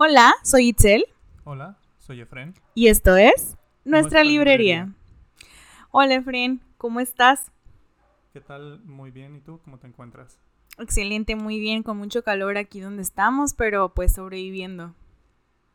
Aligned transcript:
Hola, 0.00 0.32
soy 0.44 0.68
Itzel. 0.68 1.04
Hola, 1.42 1.76
soy 1.98 2.20
Efren. 2.20 2.54
Y 2.72 2.86
esto 2.86 3.16
es 3.16 3.58
Nuestra, 3.84 4.22
librería. 4.22 4.94
Hola 5.90 6.14
Efren, 6.14 6.60
¿cómo 6.76 7.00
estás? 7.00 7.50
¿Qué 8.32 8.40
tal? 8.40 8.78
Muy 8.84 9.10
bien. 9.10 9.34
¿Y 9.34 9.40
tú 9.40 9.58
cómo 9.64 9.80
te 9.80 9.88
encuentras? 9.88 10.38
Excelente, 10.78 11.34
muy 11.34 11.58
bien, 11.58 11.82
con 11.82 11.96
mucho 11.96 12.22
calor 12.22 12.58
aquí 12.58 12.78
donde 12.78 13.02
estamos, 13.02 13.54
pero 13.54 13.88
pues 13.92 14.12
sobreviviendo. 14.12 14.94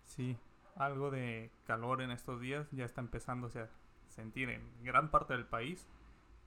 Sí, 0.06 0.38
algo 0.78 1.12
de 1.12 1.52
calor 1.66 2.02
en 2.02 2.12
estos 2.12 2.40
días 2.40 2.66
ya 2.72 2.86
está 2.86 3.02
empezándose 3.02 3.60
a 3.60 3.70
sentir 4.08 4.52
en 4.52 4.62
gran 4.84 5.12
parte 5.12 5.34
del 5.34 5.46
país. 5.46 5.86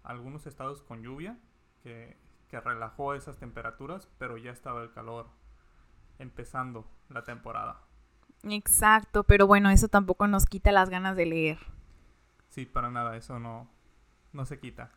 Algunos 0.02 0.46
estados 0.46 0.80
con 0.80 1.02
lluvia, 1.02 1.38
que, 1.82 2.16
que 2.48 2.58
relajó 2.58 3.12
esas 3.12 3.36
temperaturas, 3.36 4.08
pero 4.16 4.38
ya 4.38 4.50
estaba 4.50 4.82
el 4.82 4.92
calor 4.92 5.26
empezando 6.18 6.86
la 7.08 7.24
temporada. 7.24 7.80
Exacto, 8.42 9.24
pero 9.24 9.46
bueno, 9.46 9.70
eso 9.70 9.88
tampoco 9.88 10.26
nos 10.26 10.46
quita 10.46 10.72
las 10.72 10.90
ganas 10.90 11.16
de 11.16 11.26
leer. 11.26 11.58
Sí, 12.48 12.64
para 12.64 12.90
nada, 12.90 13.16
eso 13.16 13.38
no, 13.38 13.68
no 14.32 14.46
se 14.46 14.58
quita. 14.58 14.92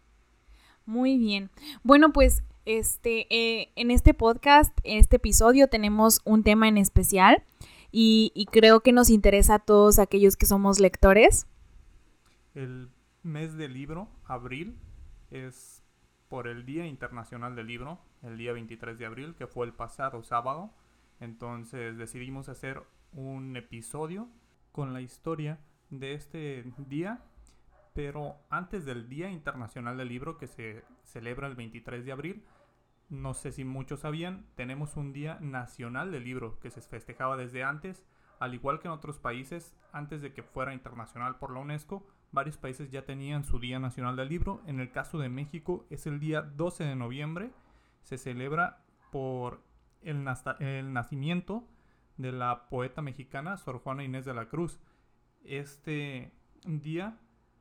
Muy 0.85 1.17
bien. 1.17 1.49
Bueno, 1.83 2.11
pues 2.11 2.43
este, 2.65 3.27
eh, 3.29 3.71
en 3.75 3.91
este 3.91 4.13
podcast, 4.13 4.77
en 4.83 4.97
este 4.97 5.17
episodio, 5.17 5.67
tenemos 5.67 6.21
un 6.25 6.43
tema 6.43 6.67
en 6.67 6.77
especial 6.77 7.43
y, 7.91 8.31
y 8.35 8.45
creo 8.45 8.81
que 8.81 8.91
nos 8.91 9.09
interesa 9.09 9.55
a 9.55 9.59
todos 9.59 9.99
aquellos 9.99 10.37
que 10.37 10.45
somos 10.45 10.79
lectores. 10.79 11.47
El 12.55 12.89
mes 13.23 13.55
del 13.57 13.73
libro, 13.73 14.09
abril, 14.25 14.77
es 15.31 15.83
por 16.27 16.47
el 16.47 16.65
Día 16.65 16.85
Internacional 16.85 17.55
del 17.55 17.67
Libro, 17.67 17.99
el 18.21 18.37
día 18.37 18.53
23 18.53 18.97
de 18.97 19.05
abril, 19.05 19.35
que 19.35 19.47
fue 19.47 19.65
el 19.65 19.73
pasado 19.73 20.23
sábado. 20.23 20.71
Entonces 21.19 21.97
decidimos 21.97 22.49
hacer 22.49 22.83
un 23.11 23.55
episodio 23.57 24.29
con 24.71 24.93
la 24.93 25.01
historia 25.01 25.59
de 25.89 26.13
este 26.13 26.63
día, 26.77 27.23
pero 27.93 28.37
antes 28.49 28.85
del 28.85 29.09
Día 29.09 29.29
Internacional 29.29 29.97
del 29.97 30.09
Libro 30.09 30.37
que 30.37 30.47
se 30.47 30.83
celebra 31.03 31.47
el 31.47 31.55
23 31.55 32.05
de 32.05 32.11
abril, 32.11 32.45
no 33.09 33.33
sé 33.33 33.51
si 33.51 33.65
muchos 33.65 34.01
sabían, 34.01 34.45
tenemos 34.55 34.95
un 34.95 35.13
Día 35.13 35.39
Nacional 35.41 36.11
del 36.11 36.23
Libro 36.23 36.59
que 36.59 36.69
se 36.69 36.81
festejaba 36.81 37.37
desde 37.37 37.63
antes, 37.63 38.05
al 38.39 38.53
igual 38.53 38.79
que 38.79 38.87
en 38.87 38.93
otros 38.93 39.19
países, 39.19 39.75
antes 39.91 40.21
de 40.21 40.31
que 40.31 40.43
fuera 40.43 40.73
internacional 40.73 41.37
por 41.37 41.51
la 41.51 41.59
UNESCO, 41.59 42.07
varios 42.31 42.57
países 42.57 42.91
ya 42.91 43.05
tenían 43.05 43.43
su 43.43 43.59
Día 43.59 43.79
Nacional 43.79 44.15
del 44.15 44.29
Libro. 44.29 44.61
En 44.65 44.79
el 44.79 44.91
caso 44.91 45.17
de 45.17 45.27
México 45.27 45.85
es 45.89 46.05
el 46.05 46.19
día 46.19 46.41
12 46.41 46.83
de 46.83 46.95
noviembre, 46.95 47.51
se 48.01 48.17
celebra 48.17 48.83
por 49.11 49.61
el, 50.01 50.25
el 50.59 50.93
nacimiento 50.93 51.67
de 52.17 52.31
la 52.31 52.67
poeta 52.69 53.01
mexicana 53.01 53.57
Sor 53.57 53.79
Juana 53.79 54.03
Inés 54.03 54.25
de 54.25 54.33
la 54.33 54.47
Cruz. 54.47 54.79
Este 55.43 56.33
día 56.65 57.17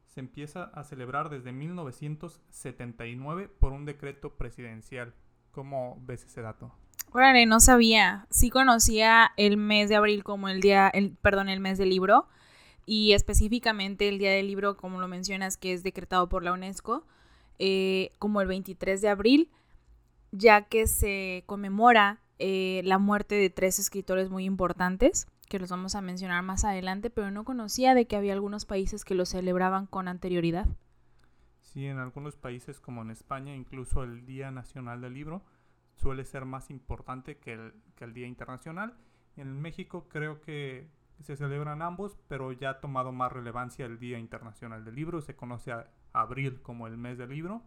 se 0.07 0.21
empieza 0.21 0.65
a 0.65 0.85
celebrar 0.85 1.31
desde 1.31 1.53
1979 1.53 3.49
por 3.49 3.73
un 3.73 3.85
decreto 3.85 4.35
presidencial. 4.37 5.15
¿Cómo 5.53 6.03
ves 6.05 6.25
ese 6.25 6.43
dato? 6.43 6.75
Órale, 7.13 7.47
no 7.47 7.61
sabía. 7.61 8.27
Sí 8.31 8.51
conocía 8.51 9.33
el 9.37 9.57
mes 9.57 9.89
de 9.89 9.97
abril 9.97 10.25
como 10.25 10.49
el 10.49 10.61
día, 10.61 10.89
el, 10.89 11.17
perdón, 11.17 11.49
el 11.49 11.61
mes 11.61 11.79
del 11.79 11.91
libro 11.91 12.27
y 12.85 13.13
específicamente 13.13 14.09
el 14.09 14.19
día 14.19 14.33
del 14.33 14.47
libro, 14.47 14.77
como 14.77 15.01
lo 15.01 15.09
mencionas, 15.09 15.57
que 15.57 15.73
es 15.73 15.83
decretado 15.83 16.29
por 16.29 16.43
la 16.43 16.53
UNESCO, 16.53 17.07
eh, 17.59 18.13
como 18.19 18.41
el 18.41 18.49
23 18.49 19.01
de 19.01 19.09
abril, 19.09 19.51
ya 20.33 20.63
que 20.63 20.87
se 20.87 21.45
conmemora 21.47 22.21
eh, 22.39 22.83
la 22.85 22.99
muerte 22.99 23.35
de 23.35 23.51
tres 23.51 23.79
escritores 23.79 24.31
muy 24.31 24.45
importantes, 24.45 25.27
que 25.49 25.59
los 25.59 25.71
vamos 25.71 25.95
a 25.95 26.01
mencionar 26.01 26.43
más 26.43 26.65
adelante, 26.65 27.11
pero 27.11 27.31
no 27.31 27.45
conocía 27.45 27.95
de 27.95 28.07
que 28.07 28.17
había 28.17 28.35
algunos 28.35 28.65
países 28.65 29.05
que 29.05 29.15
lo 29.15 29.27
celebraban 29.27 29.87
con 29.87 30.09
anterioridad. 30.09 30.67
Sí, 31.61 31.87
en 31.87 31.99
algunos 31.99 32.37
países 32.37 32.81
como 32.81 33.03
en 33.03 33.11
España, 33.11 33.55
incluso 33.55 34.03
el 34.03 34.25
Día 34.25 34.51
Nacional 34.51 35.01
del 35.01 35.15
Libro 35.15 35.43
suele 35.97 36.25
ser 36.25 36.45
más 36.45 36.71
importante 36.71 37.39
que 37.39 37.55
el, 37.55 37.75
que 37.97 38.05
el 38.05 38.15
Día 38.15 38.27
Internacional. 38.27 38.95
En 39.37 39.61
México 39.61 40.09
creo 40.09 40.41
que 40.41 40.91
se 41.21 41.37
celebran 41.37 41.83
ambos, 41.83 42.19
pero 42.29 42.53
ya 42.53 42.71
ha 42.71 42.81
tomado 42.81 43.13
más 43.13 43.33
relevancia 43.33 43.87
el 43.87 43.99
Día 43.99 44.19
Internacional 44.19 44.85
del 44.85 44.95
Libro. 44.95 45.21
Se 45.21 45.37
conoce 45.37 45.73
a 45.73 45.91
abril 46.13 46.63
como 46.63 46.87
el 46.87 46.97
mes 46.97 47.19
del 47.19 47.31
libro. 47.31 47.63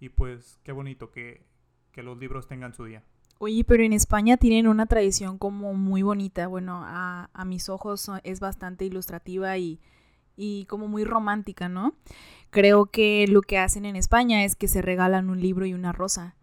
Y 0.00 0.08
pues 0.08 0.60
qué 0.64 0.72
bonito 0.72 1.10
que, 1.10 1.46
que 1.92 2.02
los 2.02 2.18
libros 2.18 2.46
tengan 2.46 2.74
su 2.74 2.84
día. 2.84 3.04
Oye, 3.44 3.64
pero 3.64 3.82
en 3.82 3.92
España 3.92 4.36
tienen 4.36 4.68
una 4.68 4.86
tradición 4.86 5.36
como 5.36 5.74
muy 5.74 6.02
bonita. 6.02 6.46
Bueno, 6.46 6.82
a, 6.84 7.28
a 7.34 7.44
mis 7.44 7.68
ojos 7.68 8.08
es 8.22 8.38
bastante 8.38 8.84
ilustrativa 8.84 9.58
y, 9.58 9.80
y 10.36 10.66
como 10.66 10.86
muy 10.86 11.02
romántica, 11.02 11.68
¿no? 11.68 11.96
Creo 12.50 12.86
que 12.86 13.26
lo 13.26 13.42
que 13.42 13.58
hacen 13.58 13.84
en 13.84 13.96
España 13.96 14.44
es 14.44 14.54
que 14.54 14.68
se 14.68 14.80
regalan 14.80 15.28
un 15.28 15.40
libro 15.40 15.66
y 15.66 15.74
una 15.74 15.90
rosa. 15.90 16.36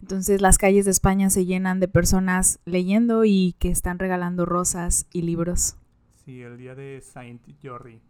Entonces 0.00 0.40
las 0.40 0.58
calles 0.58 0.86
de 0.86 0.90
España 0.90 1.30
se 1.30 1.46
llenan 1.46 1.78
de 1.78 1.86
personas 1.86 2.58
leyendo 2.64 3.24
y 3.24 3.54
que 3.60 3.68
están 3.68 4.00
regalando 4.00 4.44
rosas 4.44 5.06
y 5.12 5.22
libros. 5.22 5.76
Sí, 6.24 6.42
el 6.42 6.58
día 6.58 6.74
de 6.74 7.00
Saint 7.00 7.40
Jordi, 7.62 8.00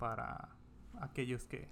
para 0.00 0.48
aquellos 1.00 1.44
que, 1.44 1.68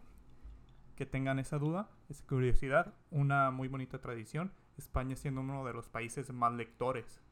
que 0.95 1.05
tengan 1.05 1.41
esa 1.41 1.59
duda, 1.59 1.91
esa 2.09 2.25
curiosidad, 2.29 2.95
una 3.11 3.51
muy 3.51 3.67
bonita 3.67 3.99
tradición 3.99 4.53
España 4.83 5.17
siendo 5.17 5.41
uno 5.41 5.65
de 5.65 5.73
los 5.73 5.89
países 5.89 6.33
más 6.33 6.53
lectores 6.53 7.23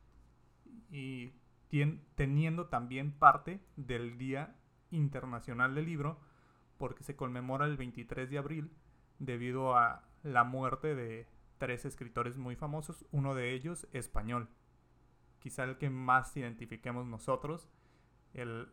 y 0.91 1.33
teniendo 2.15 2.67
también 2.67 3.13
parte 3.13 3.61
del 3.77 4.19
Día 4.19 4.57
Internacional 4.91 5.75
del 5.75 5.87
Libro 5.87 6.19
porque 6.79 7.05
se 7.05 7.15
conmemora 7.15 7.67
el 7.67 7.77
23 7.77 8.31
de 8.31 8.39
abril 8.39 8.73
debido 9.19 9.77
a 9.77 10.09
la 10.23 10.45
muerte 10.45 10.95
de 10.95 11.27
tres 11.59 11.85
escritores 11.85 12.39
muy 12.39 12.57
famosos, 12.57 13.05
uno 13.13 13.35
de 13.35 13.53
ellos 13.53 13.87
español, 13.93 14.49
quizá 15.39 15.65
el 15.65 15.77
que 15.77 15.91
más 15.91 16.35
identifiquemos 16.37 17.07
nosotros, 17.07 17.69
el, 18.33 18.69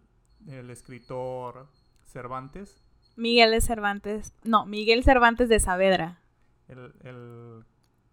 el 0.47 0.69
escritor 0.69 1.67
Cervantes. 2.05 2.81
Miguel 3.17 3.51
de 3.51 3.59
Cervantes, 3.59 4.33
no, 4.43 4.65
Miguel 4.65 5.03
Cervantes 5.03 5.49
de 5.49 5.59
Saavedra. 5.59 6.21
El, 6.69 6.93
el 7.03 7.65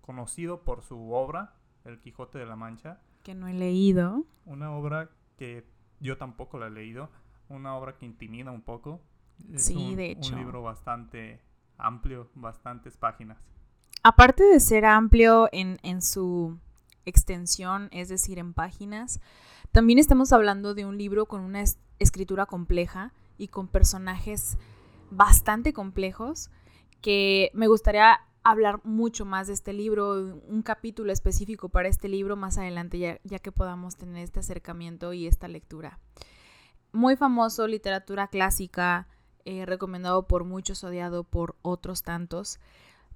conocido 0.05 0.65
por 0.65 0.83
su 0.83 1.13
obra, 1.13 1.55
El 1.85 1.99
Quijote 1.99 2.39
de 2.39 2.45
la 2.45 2.57
Mancha. 2.57 3.01
Que 3.23 3.35
no 3.35 3.49
he 3.49 3.55
leído. 3.55 4.25
Una 4.45 4.71
obra 4.73 5.09
que 5.39 5.67
yo 5.99 6.19
tampoco 6.19 6.59
la 6.59 6.67
he 6.67 6.71
leído. 6.71 7.09
Una 7.49 7.75
obra 7.77 7.97
que 7.97 8.05
intimida 8.05 8.51
un 8.51 8.61
poco. 8.61 9.01
sí, 9.57 9.95
de 9.95 10.11
hecho. 10.11 10.35
Un 10.35 10.41
libro 10.41 10.63
bastante 10.63 11.41
amplio, 11.79 12.29
bastantes 12.35 12.99
páginas. 12.99 13.39
Aparte 14.03 14.45
de 14.45 14.61
ser 14.61 14.85
amplio 14.85 15.49
en, 15.53 15.79
en 15.83 16.03
su 16.03 16.59
extensión, 17.07 17.89
es 17.91 18.11
decir, 18.11 18.39
en 18.39 18.53
páginas, 18.53 19.21
también 19.73 19.99
estamos 19.99 20.33
hablando 20.35 20.75
de 20.75 20.85
un 20.85 20.99
libro 20.99 21.25
con 21.25 21.41
una 21.41 21.65
escritura 21.99 22.45
compleja 22.45 23.15
y 23.39 23.49
con 23.49 23.69
personajes 23.69 24.59
bastante 25.11 25.73
complejos 25.73 26.51
que 27.01 27.51
me 27.55 27.69
gustaría 27.69 28.21
hablar 28.45 28.81
mucho 28.85 29.25
más 29.25 29.47
de 29.47 29.55
este 29.55 29.73
libro, 29.73 30.41
un 30.47 30.63
capítulo 30.63 31.13
específico 31.13 31.71
para 31.71 31.89
este 31.89 32.09
libro 32.09 32.37
más 32.37 32.59
adelante, 32.59 32.99
ya, 32.99 33.19
ya, 33.25 33.39
que 33.39 33.51
podamos 33.51 33.97
tener 33.97 34.23
este 34.23 34.41
acercamiento 34.41 35.15
y 35.15 35.27
esta 35.27 35.49
lectura. 35.49 35.99
Muy 36.93 37.17
famoso, 37.17 37.67
literatura 37.67 38.29
clásica, 38.29 39.09
eh, 39.47 39.67
recomendado 39.67 40.29
por 40.29 40.45
muchos, 40.45 40.85
odiado 40.85 41.25
por 41.25 41.57
otros 41.63 42.03
tantos. 42.03 42.61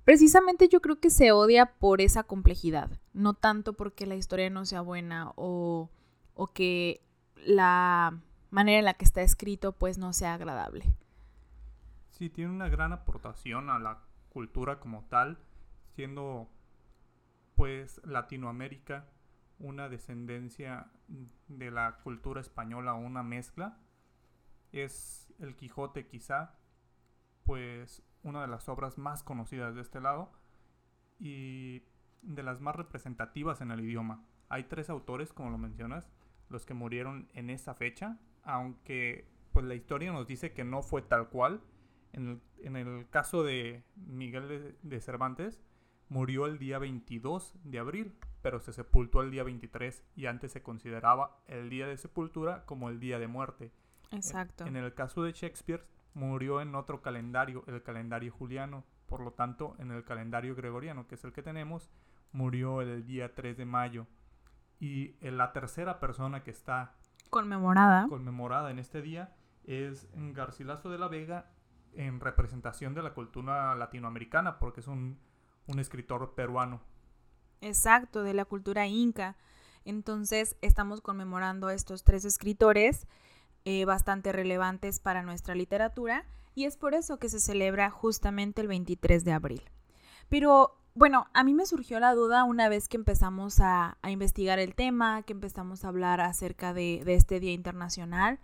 Precisamente 0.05 0.69
yo 0.69 0.81
creo 0.81 0.99
que 0.99 1.11
se 1.11 1.31
odia 1.33 1.75
por 1.79 2.01
esa 2.01 2.23
complejidad, 2.23 2.91
no 3.13 3.35
tanto 3.35 3.75
porque 3.75 4.07
la 4.07 4.17
historia 4.17 4.49
no 4.49 4.65
sea 4.65 4.81
buena 4.81 5.33
o, 5.37 5.91
o 6.35 6.47
que 6.49 7.03
la 7.37 8.19
manera 8.51 8.79
en 8.79 8.85
la 8.87 8.95
que 8.95 9.05
está 9.05 9.21
escrito 9.21 9.73
pues 9.73 9.99
no 9.99 10.15
sea 10.15 10.35
agradable. 10.35 10.95
Sí, 12.11 12.31
tiene 12.31 12.51
una 12.51 12.69
gran 12.71 12.93
aportación 12.95 13.69
a 13.69 13.79
la 13.79 14.08
cultura 14.39 14.79
como 14.79 15.03
tal, 15.07 15.37
siendo 15.97 16.49
pues 17.57 18.01
Latinoamérica 18.05 19.09
una 19.59 19.89
descendencia 19.89 20.93
de 21.49 21.73
la 21.73 21.97
cultura 22.05 22.41
española, 22.41 22.95
una 22.95 23.25
mezcla. 23.25 23.81
Es 24.71 25.35
el 25.41 25.57
Quijote 25.57 26.07
quizá, 26.07 26.55
pues 27.43 28.05
una 28.23 28.43
de 28.43 28.47
las 28.47 28.69
obras 28.69 28.97
más 28.97 29.25
conocidas 29.25 29.75
de 29.75 29.81
este 29.81 30.01
lado 30.01 30.31
y 31.19 31.83
de 32.23 32.45
las 32.45 32.61
más 32.61 32.77
representativas 32.77 33.61
en 33.61 33.73
el 33.73 33.81
idioma. 33.81 34.25
Hay 34.49 34.69
tres 34.69 34.89
autores, 34.89 35.33
como 35.33 35.51
lo 35.51 35.59
mencionas, 35.59 36.09
los 36.49 36.65
que 36.65 36.75
murieron 36.75 37.29
en 37.35 37.51
esa 37.51 37.75
fecha, 37.75 38.21
aunque 38.45 39.29
pues 39.53 39.67
la 39.67 39.75
historia 39.75 40.13
nos 40.13 40.29
dice 40.29 40.53
que 40.53 40.63
no 40.63 40.83
fue 40.83 41.03
tal 41.03 41.29
cual, 41.29 41.61
en 42.13 42.29
el, 42.29 42.41
caso 43.11 43.43
de 43.43 43.85
Miguel 43.97 44.77
de, 44.83 45.01
Cervantes, 45.01 45.61
murió 46.09 46.47
el 46.47 46.59
día 46.59 46.79
22 46.79 47.55
de 47.65 47.79
abril, 47.79 48.15
pero 48.43 48.61
se 48.61 48.73
sepultó 48.73 49.23
el 49.23 49.31
día 49.31 49.43
23 49.43 50.05
y 50.17 50.27
antes 50.27 50.53
se 50.53 50.63
consideraba 50.63 51.39
el 51.47 51.69
día 51.71 51.87
de 51.87 51.97
sepultura 51.97 52.65
como 52.67 52.89
el 52.89 53.01
día 53.01 53.19
de 53.19 53.27
muerte. 53.27 53.73
Exacto. 54.11 54.67
En 54.67 54.77
el 54.77 54.95
caso 54.95 55.23
de 55.23 55.33
Shakespeare, 55.33 55.85
murió 56.15 56.61
en 56.61 56.75
otro 56.75 57.03
calendario, 57.03 57.65
el 57.67 57.83
calendario 57.83 58.33
juliano. 58.33 58.85
Por 59.07 59.21
lo 59.21 59.33
tanto, 59.33 59.75
en 59.79 59.91
el 59.91 60.05
calendario 60.05 60.55
gregoriano, 60.55 61.07
que 61.07 61.15
es 61.15 61.25
el 61.25 61.33
que 61.33 61.43
tenemos, 61.43 61.91
murió 62.33 62.83
el 62.83 63.07
día 63.07 63.35
3 63.35 63.57
de 63.57 63.65
mayo. 63.65 64.07
Y 64.81 65.15
la 65.23 65.53
tercera 65.53 65.99
persona 65.99 66.45
que 66.45 66.51
está 66.51 66.95
conmemorada. 67.31 68.07
conmemorada 68.09 68.71
en 68.71 68.79
este 68.79 69.03
día 69.03 69.35
es 69.65 70.09
Garcilaso 70.15 70.89
de 70.91 70.99
la 70.99 71.09
Vega 71.09 71.51
en 71.99 72.21
representación 72.21 72.95
de 72.95 73.03
la 73.03 73.13
cultura 73.13 73.75
latinoamericana, 73.75 74.59
porque 74.59 74.81
es 74.81 74.87
un, 74.87 75.19
un 75.67 75.79
escritor 75.81 76.35
peruano. 76.35 76.81
Exacto, 77.61 78.23
de 78.23 78.35
la 78.35 78.45
cultura 78.45 78.87
inca. 78.87 79.37
Entonces 79.85 80.57
estamos 80.63 81.01
conmemorando 81.01 81.67
a 81.67 81.75
estos 81.75 82.05
tres 82.05 82.25
escritores 82.25 83.07
eh, 83.65 83.85
bastante 83.85 84.33
relevantes 84.33 85.01
para 85.01 85.23
nuestra 85.23 85.55
literatura 85.55 86.25
y 86.55 86.65
es 86.67 86.77
por 86.77 86.95
eso 86.95 87.19
que 87.19 87.29
se 87.29 87.41
celebra 87.41 87.91
justamente 87.91 88.61
el 88.61 88.69
23 88.69 89.25
de 89.25 89.33
abril. 89.33 89.63
Pero 90.29 90.79
bueno, 90.95 91.27
a 91.35 91.43
mí 91.43 91.53
me 91.53 91.67
surgió 91.67 91.99
la 91.99 92.15
duda 92.15 92.45
una 92.45 92.69
vez 92.69 92.89
que 92.89 92.97
empezamos 92.97 93.59
a, 93.61 93.99
investigar 94.07 94.61
el 94.61 94.75
tema, 94.75 95.23
que 95.23 95.33
empezamos 95.33 95.85
a 95.85 95.89
hablar 95.89 96.21
acerca 96.21 96.73
de, 96.73 97.03
de 97.05 97.15
este 97.15 97.41
Día 97.41 97.53
Internacional. 97.53 98.39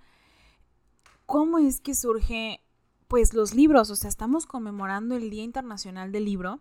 ¿Cómo 1.27 1.59
es 1.59 1.81
que 1.81 1.95
surge 1.95 2.64
pues 3.15 3.33
los 3.33 3.55
libros? 3.55 3.91
O 3.91 3.95
sea, 3.95 4.09
estamos 4.09 4.45
conmemorando 4.45 5.15
el 5.15 5.31
Día 5.31 5.45
Internacional 5.45 6.11
del 6.11 6.25
Libro, 6.25 6.59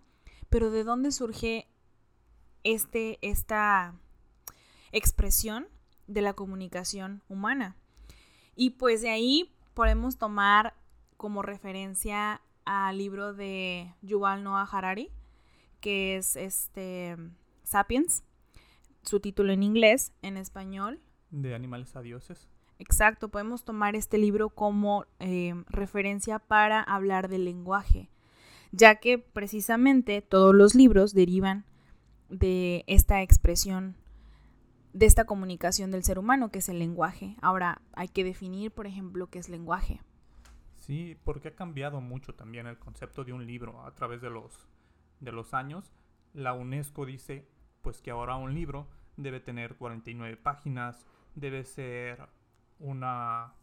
pero 0.51 0.69
¿de 0.69 0.83
dónde 0.83 1.11
surge 1.11 1.67
este, 2.63 3.17
esta 3.27 3.95
expresión 4.91 5.67
de 6.05 6.21
la 6.21 6.33
comunicación 6.33 7.23
humana? 7.27 7.75
Y 8.55 8.69
pues 8.69 9.01
de 9.01 9.09
ahí 9.09 9.51
podemos 9.73 10.19
tomar 10.19 10.75
como 11.17 11.41
referencia 11.41 12.39
al 12.65 12.99
libro 12.99 13.33
de 13.33 13.91
Yuval 14.03 14.43
Noah 14.43 14.69
Harari, 14.71 15.09
que 15.79 16.17
es 16.17 16.35
este 16.35 17.17
Sapiens, 17.63 18.23
su 19.01 19.19
título 19.21 19.53
en 19.53 19.63
inglés, 19.63 20.13
en 20.21 20.37
español. 20.37 20.99
De 21.31 21.55
animales 21.55 21.95
a 21.95 22.03
dioses. 22.03 22.47
Exacto, 22.83 23.29
podemos 23.29 23.63
tomar 23.63 23.95
este 23.95 24.17
libro 24.17 24.49
como 24.49 25.05
eh, 25.19 25.53
referencia 25.69 26.39
para 26.39 26.81
hablar 26.81 27.29
del 27.29 27.45
lenguaje, 27.45 28.09
ya 28.73 28.95
que 28.95 29.17
precisamente 29.17 30.21
todos 30.21 30.53
los 30.53 30.75
libros 30.75 31.13
derivan 31.13 31.63
de 32.27 32.83
esta 32.87 33.21
expresión 33.21 33.95
de 34.91 35.05
esta 35.05 35.23
comunicación 35.23 35.91
del 35.91 36.03
ser 36.03 36.19
humano, 36.19 36.51
que 36.51 36.59
es 36.59 36.67
el 36.67 36.77
lenguaje. 36.77 37.37
Ahora, 37.41 37.81
hay 37.93 38.09
que 38.09 38.25
definir, 38.25 38.69
por 38.71 38.85
ejemplo, 38.85 39.27
qué 39.27 39.39
es 39.39 39.47
lenguaje. 39.47 40.01
Sí, 40.75 41.17
porque 41.23 41.47
ha 41.47 41.55
cambiado 41.55 42.01
mucho 42.01 42.35
también 42.35 42.67
el 42.67 42.77
concepto 42.77 43.23
de 43.23 43.31
un 43.31 43.47
libro 43.47 43.81
a 43.85 43.95
través 43.95 44.21
de 44.21 44.29
los, 44.29 44.67
de 45.21 45.31
los 45.31 45.53
años. 45.53 45.93
La 46.33 46.53
UNESCO 46.53 47.05
dice 47.05 47.47
pues 47.81 48.01
que 48.01 48.11
ahora 48.11 48.35
un 48.35 48.53
libro 48.53 48.87
debe 49.15 49.39
tener 49.39 49.77
49 49.77 50.35
páginas, 50.35 51.07
debe 51.33 51.63
ser 51.63 52.27
una, 52.83 53.53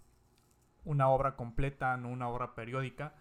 una 0.84 1.08
obra 1.08 1.36
completa, 1.36 1.96
no 1.96 2.08
una 2.08 2.28
obra 2.28 2.54
periódica, 2.54 3.14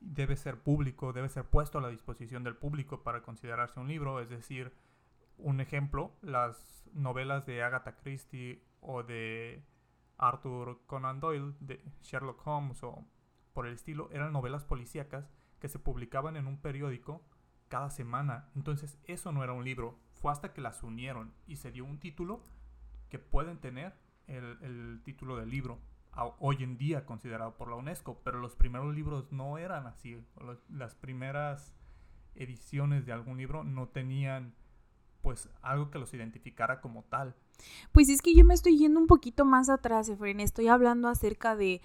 debe 0.00 0.36
ser 0.36 0.62
público, 0.62 1.12
debe 1.12 1.28
ser 1.28 1.44
puesto 1.44 1.78
a 1.78 1.82
la 1.82 1.88
disposición 1.88 2.44
del 2.44 2.56
público 2.56 3.02
para 3.02 3.22
considerarse 3.22 3.80
un 3.80 3.88
libro, 3.88 4.20
es 4.20 4.30
decir, 4.30 4.72
un 5.36 5.60
ejemplo, 5.60 6.12
las 6.22 6.88
novelas 6.92 7.46
de 7.46 7.62
Agatha 7.62 7.96
Christie 7.96 8.62
o 8.80 9.02
de 9.02 9.64
Arthur 10.18 10.80
Conan 10.86 11.20
Doyle, 11.20 11.54
de 11.60 11.84
Sherlock 12.02 12.46
Holmes 12.46 12.82
o 12.84 13.04
por 13.52 13.66
el 13.66 13.74
estilo, 13.74 14.08
eran 14.12 14.32
novelas 14.32 14.64
policíacas 14.64 15.28
que 15.58 15.68
se 15.68 15.80
publicaban 15.80 16.36
en 16.36 16.46
un 16.46 16.60
periódico 16.60 17.24
cada 17.68 17.90
semana. 17.90 18.50
Entonces 18.54 18.98
eso 19.04 19.32
no 19.32 19.42
era 19.42 19.52
un 19.52 19.64
libro, 19.64 19.98
fue 20.12 20.30
hasta 20.30 20.52
que 20.52 20.60
las 20.60 20.82
unieron 20.84 21.34
y 21.46 21.56
se 21.56 21.72
dio 21.72 21.84
un 21.84 21.98
título 21.98 22.44
que 23.08 23.18
pueden 23.18 23.58
tener 23.58 23.94
el, 24.26 25.00
título 25.04 25.36
del 25.36 25.50
libro, 25.50 25.80
hoy 26.38 26.62
en 26.62 26.76
día 26.76 27.04
considerado 27.04 27.56
por 27.56 27.68
la 27.68 27.76
UNESCO, 27.76 28.20
pero 28.24 28.38
los 28.38 28.56
primeros 28.56 28.94
libros 28.94 29.30
no 29.32 29.58
eran 29.58 29.86
así. 29.86 30.24
Las 30.68 30.94
primeras 30.94 31.74
ediciones 32.34 33.06
de 33.06 33.12
algún 33.12 33.38
libro 33.38 33.64
no 33.64 33.88
tenían 33.88 34.54
pues 35.22 35.48
algo 35.62 35.90
que 35.90 35.98
los 35.98 36.12
identificara 36.12 36.80
como 36.80 37.02
tal. 37.04 37.34
Pues 37.92 38.08
es 38.08 38.20
que 38.20 38.34
yo 38.34 38.44
me 38.44 38.54
estoy 38.54 38.76
yendo 38.76 39.00
un 39.00 39.06
poquito 39.06 39.44
más 39.44 39.70
atrás, 39.70 40.08
Efren, 40.08 40.40
estoy 40.40 40.68
hablando 40.68 41.08
acerca 41.08 41.56
de 41.56 41.80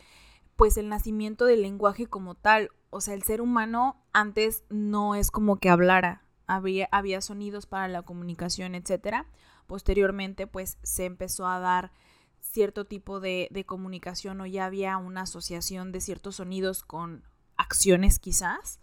pues 0.56 0.76
el 0.76 0.90
nacimiento 0.90 1.46
del 1.46 1.62
lenguaje 1.62 2.08
como 2.08 2.36
tal. 2.36 2.70
O 2.90 3.00
sea, 3.00 3.14
el 3.14 3.24
ser 3.24 3.40
humano 3.40 4.04
antes 4.12 4.66
no 4.70 5.16
es 5.16 5.32
como 5.32 5.58
que 5.58 5.70
hablara, 5.70 6.26
había, 6.48 6.90
había 6.92 7.22
sonidos 7.22 7.66
para 7.66 7.88
la 7.88 8.02
comunicación, 8.02 8.76
etcétera. 8.76 9.28
Posteriormente, 9.68 10.48
pues 10.48 10.78
se 10.84 11.06
empezó 11.06 11.48
a 11.48 11.60
dar 11.60 11.94
cierto 12.42 12.86
tipo 12.86 13.20
de, 13.20 13.48
de 13.52 13.66
comunicación 13.66 14.42
o 14.42 14.46
ya 14.46 14.66
había 14.66 14.98
una 14.98 15.22
asociación 15.22 15.92
de 15.92 16.02
ciertos 16.02 16.38
sonidos 16.38 16.84
con 16.84 17.24
acciones 17.58 18.20
quizás. 18.20 18.80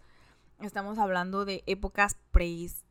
Estamos 0.59 0.97
hablando 0.97 1.45
de 1.45 1.63
épocas 1.67 2.17
prehistóricas 2.31 2.87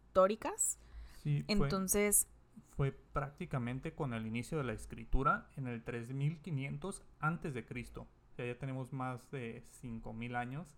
entonces... 1.27 2.29
Fue, 2.77 2.93
prácticamente 2.93 3.95
con 3.95 4.13
el 4.13 4.27
inicio 4.27 4.59
de 4.59 4.65
la 4.65 4.75
escritura 4.75 5.49
en 5.57 5.67
el 5.67 5.83
3500 5.83 7.03
antes 7.21 7.55
de 7.55 7.65
Cristo. 7.65 8.07
O 8.33 8.35
sea, 8.37 8.47
ya 8.47 8.59
tenemos 8.59 8.93
más 8.93 9.31
de 9.31 9.65
5000 9.71 10.37
años 10.37 10.77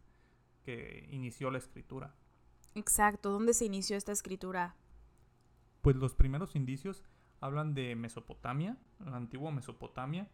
que 0.62 1.08
inició 1.10 1.50
la 1.50 1.58
escritura. 1.58 2.14
Exacto. 2.76 3.30
¿Dónde 3.30 3.52
se 3.52 3.64
inició 3.64 3.96
esta 3.96 4.12
escritura? 4.12 4.76
Pues 5.82 5.96
los 5.96 6.14
primeros 6.14 6.54
indicios 6.54 7.02
hablan 7.40 7.74
de 7.74 7.96
Mesopotamia, 7.96 8.76
la 9.04 9.16
antigua 9.16 9.50
Mesopotamia, 9.50 10.28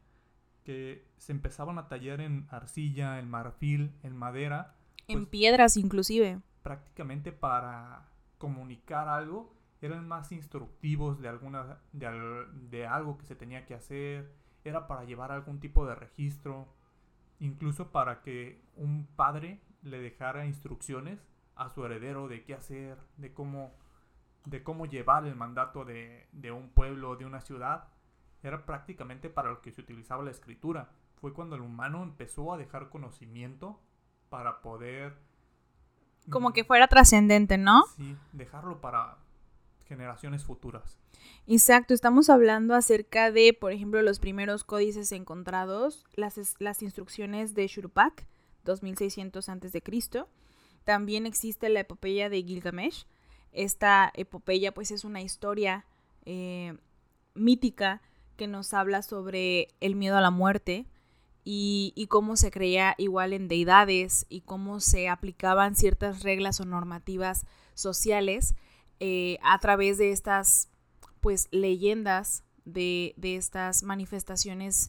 que 0.65 1.07
se 1.19 1.33
empezaban 1.33 1.79
a 1.79 1.89
tallar 1.89 2.21
en 2.21 2.47
arcilla, 2.51 3.19
en 3.19 3.29
marfil, 3.29 3.93
en 4.03 4.17
madera. 4.17 4.75
en 5.09 5.21
pues 5.21 5.29
piedras 5.29 5.77
inclusive. 5.77 6.41
Prácticamente 6.63 7.33
para 7.33 8.09
comunicar 8.39 9.09
algo 9.09 9.55
eran 9.81 10.09
más 10.09 10.33
instructivos 10.33 11.21
de, 11.21 11.29
alguna, 11.29 11.79
de, 11.93 12.87
algo 12.87 13.19
que 13.19 13.27
se 13.27 13.37
tenía 13.37 13.67
que 13.67 13.75
hacer, 13.75 14.33
era 14.65 14.87
para 14.87 15.05
llevar 15.05 15.31
algún 15.31 15.61
tipo 15.61 15.87
de 15.87 15.95
registro, 15.95 16.69
incluso 17.39 17.93
para 17.93 18.23
que 18.23 18.63
un 18.77 19.07
padre 19.15 19.61
le 19.83 19.99
dejara 19.99 20.47
instrucciones 20.47 21.21
a 21.55 21.69
su 21.69 21.85
heredero 21.85 22.29
de 22.29 22.45
qué 22.45 22.55
hacer, 22.55 22.99
de 23.19 23.35
cómo, 23.35 23.75
de 24.45 24.63
cómo 24.63 24.87
llevar 24.87 25.27
el 25.27 25.37
mandato 25.37 25.85
de, 25.85 26.27
de 26.33 26.53
un 26.53 26.71
pueblo, 26.71 27.17
de 27.17 27.25
una 27.25 27.41
ciudad, 27.41 27.89
era 28.43 28.67
prácticamente 28.67 29.31
para 29.31 29.51
lo 29.51 29.63
que 29.63 29.73
se 29.73 29.81
utilizaba 29.81 30.25
la 30.25 30.31
escritura. 30.31 30.91
Fue 31.21 31.33
cuando 31.33 31.57
el 31.57 31.63
humano 31.63 32.03
empezó 32.03 32.53
a 32.53 32.59
dejar 32.59 32.91
conocimiento 32.91 33.81
para 34.29 34.61
poder... 34.61 35.17
Como 36.31 36.53
que 36.53 36.65
fuera 36.65 36.89
trascendente, 36.89 37.59
¿no? 37.59 37.85
Sí, 37.97 38.17
dejarlo 38.33 38.81
para, 38.81 39.19
generaciones 39.85 40.45
futuras. 40.45 40.99
Exacto, 41.47 41.95
estamos 41.95 42.31
hablando 42.31 42.75
acerca 42.75 43.31
de, 43.31 43.53
por 43.53 43.73
ejemplo, 43.73 44.03
los 44.03 44.19
primeros 44.19 44.65
códices 44.65 45.13
encontrados, 45.13 46.05
las, 46.15 46.57
las 46.59 46.83
instrucciones 46.83 47.55
de 47.55 47.67
Shurupak, 47.67 48.27
2600 48.65 49.49
a.C. 49.49 49.83
También 50.85 51.27
existe 51.27 51.69
la 51.69 51.81
epopeya 51.81 52.29
de 52.29 52.43
Gilgamesh. 52.43 53.07
Esta 53.55 54.13
epopeya 54.15 54.75
pues 54.75 54.91
es 54.91 55.05
una 55.05 55.23
historia 55.23 55.87
eh, 56.27 56.77
mítica 57.35 58.03
que 58.37 58.47
nos 58.47 58.75
habla 58.75 59.03
sobre 59.03 59.69
el 59.81 59.97
miedo 59.97 60.17
a 60.19 60.21
la 60.21 60.31
muerte 60.31 60.87
y, 61.45 61.93
y, 61.95 62.07
cómo 62.07 62.37
se 62.37 62.51
creía 62.51 62.95
igual 62.97 63.33
en 63.33 63.49
deidades 63.49 64.25
y 64.31 64.41
cómo 64.41 64.81
se 64.81 65.09
aplicaban 65.09 65.77
ciertas 65.77 66.23
reglas 66.23 66.59
o 66.61 66.65
normativas 66.65 67.45
sociales 67.75 68.55
eh, 69.01 69.39
a 69.43 69.59
través 69.59 69.99
de 69.99 70.13
estas 70.13 70.69
pues 71.21 71.49
leyendas 71.51 72.45
de, 72.65 73.15
estas 73.23 73.83
manifestaciones 73.83 74.89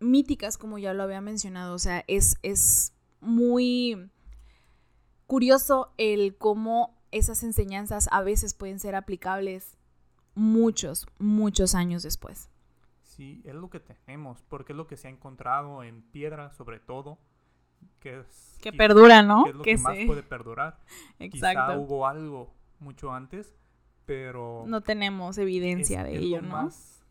míticas 0.00 0.58
como 0.58 0.78
ya 0.78 0.92
lo 0.94 1.04
había 1.04 1.20
mencionado. 1.20 1.74
O 1.74 1.78
sea 1.78 2.04
es, 2.08 2.36
es 2.42 2.92
muy 3.20 4.10
curioso 5.26 5.92
el 5.96 6.36
cómo 6.36 6.93
esas 7.16 7.42
enseñanzas 7.42 8.08
a 8.12 8.22
veces 8.22 8.54
pueden 8.54 8.78
ser 8.78 8.94
aplicables 8.94 9.76
muchos 10.34 11.06
muchos 11.18 11.74
años 11.74 12.02
después 12.02 12.50
sí 13.02 13.40
es 13.44 13.54
lo 13.54 13.70
que 13.70 13.80
tenemos 13.80 14.42
porque 14.48 14.72
es 14.72 14.76
lo 14.76 14.86
que 14.86 14.96
se 14.96 15.08
ha 15.08 15.10
encontrado 15.10 15.82
en 15.84 16.02
piedra 16.02 16.50
sobre 16.52 16.80
todo 16.80 17.18
que 18.00 18.20
es 18.20 18.58
que 18.60 18.72
perdura 18.72 19.22
no 19.22 19.44
que 19.44 19.50
es 19.50 19.56
lo 19.56 19.62
que, 19.62 19.76
más 19.78 19.96
puede 20.06 20.22
perdurar 20.22 20.78
Exacto. 21.18 21.60
quizá 21.72 21.78
hubo 21.78 22.06
algo 22.06 22.54
mucho 22.80 23.12
antes, 23.12 23.54
pero... 24.04 24.64
No 24.66 24.82
tenemos 24.82 25.38
evidencia 25.38 26.00
es- 26.02 26.06
de 26.06 26.16
es 26.16 26.22
ello, 26.22 26.36
lo 26.42 26.48
¿no? 26.48 26.52
más 26.64 27.04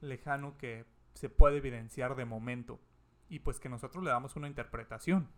lejano 0.00 0.56
que 0.56 0.84
se 1.14 1.28
puede 1.28 1.56
evidenciar 1.56 2.14
de 2.14 2.24
momento. 2.24 2.78
Y 3.28 3.40
pues 3.40 3.58
que 3.60 3.68
nosotros 3.68 4.04
le 4.04 4.10
damos 4.10 4.36
una 4.36 4.46
interpretación 4.46 5.28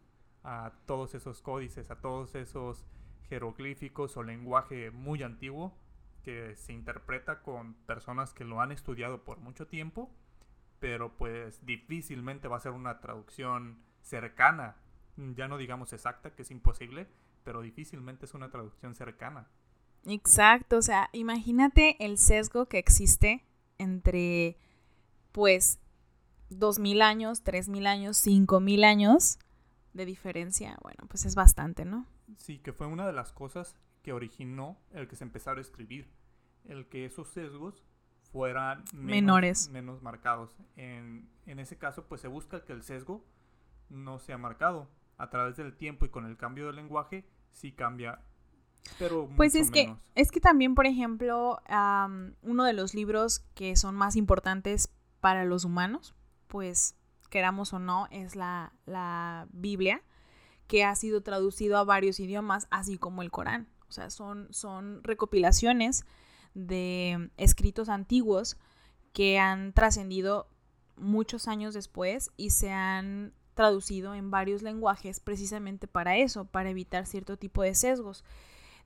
a 0.45 0.73
todos 0.87 1.15
esos 1.15 1.41
códices, 1.41 1.91
a 1.91 2.01
todos 2.01 2.35
esos 2.35 2.85
jeroglíficos 3.29 4.17
o 4.17 4.23
lenguaje 4.23 4.91
muy 4.91 5.23
antiguo 5.23 5.77
que 6.23 6.55
se 6.57 6.73
interpreta 6.73 7.43
con 7.43 7.75
personas 7.75 8.33
que 8.33 8.45
lo 8.45 8.61
han 8.61 8.73
estudiado 8.73 9.25
por 9.25 9.39
mucho 9.39 9.67
tiempo, 9.67 10.11
pero 10.79 11.17
pues 11.17 11.65
difícilmente 11.65 12.49
va 12.49 12.57
a 12.57 12.61
ser 12.61 12.73
una 12.73 13.01
traducción 13.01 13.83
cercana, 14.01 14.77
ya 15.17 15.49
no 15.49 15.59
digamos 15.59 15.93
exacta, 15.93 16.35
que 16.35 16.43
es 16.43 16.51
imposible, 16.51 17.09
pero 17.45 17.61
difícilmente 17.61 18.27
es 18.27 18.35
una 18.35 18.51
traducción 18.51 18.95
cercana. 18.95 19.49
Exacto, 20.05 20.79
o 20.79 20.83
sea, 20.83 21.09
imagínate 21.13 22.05
el 22.05 22.19
sesgo 22.19 22.67
que 22.67 22.79
existe 22.79 23.45
entre, 23.79 24.57
pues, 25.31 25.79
2000 26.51 27.03
años, 27.03 27.43
3000 27.43 27.87
años, 27.87 28.17
5000 28.19 28.85
años 28.85 29.39
de 29.93 30.05
diferencia. 30.05 30.77
Bueno, 30.83 31.05
pues 31.09 31.25
es 31.25 31.35
bastante, 31.35 31.85
¿no? 31.85 32.07
Sí, 32.37 32.59
que 32.59 32.73
fue 32.73 32.87
una 32.87 33.07
de 33.07 33.13
las 33.13 33.33
cosas 33.33 33.77
que 34.03 34.13
originó 34.13 34.79
el 34.93 35.09
que 35.09 35.17
se 35.17 35.25
empezara 35.25 35.59
a 35.59 35.63
escribir. 35.63 36.11
El 36.65 36.89
que 36.89 37.05
esos 37.05 37.29
sesgos 37.29 37.85
fueran 38.33 38.85
menos, 38.95 39.05
Menores. 39.11 39.69
menos 39.71 40.03
marcados. 40.03 40.51
En, 40.77 41.29
en 41.47 41.59
ese 41.59 41.77
caso, 41.79 42.07
pues 42.07 42.21
se 42.21 42.29
busca 42.29 42.65
que 42.65 42.73
el 42.73 42.83
sesgo 42.83 43.25
no 43.91 44.19
sea 44.19 44.39
marcado. 44.39 44.89
A 45.19 45.29
través 45.31 45.57
del 45.57 45.77
tiempo 45.77 46.05
y 46.05 46.09
con 46.09 46.25
el 46.27 46.37
cambio 46.37 46.67
del 46.67 46.77
lenguaje, 46.77 47.29
sí 47.51 47.73
cambia. 47.73 48.21
Pero 48.99 49.29
Pues 49.37 49.55
es 49.55 49.71
que, 49.71 49.85
menos. 49.89 50.01
es 50.17 50.31
que 50.33 50.41
también, 50.41 50.75
por 50.75 50.87
ejemplo, 50.87 51.61
am, 51.67 52.35
uno 52.43 52.65
de 52.65 52.73
los 52.73 52.95
libros 52.95 53.41
que 53.55 53.77
son 53.77 53.95
más 53.95 54.17
importantes 54.17 54.93
para 55.21 55.45
los 55.45 55.65
humanos, 55.65 56.17
pues 56.49 56.97
queramos 57.31 57.73
o 57.73 57.79
no, 57.79 58.09
es 58.11 58.35
la, 58.35 58.73
la 58.87 59.47
Biblia, 59.53 60.03
que 60.73 60.85
ha 60.85 60.95
sido 60.95 61.21
traducido 61.21 61.77
a 61.77 61.85
varios 61.85 62.19
idiomas, 62.19 62.67
así 62.71 62.97
como 62.97 63.21
el 63.21 63.31
Corán. 63.31 63.69
O 63.91 63.93
sea, 63.93 64.09
son, 64.09 64.49
son 64.55 65.05
recopilaciones 65.05 66.07
de 66.55 67.29
escritos 67.37 67.91
antiguos 67.91 68.57
que 69.13 69.39
han 69.39 69.75
trascendido 69.75 70.49
muchos 70.97 71.47
años 71.47 71.75
después 71.75 72.31
y 72.39 72.49
se 72.49 72.71
han 72.71 73.35
traducido 73.53 74.15
en 74.15 74.31
varios 74.31 74.63
lenguajes 74.63 75.21
precisamente 75.21 75.87
para 75.89 76.17
eso, 76.17 76.47
para 76.47 76.71
evitar 76.71 77.05
cierto 77.05 77.37
tipo 77.37 77.61
de 77.61 77.75
sesgos. 77.75 78.25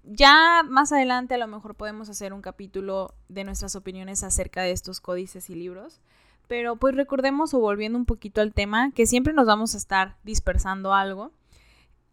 Ya 0.02 0.64
más 0.68 0.90
adelante 0.90 1.34
a 1.34 1.38
lo 1.38 1.46
mejor 1.46 1.76
podemos 1.76 2.08
hacer 2.08 2.32
un 2.32 2.42
capítulo 2.42 3.14
de 3.28 3.44
nuestras 3.44 3.76
opiniones 3.76 4.24
acerca 4.24 4.62
de 4.62 4.72
estos 4.72 4.98
códices 4.98 5.50
y 5.50 5.54
libros, 5.54 6.00
pero 6.48 6.74
pues 6.74 6.96
recordemos 6.96 7.54
o 7.54 7.60
volviendo 7.60 7.96
un 7.96 8.06
poquito 8.06 8.40
al 8.40 8.54
tema, 8.54 8.90
que 8.90 9.06
siempre 9.06 9.32
nos 9.32 9.46
vamos 9.46 9.74
a 9.74 9.78
estar 9.78 10.16
dispersando 10.24 10.92
algo 10.92 11.30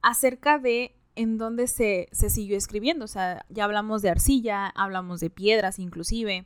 acerca 0.04 0.60
de 0.60 0.96
en 1.16 1.38
dónde 1.38 1.68
se, 1.68 2.08
se 2.12 2.30
siguió 2.30 2.58
escribiendo. 2.58 3.06
O 3.06 3.08
sea, 3.08 3.46
ya 3.50 3.64
hablamos 3.64 4.02
de 4.02 4.10
arcilla, 4.10 4.68
hablamos 4.68 5.20
de 5.20 5.30
piedras 5.30 5.80
inclusive, 5.80 6.46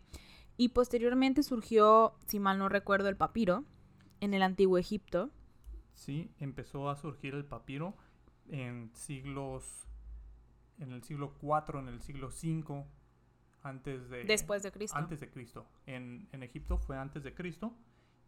y 0.55 0.69
posteriormente 0.69 1.43
surgió, 1.43 2.15
si 2.25 2.39
mal 2.39 2.57
no 2.57 2.69
recuerdo, 2.69 3.09
el 3.09 3.17
papiro 3.17 3.65
en 4.21 4.33
el 4.33 4.41
antiguo 4.41 4.77
Egipto. 4.77 5.29
Sí, 5.93 6.31
empezó 6.39 6.89
a 6.89 6.95
surgir 6.95 7.33
el 7.35 7.45
papiro 7.45 7.95
en 8.49 8.91
siglos. 8.93 9.83
En 10.79 10.91
el 10.91 11.03
siglo 11.03 11.33
IV, 11.41 11.79
en 11.79 11.87
el 11.87 12.01
siglo 12.01 12.27
V, 12.27 12.85
antes 13.63 14.09
de. 14.09 14.25
Después 14.25 14.61
de 14.61 14.71
Cristo. 14.71 14.95
Antes 14.95 15.19
de 15.19 15.29
Cristo. 15.29 15.65
En, 15.87 16.27
en 16.31 16.43
Egipto 16.43 16.77
fue 16.77 16.97
antes 16.97 17.23
de 17.23 17.33
Cristo 17.33 17.75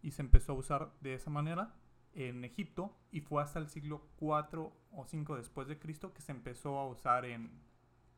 y 0.01 0.11
se 0.11 0.23
empezó 0.23 0.53
a 0.53 0.55
usar 0.55 0.91
de 1.01 1.13
esa 1.13 1.29
manera 1.29 1.75
en 2.13 2.43
Egipto 2.43 2.95
y 3.11 3.21
fue 3.21 3.41
hasta 3.41 3.59
el 3.59 3.69
siglo 3.69 4.01
4 4.17 4.71
o 4.91 5.05
5 5.05 5.35
después 5.35 5.67
de 5.67 5.79
Cristo 5.79 6.13
que 6.13 6.21
se 6.21 6.31
empezó 6.31 6.77
a 6.77 6.87
usar 6.87 7.25
en, 7.25 7.51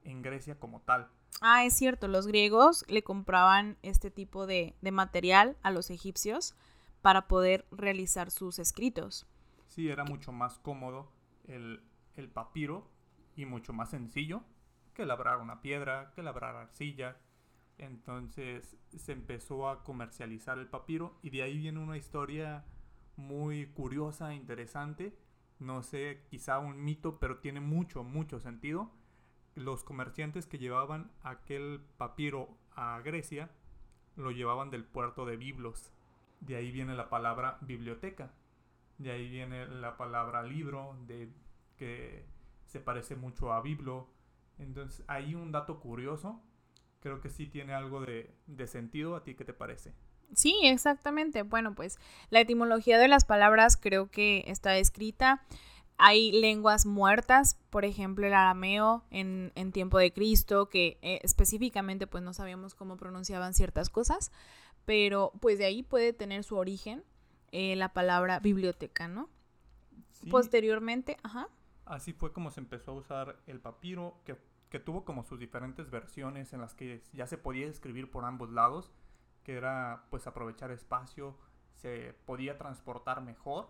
en 0.03 0.21
Grecia 0.21 0.59
como 0.59 0.81
tal. 0.81 1.09
Ah, 1.41 1.65
es 1.65 1.75
cierto, 1.75 2.07
los 2.07 2.27
griegos 2.27 2.85
le 2.87 3.03
compraban 3.03 3.77
este 3.81 4.11
tipo 4.11 4.47
de, 4.47 4.75
de 4.81 4.91
material 4.91 5.57
a 5.63 5.71
los 5.71 5.89
egipcios 5.89 6.55
para 7.01 7.27
poder 7.27 7.65
realizar 7.71 8.31
sus 8.31 8.59
escritos. 8.59 9.25
Sí, 9.67 9.89
era 9.89 10.03
mucho 10.03 10.31
más 10.31 10.59
cómodo 10.59 11.11
el, 11.47 11.81
el 12.15 12.29
papiro 12.29 12.87
y 13.35 13.45
mucho 13.45 13.73
más 13.73 13.89
sencillo 13.89 14.43
que 14.93 15.05
labrar 15.05 15.37
una 15.37 15.61
piedra, 15.61 16.11
que 16.15 16.23
labrar 16.23 16.55
arcilla. 16.55 17.17
Entonces 17.77 18.77
se 18.95 19.11
empezó 19.13 19.69
a 19.69 19.83
comercializar 19.83 20.59
el 20.59 20.67
papiro 20.67 21.17
y 21.23 21.31
de 21.31 21.41
ahí 21.41 21.57
viene 21.57 21.79
una 21.79 21.97
historia 21.97 22.65
muy 23.21 23.67
curiosa, 23.67 24.33
interesante. 24.33 25.17
No 25.59 25.83
sé, 25.83 26.25
quizá 26.29 26.59
un 26.59 26.83
mito, 26.83 27.19
pero 27.19 27.39
tiene 27.39 27.59
mucho, 27.59 28.03
mucho 28.03 28.39
sentido. 28.39 28.91
Los 29.55 29.83
comerciantes 29.83 30.47
que 30.47 30.57
llevaban 30.57 31.11
aquel 31.23 31.81
papiro 31.97 32.57
a 32.75 32.99
Grecia 33.01 33.51
lo 34.15 34.31
llevaban 34.31 34.71
del 34.71 34.83
puerto 34.83 35.25
de 35.25 35.37
Biblos. 35.37 35.93
De 36.39 36.55
ahí 36.55 36.71
viene 36.71 36.95
la 36.95 37.09
palabra 37.09 37.57
biblioteca. 37.61 38.33
De 38.97 39.11
ahí 39.11 39.29
viene 39.29 39.67
la 39.67 39.97
palabra 39.97 40.43
libro, 40.43 40.95
de, 41.07 41.31
que 41.77 42.25
se 42.65 42.79
parece 42.79 43.15
mucho 43.15 43.53
a 43.53 43.61
biblo. 43.61 44.09
Entonces, 44.57 45.03
hay 45.07 45.35
un 45.35 45.51
dato 45.51 45.79
curioso. 45.79 46.41
Creo 47.01 47.19
que 47.21 47.29
sí 47.29 47.47
tiene 47.47 47.73
algo 47.73 48.01
de, 48.01 48.35
de 48.47 48.67
sentido. 48.67 49.15
¿A 49.15 49.23
ti 49.23 49.35
qué 49.35 49.45
te 49.45 49.53
parece? 49.53 49.93
Sí, 50.33 50.55
exactamente. 50.63 51.43
Bueno, 51.43 51.75
pues 51.75 51.97
la 52.29 52.39
etimología 52.39 52.97
de 52.97 53.07
las 53.07 53.25
palabras 53.25 53.77
creo 53.77 54.09
que 54.09 54.43
está 54.47 54.77
escrita. 54.77 55.43
Hay 55.97 56.31
lenguas 56.31 56.85
muertas, 56.85 57.57
por 57.69 57.85
ejemplo 57.85 58.25
el 58.25 58.33
arameo 58.33 59.03
en, 59.11 59.51
en 59.55 59.71
tiempo 59.71 59.99
de 59.99 60.11
Cristo, 60.11 60.67
que 60.69 60.97
eh, 61.01 61.19
específicamente 61.23 62.07
pues 62.07 62.23
no 62.23 62.33
sabíamos 62.33 62.73
cómo 62.73 62.97
pronunciaban 62.97 63.53
ciertas 63.53 63.89
cosas, 63.89 64.31
pero 64.85 65.31
pues 65.41 65.59
de 65.59 65.65
ahí 65.65 65.83
puede 65.83 66.13
tener 66.13 66.43
su 66.43 66.55
origen 66.57 67.03
eh, 67.51 67.75
la 67.75 67.93
palabra 67.93 68.39
biblioteca, 68.39 69.07
¿no? 69.07 69.29
Sí, 70.11 70.29
Posteriormente, 70.29 71.17
ajá. 71.23 71.49
así 71.85 72.13
fue 72.13 72.31
como 72.33 72.49
se 72.51 72.61
empezó 72.61 72.91
a 72.91 72.95
usar 72.95 73.37
el 73.47 73.59
papiro, 73.59 74.15
que, 74.25 74.37
que 74.69 74.79
tuvo 74.79 75.03
como 75.05 75.23
sus 75.23 75.39
diferentes 75.39 75.89
versiones 75.91 76.53
en 76.53 76.61
las 76.61 76.73
que 76.73 77.03
ya 77.13 77.27
se 77.27 77.37
podía 77.37 77.67
escribir 77.67 78.09
por 78.09 78.25
ambos 78.25 78.49
lados, 78.51 78.91
que 79.43 79.55
era 79.55 80.05
pues 80.09 80.27
aprovechar 80.27 80.71
espacio, 80.71 81.37
se 81.75 82.13
podía 82.25 82.57
transportar 82.57 83.21
mejor. 83.21 83.69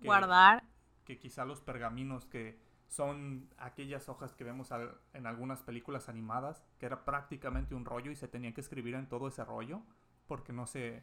que- 0.00 0.06
Guardar. 0.06 0.64
que 1.04 1.18
quizá 1.18 1.44
los 1.44 1.60
pergaminos 1.60 2.24
que 2.26 2.58
son 2.88 3.48
aquellas 3.58 4.08
hojas 4.08 4.32
que 4.34 4.44
vemos 4.44 4.70
al- 4.72 4.98
en 5.14 5.26
algunas 5.26 5.62
películas 5.62 6.08
animadas, 6.08 6.62
que 6.78 6.86
era 6.86 7.04
prácticamente 7.04 7.74
un 7.74 7.84
rollo 7.84 8.10
y 8.10 8.16
se 8.16 8.28
tenía 8.28 8.52
que 8.54 8.60
escribir 8.60 8.94
en 8.94 9.08
todo 9.08 9.28
ese 9.28 9.44
rollo 9.44 9.82
porque 10.26 10.52
no 10.52 10.66
se, 10.66 11.02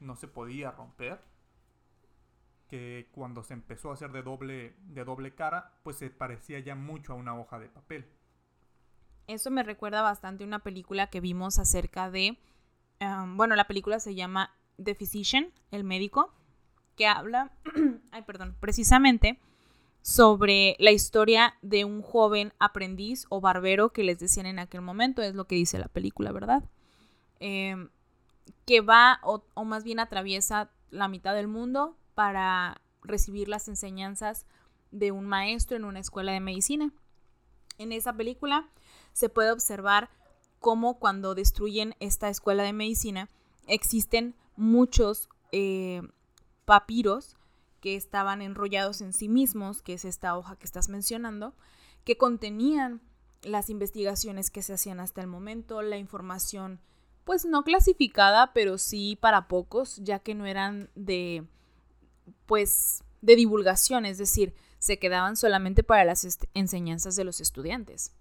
no 0.00 0.16
se 0.16 0.28
podía 0.28 0.70
romper. 0.70 1.20
Que 2.68 3.08
cuando 3.12 3.42
se 3.42 3.54
empezó 3.54 3.90
a 3.90 3.94
hacer 3.94 4.10
de 4.12 4.22
doble, 4.22 4.74
de 4.80 5.04
doble 5.04 5.34
cara, 5.34 5.74
pues 5.82 5.96
se 5.96 6.10
parecía 6.10 6.58
ya 6.60 6.74
mucho 6.74 7.12
a 7.12 7.16
una 7.16 7.38
hoja 7.38 7.58
de 7.58 7.68
papel. 7.68 8.10
Eso 9.26 9.50
me 9.50 9.62
recuerda 9.62 10.02
bastante 10.02 10.44
a 10.44 10.46
una 10.46 10.60
película 10.60 11.08
que 11.08 11.20
vimos 11.20 11.58
acerca 11.58 12.10
de, 12.10 12.38
um, 13.00 13.36
bueno, 13.36 13.56
la 13.56 13.66
película 13.66 14.00
se 14.00 14.14
llama 14.14 14.54
The 14.82 14.94
Physician, 14.94 15.52
el 15.70 15.84
médico, 15.84 16.32
que 16.96 17.06
habla, 17.06 17.52
ay, 18.12 18.22
perdón, 18.22 18.56
precisamente 18.60 19.40
sobre 20.02 20.76
la 20.78 20.90
historia 20.90 21.54
de 21.62 21.84
un 21.84 22.02
joven 22.02 22.52
aprendiz 22.58 23.26
o 23.30 23.40
barbero 23.40 23.92
que 23.92 24.04
les 24.04 24.18
decían 24.18 24.46
en 24.46 24.58
aquel 24.58 24.82
momento, 24.82 25.22
es 25.22 25.34
lo 25.34 25.46
que 25.46 25.54
dice 25.54 25.78
la 25.78 25.88
película, 25.88 26.30
¿verdad? 26.30 26.62
Em, 27.40 27.88
que 28.66 28.80
va 28.80 29.20
o 29.22 29.64
más 29.64 29.84
bien 29.84 29.98
atraviesa 29.98 30.70
la 30.90 31.08
mitad 31.08 31.34
del 31.34 31.48
mundo 31.48 31.96
para 32.14 32.80
recibir 33.02 33.48
las 33.48 33.68
enseñanzas 33.68 34.46
de 34.90 35.12
un 35.12 35.26
maestro 35.26 35.76
en 35.76 35.84
una 35.84 36.00
escuela 36.00 36.32
de 36.32 36.40
medicina. 36.40 36.92
En 37.78 37.92
esa 37.92 38.12
película 38.12 38.68
se 39.12 39.28
puede 39.28 39.50
observar 39.50 40.08
cómo 40.64 40.98
cuando 40.98 41.34
destruyen 41.34 41.94
esta 42.00 42.30
escuela 42.30 42.62
de 42.62 42.72
medicina 42.72 43.28
existen 43.66 44.34
muchos 44.56 45.28
eh, 45.52 46.00
papiros 46.64 47.36
que 47.82 47.96
estaban 47.96 48.40
enrollados 48.40 49.02
en 49.02 49.12
sí 49.12 49.28
mismos, 49.28 49.82
que 49.82 49.92
es 49.92 50.06
esta 50.06 50.34
hoja 50.38 50.56
que 50.56 50.64
estás 50.64 50.88
mencionando, 50.88 51.52
que 52.04 52.16
contenían 52.16 53.02
las 53.42 53.68
investigaciones 53.68 54.50
que 54.50 54.62
se 54.62 54.72
hacían 54.72 55.00
hasta 55.00 55.20
el 55.20 55.26
momento, 55.26 55.82
la 55.82 55.98
información, 55.98 56.80
pues 57.24 57.44
no 57.44 57.62
clasificada, 57.62 58.54
pero 58.54 58.78
sí 58.78 59.18
para 59.20 59.48
pocos, 59.48 59.98
ya 60.02 60.18
que 60.20 60.34
no 60.34 60.46
eran 60.46 60.88
de, 60.94 61.46
pues, 62.46 63.04
de 63.20 63.36
divulgación, 63.36 64.06
es 64.06 64.16
decir, 64.16 64.54
se 64.78 64.98
quedaban 64.98 65.36
solamente 65.36 65.82
para 65.82 66.06
las 66.06 66.26
enseñanzas 66.54 67.16
de 67.16 67.24
los 67.24 67.42
estudiantes. 67.42 68.14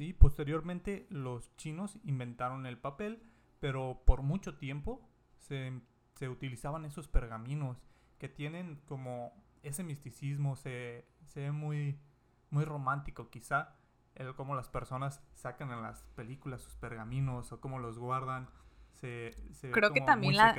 Sí, 0.00 0.14
posteriormente 0.14 1.06
los 1.10 1.54
chinos 1.56 1.98
inventaron 2.04 2.64
el 2.64 2.78
papel, 2.78 3.22
pero 3.58 4.00
por 4.06 4.22
mucho 4.22 4.56
tiempo 4.56 5.06
se, 5.36 5.78
se 6.14 6.30
utilizaban 6.30 6.86
esos 6.86 7.06
pergaminos 7.06 7.82
que 8.16 8.30
tienen 8.30 8.80
como 8.86 9.34
ese 9.62 9.84
misticismo, 9.84 10.56
se, 10.56 11.04
se 11.26 11.40
ve 11.40 11.52
muy, 11.52 12.00
muy 12.48 12.64
romántico 12.64 13.28
quizá, 13.28 13.76
el 14.14 14.34
cómo 14.34 14.54
las 14.54 14.70
personas 14.70 15.22
sacan 15.34 15.70
en 15.70 15.82
las 15.82 16.02
películas 16.14 16.62
sus 16.62 16.76
pergaminos 16.76 17.52
o 17.52 17.60
cómo 17.60 17.78
los 17.78 17.98
guardan. 17.98 18.48
Se, 18.94 19.36
se 19.52 19.70
Creo 19.70 19.92
que 19.92 20.00
también 20.00 20.34
la-. 20.34 20.56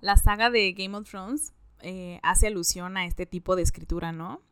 La 0.00 0.16
saga 0.16 0.50
de 0.50 0.72
Game 0.72 0.96
of 0.96 1.08
Thrones 1.08 1.54
eh, 1.78 2.18
hace 2.24 2.48
alusión 2.48 2.96
a 2.96 3.06
este 3.06 3.24
tipo 3.24 3.54
de 3.54 3.62
escritura, 3.62 4.10
¿no? 4.10 4.42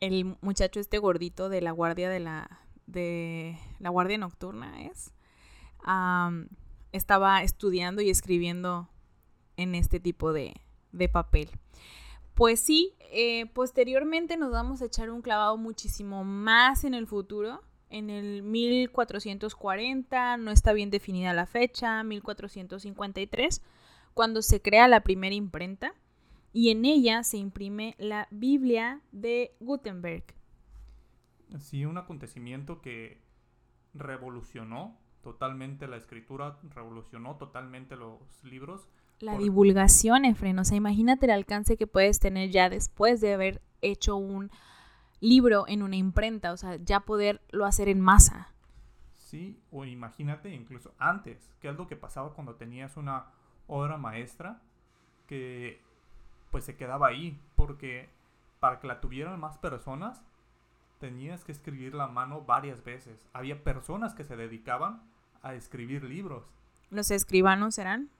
El 0.00 0.36
muchacho 0.42 0.78
este 0.78 0.98
gordito 0.98 1.48
de 1.48 1.62
la 1.62 1.70
guardia 1.70 2.10
de 2.10 2.20
la 2.20 2.65
de 2.86 3.58
la 3.78 3.90
guardia 3.90 4.18
nocturna 4.18 4.82
es 4.82 5.12
estaba 6.92 7.42
estudiando 7.42 8.02
y 8.02 8.10
escribiendo 8.10 8.88
en 9.56 9.74
este 9.74 10.00
tipo 10.00 10.32
de, 10.32 10.54
de 10.92 11.08
papel. 11.08 11.50
Pues 12.34 12.60
sí, 12.60 12.94
eh, 13.12 13.46
posteriormente 13.46 14.36
nos 14.36 14.50
vamos 14.50 14.82
a 14.82 14.86
echar 14.86 15.10
un 15.10 15.22
clavado 15.22 15.56
muchísimo 15.56 16.24
más 16.24 16.84
en 16.84 16.94
el 16.94 17.06
futuro. 17.06 17.62
En 17.88 18.10
el 18.10 18.42
1440, 18.42 20.36
no 20.38 20.50
está 20.50 20.72
bien 20.72 20.90
definida 20.90 21.32
la 21.32 21.46
fecha, 21.46 22.02
1453, 22.02 23.62
cuando 24.12 24.42
se 24.42 24.60
crea 24.60 24.88
la 24.88 25.02
primera 25.02 25.34
imprenta 25.34 25.94
y 26.52 26.70
en 26.70 26.84
ella 26.84 27.22
se 27.22 27.36
imprime 27.36 27.94
la 27.98 28.26
Biblia 28.30 29.00
de 29.12 29.54
Gutenberg. 29.60 30.24
Sí, 31.58 31.84
un 31.84 31.98
acontecimiento 31.98 32.80
que 32.82 33.20
revolucionó 33.94 34.96
totalmente 35.22 35.86
la 35.88 35.96
escritura, 35.96 36.58
revolucionó 36.74 37.36
totalmente 37.36 37.96
los 37.96 38.20
libros. 38.44 38.88
La 39.20 39.32
Por- 39.32 39.42
divulgación, 39.42 40.24
Efren, 40.24 40.58
o 40.58 40.64
sea, 40.64 40.76
imagínate 40.76 41.26
el 41.26 41.32
alcance 41.32 41.76
que 41.76 41.86
puedes 41.86 42.18
tener 42.20 42.50
ya 42.50 42.68
después 42.68 43.20
de 43.20 43.34
haber 43.34 43.62
hecho 43.80 44.16
un 44.16 44.50
libro 45.20 45.64
en 45.68 45.82
una 45.82 45.96
imprenta, 45.96 46.52
o 46.52 46.56
sea, 46.56 46.76
ya 46.76 47.00
poderlo 47.00 47.64
hacer 47.64 47.88
en 47.88 48.00
masa. 48.00 48.52
Sí, 49.14 49.58
o 49.72 49.84
imagínate 49.84 50.50
incluso 50.54 50.94
antes, 50.98 51.50
qué 51.60 51.68
es 51.70 51.76
lo 51.76 51.86
que 51.88 51.96
pasaba 51.96 52.34
cuando 52.34 52.54
tenías 52.56 52.96
una 52.96 53.26
obra 53.66 53.96
maestra 53.96 54.62
que 55.26 55.80
pues 56.50 56.64
se 56.64 56.76
quedaba 56.76 57.08
ahí, 57.08 57.40
porque 57.56 58.08
para 58.60 58.78
que 58.78 58.86
la 58.86 59.00
tuvieran 59.00 59.40
más 59.40 59.58
personas 59.58 60.22
tenías 60.98 61.44
que 61.44 61.52
escribirla 61.52 62.04
a 62.04 62.08
mano 62.08 62.42
varias 62.42 62.84
veces. 62.84 63.26
Había 63.32 63.62
personas 63.62 64.14
que 64.14 64.24
se 64.24 64.36
dedicaban 64.36 65.02
a 65.42 65.54
escribir 65.54 66.04
libros. 66.04 66.44
Los 66.90 67.10
escribanos 67.10 67.78
eran 67.78 68.10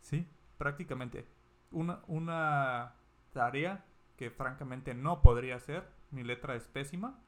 Sí, 0.00 0.26
prácticamente. 0.58 1.26
Una, 1.70 2.00
una 2.06 2.92
tarea 3.32 3.84
que 4.16 4.30
francamente 4.30 4.94
no 4.94 5.22
podría 5.22 5.56
hacer. 5.56 5.88
Mi 6.10 6.22
letra 6.22 6.54
es 6.54 6.68
pésima. 6.68 7.18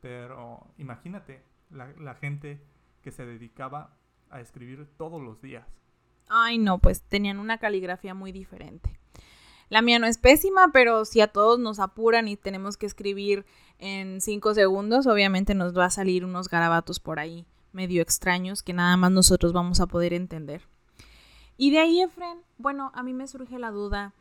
Pero 0.00 0.66
imagínate 0.78 1.42
la, 1.70 1.88
la 1.98 2.14
gente 2.14 2.60
que 3.02 3.10
se 3.10 3.26
dedicaba 3.26 3.90
a 4.30 4.40
escribir 4.40 4.86
todos 4.96 5.22
los 5.22 5.40
días. 5.40 5.66
Ay, 6.28 6.58
no, 6.58 6.78
pues 6.78 7.02
tenían 7.02 7.38
una 7.38 7.58
caligrafía 7.58 8.14
muy 8.14 8.32
diferente. 8.32 8.98
La 9.68 9.82
mía 9.82 9.98
no 9.98 10.06
es 10.06 10.18
pésima, 10.18 10.70
pero 10.72 11.04
si 11.04 11.20
a 11.20 11.28
todos 11.28 11.58
nos 11.58 11.80
apuran 11.80 12.28
y 12.28 12.36
tenemos 12.36 12.76
que 12.76 12.86
escribir 12.86 13.44
en 13.78 14.20
cinco 14.20 14.54
segundos, 14.54 15.06
obviamente 15.06 15.54
nos 15.54 15.76
va 15.76 15.86
a 15.86 15.90
salir 15.90 16.24
unos 16.24 16.48
garabatos 16.48 17.00
por 17.00 17.18
ahí 17.18 17.46
medio 17.76 18.02
extraños 18.02 18.62
que 18.62 18.72
nada 18.72 18.96
más 18.96 19.12
nosotros 19.12 19.52
vamos 19.52 19.80
a 19.80 19.86
poder 19.86 20.14
entender. 20.14 20.62
Y 21.56 21.70
de 21.70 21.78
ahí, 21.78 22.00
Efren, 22.00 22.38
bueno, 22.58 22.90
a 22.94 23.02
mí 23.02 23.12
me 23.12 23.28
surge 23.28 23.58
la 23.58 23.70
duda, 23.70 24.14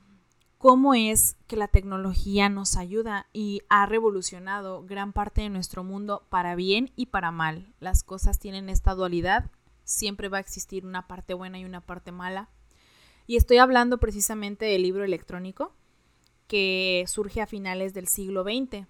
¿cómo 0.57 0.93
es 0.93 1.37
que 1.47 1.55
la 1.55 1.69
tecnología 1.69 2.49
nos 2.49 2.77
ayuda 2.77 3.27
y 3.33 3.61
ha 3.69 3.85
revolucionado 3.85 4.85
gran 4.85 5.13
parte 5.13 5.41
de 5.41 5.49
nuestro 5.49 5.83
mundo 5.83 6.25
para 6.29 6.55
bien 6.55 6.91
y 6.95 7.07
para 7.07 7.31
mal? 7.31 7.73
Las 7.79 8.03
cosas 8.03 8.39
tienen 8.39 8.69
esta 8.69 8.93
dualidad, 8.93 9.49
siempre 9.83 10.29
va 10.29 10.37
a 10.37 10.41
existir 10.41 10.85
una 10.85 11.07
parte 11.07 11.33
buena 11.33 11.57
y 11.57 11.65
una 11.65 11.81
parte 11.81 12.11
mala. 12.11 12.49
Y 13.27 13.37
estoy 13.37 13.57
hablando 13.57 13.97
precisamente 13.97 14.65
del 14.65 14.83
libro 14.83 15.03
electrónico 15.03 15.73
que 16.47 17.03
surge 17.07 17.41
a 17.41 17.47
finales 17.47 17.93
del 17.93 18.07
siglo 18.07 18.43
XX 18.43 18.87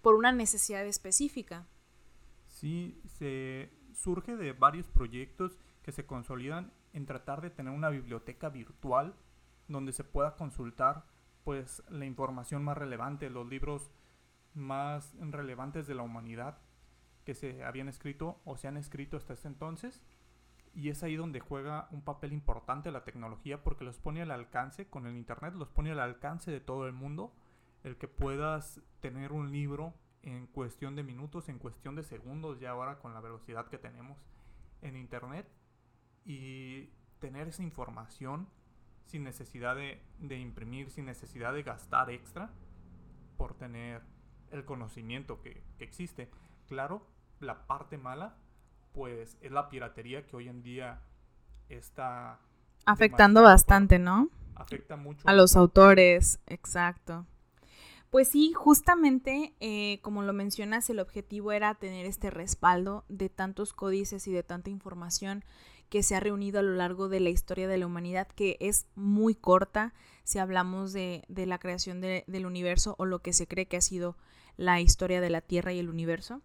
por 0.00 0.14
una 0.14 0.32
necesidad 0.32 0.86
específica. 0.86 1.66
Sí, 2.46 3.00
se 3.18 3.70
surge 3.92 4.36
de 4.36 4.52
varios 4.52 4.88
proyectos 4.88 5.58
que 5.82 5.92
se 5.92 6.06
consolidan 6.06 6.72
en 6.92 7.04
tratar 7.04 7.40
de 7.42 7.50
tener 7.50 7.72
una 7.72 7.90
biblioteca 7.90 8.48
virtual 8.48 9.14
donde 9.68 9.92
se 9.92 10.04
pueda 10.04 10.36
consultar 10.36 11.04
pues 11.44 11.82
la 11.88 12.06
información 12.06 12.64
más 12.64 12.76
relevante, 12.76 13.30
los 13.30 13.46
libros 13.46 13.90
más 14.54 15.14
relevantes 15.20 15.86
de 15.86 15.94
la 15.94 16.02
humanidad 16.02 16.58
que 17.24 17.34
se 17.34 17.62
habían 17.62 17.88
escrito 17.88 18.40
o 18.44 18.56
se 18.56 18.68
han 18.68 18.76
escrito 18.76 19.16
hasta 19.16 19.34
este 19.34 19.48
entonces. 19.48 20.02
Y 20.74 20.90
es 20.90 21.02
ahí 21.02 21.16
donde 21.16 21.40
juega 21.40 21.88
un 21.90 22.02
papel 22.02 22.32
importante 22.32 22.90
la 22.90 23.04
tecnología 23.04 23.62
porque 23.62 23.84
los 23.84 23.98
pone 23.98 24.22
al 24.22 24.30
alcance, 24.30 24.88
con 24.88 25.06
el 25.06 25.16
Internet 25.16 25.54
los 25.54 25.68
pone 25.68 25.90
al 25.90 26.00
alcance 26.00 26.50
de 26.50 26.60
todo 26.60 26.86
el 26.86 26.92
mundo, 26.92 27.32
el 27.84 27.96
que 27.96 28.08
puedas 28.08 28.80
tener 29.00 29.32
un 29.32 29.50
libro 29.50 29.94
en 30.22 30.46
cuestión 30.46 30.96
de 30.96 31.02
minutos, 31.02 31.48
en 31.48 31.58
cuestión 31.58 31.94
de 31.94 32.02
segundos, 32.02 32.60
ya 32.60 32.70
ahora 32.70 32.98
con 32.98 33.14
la 33.14 33.20
velocidad 33.20 33.66
que 33.68 33.78
tenemos 33.78 34.18
en 34.82 34.96
Internet, 34.96 35.48
y 36.24 36.90
tener 37.20 37.48
esa 37.48 37.62
información 37.62 38.48
sin 39.06 39.24
necesidad 39.24 39.74
de, 39.74 40.38
imprimir, 40.38 40.90
sin 40.90 41.06
necesidad 41.06 41.54
de 41.54 41.62
gastar 41.62 42.10
extra 42.10 42.50
por 43.36 43.54
tener 43.54 44.02
el 44.50 44.64
conocimiento 44.64 45.40
que 45.40 45.62
existe. 45.78 46.30
Claro, 46.66 47.06
la 47.40 47.66
parte 47.66 47.96
mala, 47.96 48.36
pues 48.98 49.36
es 49.40 49.52
la 49.52 49.68
piratería 49.70 50.26
que 50.26 50.34
hoy 50.34 50.48
en 50.48 50.60
día 50.60 51.00
está 51.68 52.40
Afectando 52.84 53.42
bastante, 53.42 54.00
¿no? 54.00 54.28
afecta 54.56 54.96
mucho 54.96 55.28
A 55.28 55.34
los 55.34 55.54
autores, 55.54 56.40
exacto. 56.48 57.24
Pues 58.10 58.26
sí, 58.28 58.52
justamente 58.54 59.54
eh, 59.60 60.00
como 60.02 60.22
lo 60.22 60.32
mencionas, 60.32 60.90
el 60.90 60.98
objetivo 60.98 61.52
era 61.52 61.76
tener 61.76 62.06
este 62.06 62.30
respaldo 62.30 63.04
de 63.08 63.28
tantos 63.28 63.72
códices 63.72 64.26
y 64.26 64.32
de 64.32 64.42
tanta 64.42 64.68
información 64.70 65.44
que 65.90 66.02
se 66.02 66.16
ha 66.16 66.20
reunido 66.20 66.58
a 66.58 66.62
lo 66.62 66.72
largo 66.74 67.08
de 67.08 67.20
la 67.20 67.30
historia 67.30 67.68
de 67.68 67.78
la 67.78 67.86
humanidad, 67.86 68.26
que 68.26 68.56
es 68.58 68.88
muy 68.96 69.36
corta 69.36 69.94
si 70.24 70.40
hablamos 70.40 70.92
de, 70.92 71.22
de 71.28 71.46
la 71.46 71.58
creación 71.58 72.00
de- 72.00 72.24
del 72.26 72.46
universo 72.46 72.96
o 72.98 73.04
lo 73.06 73.20
que 73.20 73.32
se 73.32 73.46
cree 73.46 73.68
que 73.68 73.76
ha 73.76 73.80
sido 73.80 74.16
la 74.56 74.80
historia 74.80 75.20
de 75.20 75.30
la 75.30 75.40
Tierra 75.40 75.72
y 75.72 75.78
el 75.78 75.88
universo. 75.88 76.42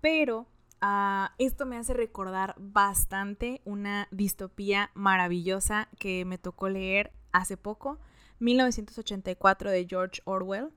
Pero 0.00 0.46
ah, 0.82 1.34
esto 1.38 1.64
me 1.64 1.78
hace 1.78 1.94
recordar 1.94 2.54
bastante 2.58 3.62
una 3.64 4.08
distopía 4.10 4.90
maravillosa 4.92 5.88
que 5.98 6.26
me 6.26 6.36
tocó 6.36 6.68
leer 6.68 7.12
hace 7.32 7.56
poco, 7.56 7.98
1984 8.40 9.70
de 9.70 9.86
George 9.88 10.20
Orwell. 10.24 10.70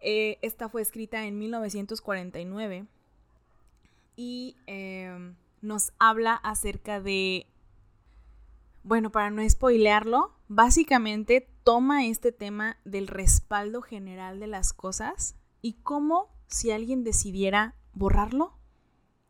Eh, 0.00 0.38
esta 0.42 0.68
fue 0.68 0.80
escrita 0.82 1.26
en 1.26 1.38
1949 1.38 2.86
y 4.16 4.56
eh, 4.66 5.34
nos 5.60 5.92
habla 5.98 6.34
acerca 6.34 7.00
de, 7.00 7.46
bueno, 8.82 9.10
para 9.10 9.30
no 9.30 9.48
spoilearlo, 9.48 10.32
básicamente 10.48 11.48
toma 11.64 12.06
este 12.06 12.32
tema 12.32 12.78
del 12.84 13.06
respaldo 13.06 13.82
general 13.82 14.40
de 14.40 14.48
las 14.48 14.72
cosas 14.72 15.36
y 15.60 15.74
cómo 15.74 16.28
si 16.48 16.70
alguien 16.72 17.04
decidiera 17.04 17.74
borrarlo, 17.94 18.58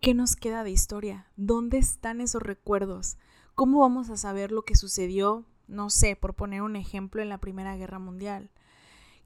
¿qué 0.02 0.14
nos 0.14 0.34
queda 0.34 0.64
de 0.64 0.72
historia? 0.72 1.28
¿Dónde 1.36 1.78
están 1.78 2.20
esos 2.20 2.42
recuerdos? 2.42 3.16
¿Cómo 3.54 3.78
vamos 3.78 4.10
a 4.10 4.16
saber 4.16 4.50
lo 4.50 4.62
que 4.62 4.74
sucedió, 4.74 5.46
no 5.68 5.90
sé, 5.90 6.16
por 6.16 6.34
poner 6.34 6.62
un 6.62 6.74
ejemplo, 6.74 7.22
en 7.22 7.28
la 7.28 7.38
Primera 7.38 7.76
Guerra 7.76 8.00
Mundial? 8.00 8.50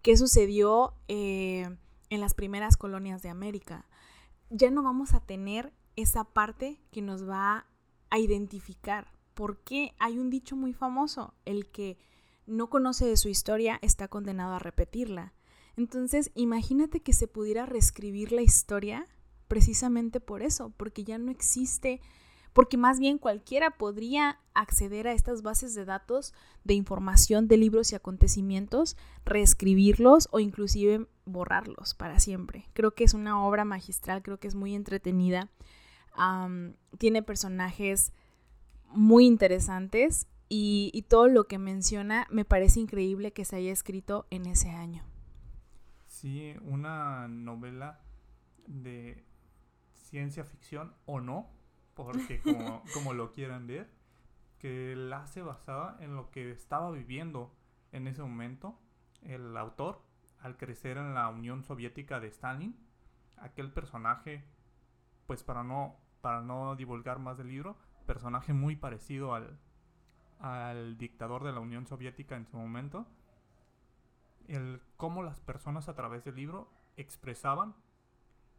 ¿Qué 0.02 0.18
sucedió 0.18 0.92
eh, 1.08 1.74
en 2.10 2.20
las 2.20 2.34
primeras 2.34 2.76
colonias 2.76 3.22
de 3.22 3.30
América? 3.30 3.86
Ya 4.50 4.70
no 4.70 4.82
vamos 4.82 5.14
a 5.14 5.20
tener 5.20 5.72
esa 5.96 6.24
parte 6.24 6.78
que 6.90 7.00
nos 7.00 7.26
va 7.26 7.66
a 8.10 8.18
identificar. 8.18 9.10
Porque 9.32 9.94
hay 9.98 10.18
un 10.18 10.28
dicho 10.28 10.56
muy 10.56 10.74
famoso, 10.74 11.32
el 11.46 11.70
que 11.70 11.96
no 12.46 12.68
conoce 12.68 13.06
de 13.06 13.16
su 13.16 13.30
historia 13.30 13.78
está 13.80 14.08
condenado 14.08 14.54
a 14.54 14.58
repetirla. 14.58 15.32
Entonces, 15.78 16.30
imagínate 16.34 17.00
que 17.00 17.14
se 17.14 17.28
pudiera 17.28 17.64
reescribir 17.64 18.32
la 18.32 18.42
historia 18.42 19.06
precisamente 19.48 20.20
por 20.20 20.42
eso, 20.42 20.72
porque 20.76 21.04
ya 21.04 21.18
no 21.18 21.30
existe 21.30 22.00
porque 22.56 22.78
más 22.78 22.98
bien 22.98 23.18
cualquiera 23.18 23.72
podría 23.72 24.40
acceder 24.54 25.08
a 25.08 25.12
estas 25.12 25.42
bases 25.42 25.74
de 25.74 25.84
datos 25.84 26.32
de 26.64 26.72
información 26.72 27.48
de 27.48 27.58
libros 27.58 27.92
y 27.92 27.96
acontecimientos, 27.96 28.96
reescribirlos 29.26 30.30
o 30.32 30.40
inclusive 30.40 31.06
borrarlos 31.26 31.92
para 31.92 32.18
siempre. 32.18 32.64
Creo 32.72 32.94
que 32.94 33.04
es 33.04 33.12
una 33.12 33.44
obra 33.46 33.66
magistral, 33.66 34.22
creo 34.22 34.40
que 34.40 34.48
es 34.48 34.54
muy 34.54 34.74
entretenida, 34.74 35.50
tiene 36.96 37.22
personajes 37.22 38.14
muy 38.88 39.26
interesantes 39.26 40.26
y, 40.48 40.90
y 40.94 41.02
todo 41.02 41.28
lo 41.28 41.44
que 41.44 41.58
menciona 41.58 42.26
me 42.30 42.46
parece 42.46 42.80
increíble 42.80 43.34
que 43.34 43.44
se 43.44 43.56
haya 43.56 43.70
escrito 43.70 44.26
en 44.30 44.46
ese 44.46 44.70
año. 44.70 45.04
Sí, 46.06 46.54
una 46.62 47.28
novela 47.28 48.00
de 48.66 49.26
ciencia 50.06 50.44
ficción 50.44 50.94
o 51.04 51.20
no, 51.20 51.50
porque 51.94 52.40
como, 52.42 52.82
como 52.94 53.12
lo 53.12 53.32
quieran 53.32 53.66
ver, 53.66 53.90
que 54.58 54.94
la 54.96 55.22
hace 55.22 55.42
basada 55.42 55.96
en 56.00 56.14
lo 56.14 56.30
que 56.30 56.50
estaba 56.50 56.90
viviendo 56.90 57.54
en 57.92 58.06
ese 58.06 58.22
momento 58.22 58.78
el 59.22 59.56
autor 59.56 60.02
al 60.40 60.56
crecer 60.56 60.96
en 60.96 61.14
la 61.14 61.28
Unión 61.28 61.62
Soviética 61.64 62.20
de 62.20 62.28
Stalin. 62.28 62.76
Aquel 63.36 63.72
personaje, 63.72 64.44
pues 65.26 65.42
para 65.42 65.62
no, 65.62 65.96
para 66.20 66.40
no 66.40 66.76
divulgar 66.76 67.18
más 67.18 67.36
del 67.36 67.48
libro, 67.48 67.76
personaje 68.06 68.52
muy 68.52 68.76
parecido 68.76 69.34
al, 69.34 69.58
al 70.38 70.96
dictador 70.96 71.44
de 71.44 71.52
la 71.52 71.60
Unión 71.60 71.86
Soviética 71.86 72.36
en 72.36 72.46
su 72.46 72.56
momento. 72.56 73.06
El 74.46 74.80
cómo 74.96 75.22
las 75.22 75.40
personas 75.40 75.88
a 75.88 75.94
través 75.94 76.24
del 76.24 76.36
libro 76.36 76.70
expresaban, 76.96 77.74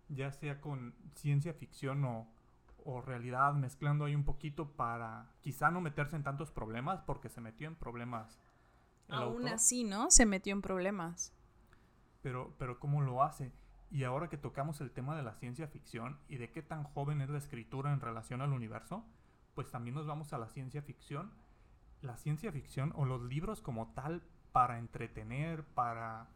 ya 0.09 0.31
sea 0.31 0.61
con 0.61 0.95
ciencia 1.15 1.53
ficción 1.53 2.03
o, 2.05 2.27
o 2.85 3.01
realidad, 3.01 3.53
mezclando 3.53 4.05
ahí 4.05 4.15
un 4.15 4.23
poquito 4.23 4.71
para 4.71 5.29
quizá 5.41 5.71
no 5.71 5.81
meterse 5.81 6.15
en 6.15 6.23
tantos 6.23 6.51
problemas, 6.51 7.01
porque 7.01 7.29
se 7.29 7.41
metió 7.41 7.67
en 7.67 7.75
problemas. 7.75 8.39
Aún 9.09 9.47
así, 9.47 9.83
¿no? 9.83 10.11
Se 10.11 10.25
metió 10.25 10.53
en 10.53 10.61
problemas. 10.61 11.33
Pero, 12.21 12.53
pero 12.57 12.79
¿cómo 12.79 13.01
lo 13.01 13.23
hace? 13.23 13.53
Y 13.89 14.03
ahora 14.03 14.29
que 14.29 14.37
tocamos 14.37 14.81
el 14.81 14.91
tema 14.91 15.15
de 15.15 15.23
la 15.23 15.33
ciencia 15.35 15.67
ficción 15.67 16.19
y 16.27 16.37
de 16.37 16.51
qué 16.51 16.61
tan 16.61 16.83
joven 16.83 17.21
es 17.21 17.29
la 17.29 17.37
escritura 17.37 17.93
en 17.93 18.01
relación 18.01 18.41
al 18.41 18.51
universo, 18.51 19.05
pues 19.53 19.71
también 19.71 19.95
nos 19.95 20.07
vamos 20.07 20.33
a 20.33 20.37
la 20.37 20.49
ciencia 20.49 20.81
ficción. 20.81 21.31
La 22.01 22.17
ciencia 22.17 22.51
ficción 22.51 22.93
o 22.95 23.05
los 23.05 23.21
libros 23.23 23.61
como 23.61 23.93
tal 23.93 24.23
para 24.51 24.77
entretener, 24.77 25.63
para, 25.63 26.27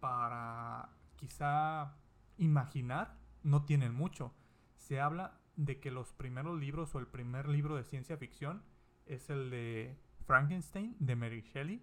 para 0.00 0.90
quizá 1.16 1.94
imaginar, 2.38 3.16
no 3.42 3.64
tienen 3.64 3.94
mucho. 3.94 4.32
Se 4.76 5.00
habla 5.00 5.40
de 5.56 5.80
que 5.80 5.90
los 5.90 6.12
primeros 6.12 6.58
libros 6.58 6.94
o 6.94 6.98
el 6.98 7.06
primer 7.06 7.48
libro 7.48 7.76
de 7.76 7.84
ciencia 7.84 8.16
ficción 8.16 8.62
es 9.06 9.30
el 9.30 9.50
de 9.50 9.96
Frankenstein 10.26 10.96
de 10.98 11.16
Mary 11.16 11.42
Shelley, 11.42 11.82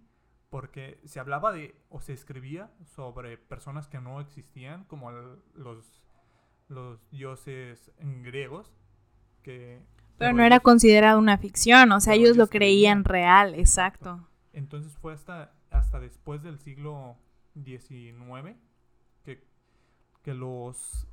porque 0.50 1.00
se 1.06 1.20
hablaba 1.20 1.52
de 1.52 1.76
o 1.90 2.02
se 2.02 2.14
escribía 2.14 2.72
sobre 2.84 3.38
personas 3.38 3.88
que 3.88 4.02
no 4.02 4.20
existían, 4.20 4.84
como 4.86 5.12
los, 5.12 6.02
los 6.68 7.10
dioses 7.10 7.92
griegos, 8.00 8.74
que... 9.44 9.82
Pero 10.18 10.34
no 10.34 10.44
era 10.44 10.60
considerado 10.60 11.18
una 11.18 11.38
ficción, 11.38 11.92
o 11.92 12.00
sea, 12.00 12.14
ellos 12.14 12.38
lo 12.38 12.48
creían 12.48 13.06
real, 13.06 13.56
exacto. 13.56 14.28
Entonces 14.54 14.96
fue 14.98 15.14
hasta, 15.14 15.56
hasta 15.72 16.00
después 16.00 16.44
del 16.44 16.60
siglo 16.60 17.18
XIX 17.56 18.56
que 20.24 20.34
los 20.34 21.08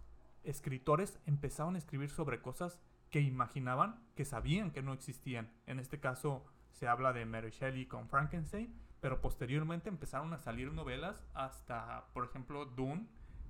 escritores 0.45 1.19
empezaron 1.27 1.75
a 1.75 1.79
escribir 1.79 2.11
sobre 2.11 2.41
cosas 2.41 2.81
que 3.11 3.21
imaginaban, 3.21 4.01
que 4.15 4.25
sabían 4.25 4.71
que 4.71 4.83
no 4.83 4.93
existían. 4.93 5.51
En 5.67 5.79
este 5.79 6.01
caso 6.01 6.45
se 6.73 6.89
habla 6.89 7.13
de 7.13 7.25
Mary 7.27 7.51
Shelley 7.51 7.87
con 7.87 8.09
Frankenstein, 8.09 8.75
pero 9.01 9.21
posteriormente 9.21 9.89
empezaron 9.89 10.33
a 10.33 10.39
salir 10.39 10.73
novelas 10.73 11.25
hasta, 11.35 12.07
por 12.13 12.25
ejemplo, 12.25 12.67
Dune, 12.67 13.07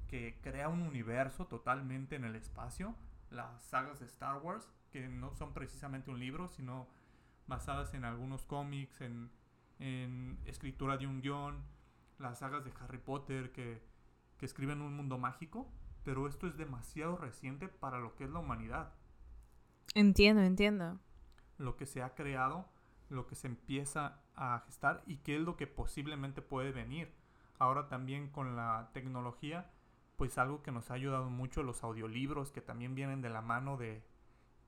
que 0.06 0.38
crea 0.42 0.68
un 0.68 0.82
universo 0.82 1.46
totalmente 1.46 2.16
en 2.16 2.24
el 2.24 2.36
espacio, 2.36 2.94
las 3.30 3.62
sagas 3.62 4.00
de 4.00 4.06
Star 4.06 4.40
Wars, 4.42 4.70
que 4.90 5.08
no 5.08 5.32
son 5.32 5.52
precisamente 5.52 6.10
un 6.10 6.18
libro, 6.18 6.48
sino 6.48 6.86
basadas 7.46 7.94
en 7.94 8.04
algunos 8.04 8.44
cómics, 8.44 9.00
en, 9.00 9.30
en 9.78 10.38
escritura 10.46 10.96
de 10.96 11.06
un 11.06 11.20
guion, 11.20 11.62
las 12.18 12.38
sagas 12.38 12.64
de 12.64 12.72
Harry 12.80 12.98
Potter 12.98 13.52
que, 13.52 13.82
que 14.38 14.46
escriben 14.46 14.80
un 14.80 14.96
mundo 14.96 15.18
mágico, 15.18 15.70
pero 16.04 16.26
esto 16.26 16.46
es 16.46 16.56
demasiado 16.56 17.16
reciente 17.16 17.68
para 17.68 17.98
lo 17.98 18.14
que 18.14 18.24
es 18.24 18.30
la 18.30 18.38
humanidad. 18.38 18.94
Entiendo, 19.94 20.42
entiendo. 20.42 20.98
Lo 21.58 21.76
que 21.76 21.86
se 21.86 22.02
ha 22.02 22.14
creado, 22.14 22.66
lo 23.10 23.26
que 23.26 23.34
se 23.34 23.48
empieza 23.48 24.20
a 24.34 24.60
gestar 24.66 25.02
y 25.06 25.18
qué 25.18 25.36
es 25.36 25.42
lo 25.42 25.56
que 25.56 25.66
posiblemente 25.66 26.40
puede 26.40 26.72
venir. 26.72 27.12
Ahora 27.58 27.88
también 27.88 28.30
con 28.30 28.54
la 28.56 28.90
tecnología, 28.94 29.70
pues 30.16 30.38
algo 30.38 30.62
que 30.62 30.72
nos 30.72 30.90
ha 30.90 30.94
ayudado 30.94 31.30
mucho 31.30 31.62
los 31.62 31.82
audiolibros 31.82 32.52
que 32.52 32.60
también 32.60 32.94
vienen 32.94 33.20
de 33.20 33.30
la 33.30 33.42
mano 33.42 33.76
de 33.76 34.04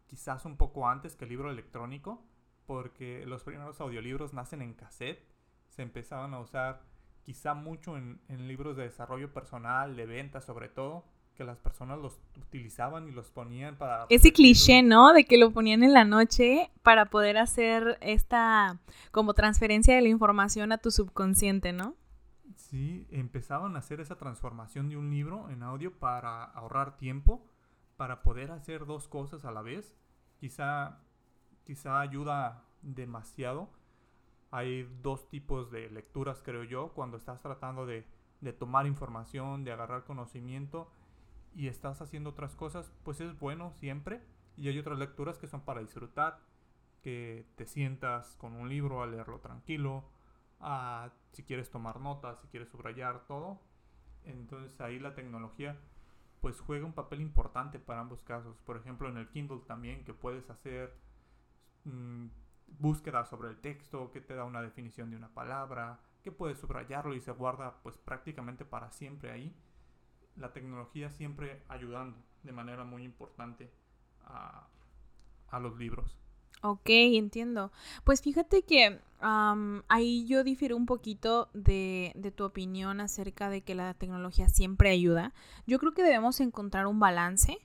quizás 0.06 0.44
un 0.44 0.56
poco 0.56 0.88
antes 0.88 1.14
que 1.14 1.24
el 1.24 1.30
libro 1.30 1.50
electrónico, 1.50 2.26
porque 2.66 3.24
los 3.26 3.44
primeros 3.44 3.80
audiolibros 3.80 4.34
nacen 4.34 4.60
en 4.62 4.74
cassette, 4.74 5.24
se 5.68 5.82
empezaban 5.82 6.34
a 6.34 6.40
usar 6.40 6.82
quizá 7.22 7.54
mucho 7.54 7.96
en, 7.96 8.20
en 8.28 8.48
libros 8.48 8.76
de 8.76 8.84
desarrollo 8.84 9.32
personal, 9.32 9.96
de 9.96 10.06
venta 10.06 10.40
sobre 10.40 10.68
todo, 10.68 11.04
que 11.40 11.44
las 11.44 11.58
personas 11.58 11.98
los 11.98 12.20
utilizaban 12.36 13.08
y 13.08 13.12
los 13.12 13.30
ponían 13.30 13.76
para... 13.76 14.04
Ese 14.10 14.30
cliché, 14.30 14.82
¿no? 14.82 15.14
De 15.14 15.24
que 15.24 15.38
lo 15.38 15.52
ponían 15.52 15.82
en 15.82 15.94
la 15.94 16.04
noche 16.04 16.70
para 16.82 17.06
poder 17.06 17.38
hacer 17.38 17.96
esta 18.02 18.78
como 19.10 19.32
transferencia 19.32 19.94
de 19.94 20.02
la 20.02 20.08
información 20.08 20.70
a 20.70 20.76
tu 20.76 20.90
subconsciente, 20.90 21.72
¿no? 21.72 21.94
Sí, 22.56 23.06
empezaban 23.10 23.74
a 23.74 23.78
hacer 23.78 24.00
esa 24.00 24.16
transformación 24.16 24.90
de 24.90 24.98
un 24.98 25.10
libro 25.10 25.48
en 25.48 25.62
audio 25.62 25.98
para 25.98 26.44
ahorrar 26.44 26.98
tiempo, 26.98 27.46
para 27.96 28.22
poder 28.22 28.50
hacer 28.50 28.84
dos 28.84 29.08
cosas 29.08 29.46
a 29.46 29.50
la 29.50 29.62
vez. 29.62 29.96
Quizá, 30.38 30.98
quizá 31.64 32.00
ayuda 32.00 32.64
demasiado. 32.82 33.70
Hay 34.50 34.82
dos 35.02 35.28
tipos 35.28 35.70
de 35.70 35.90
lecturas, 35.90 36.42
creo 36.44 36.64
yo, 36.64 36.92
cuando 36.92 37.16
estás 37.16 37.40
tratando 37.40 37.86
de, 37.86 38.04
de 38.40 38.52
tomar 38.52 38.86
información, 38.86 39.64
de 39.64 39.72
agarrar 39.72 40.04
conocimiento 40.04 40.90
y 41.54 41.68
estás 41.68 42.00
haciendo 42.00 42.30
otras 42.30 42.56
cosas, 42.56 42.92
pues 43.04 43.20
es 43.20 43.38
bueno 43.38 43.72
siempre. 43.72 44.22
Y 44.56 44.68
hay 44.68 44.78
otras 44.78 44.98
lecturas 44.98 45.38
que 45.38 45.46
son 45.46 45.62
para 45.62 45.80
disfrutar, 45.80 46.40
que 47.02 47.46
te 47.56 47.66
sientas 47.66 48.36
con 48.36 48.54
un 48.54 48.68
libro 48.68 49.02
a 49.02 49.06
leerlo 49.06 49.40
tranquilo, 49.40 50.04
si 51.32 51.42
quieres 51.44 51.70
tomar 51.70 52.00
notas, 52.00 52.40
si 52.40 52.48
quieres 52.48 52.68
subrayar 52.68 53.26
todo. 53.26 53.58
Entonces 54.24 54.78
ahí 54.80 54.98
la 54.98 55.14
tecnología 55.14 55.78
pues 56.40 56.58
juega 56.60 56.86
un 56.86 56.92
papel 56.92 57.20
importante 57.20 57.78
para 57.78 58.00
ambos 58.00 58.22
casos. 58.22 58.56
Por 58.66 58.76
ejemplo 58.76 59.08
en 59.08 59.16
el 59.16 59.28
Kindle 59.28 59.60
también 59.66 60.04
que 60.04 60.14
puedes 60.14 60.48
hacer 60.50 60.94
mm, 61.84 62.26
búsqueda 62.78 63.24
sobre 63.24 63.50
el 63.50 63.56
texto, 63.60 64.10
que 64.12 64.20
te 64.20 64.34
da 64.34 64.44
una 64.44 64.62
definición 64.62 65.10
de 65.10 65.16
una 65.16 65.28
palabra, 65.28 66.00
que 66.22 66.32
puedes 66.32 66.58
subrayarlo 66.58 67.14
y 67.14 67.20
se 67.20 67.32
guarda 67.32 67.80
pues 67.82 67.96
prácticamente 67.96 68.64
para 68.64 68.90
siempre 68.90 69.30
ahí 69.30 69.54
la 70.36 70.52
tecnología 70.52 71.10
siempre 71.10 71.62
ayudando 71.68 72.16
de 72.42 72.52
manera 72.52 72.84
muy 72.84 73.04
importante 73.04 73.70
a, 74.24 74.66
los 75.60 75.76
libros. 75.76 76.16
Ok, 76.62 76.88
entiendo. 76.88 77.72
Pues 78.04 78.22
fíjate 78.22 78.62
que 78.62 79.00
ahí 79.88 80.26
yo 80.26 80.44
difiero 80.44 80.76
un 80.76 80.86
poquito 80.86 81.50
de, 81.52 82.12
de, 82.14 82.30
tu 82.30 82.44
opinión 82.44 83.00
acerca 83.00 83.50
de 83.50 83.62
que 83.62 83.74
la 83.74 83.94
tecnología 83.94 84.48
siempre 84.48 84.90
ayuda. 84.90 85.34
Yo 85.66 85.78
creo 85.78 85.92
que 85.92 86.02
debemos 86.02 86.40
encontrar 86.40 86.86
un 86.86 87.00
balance, 87.00 87.58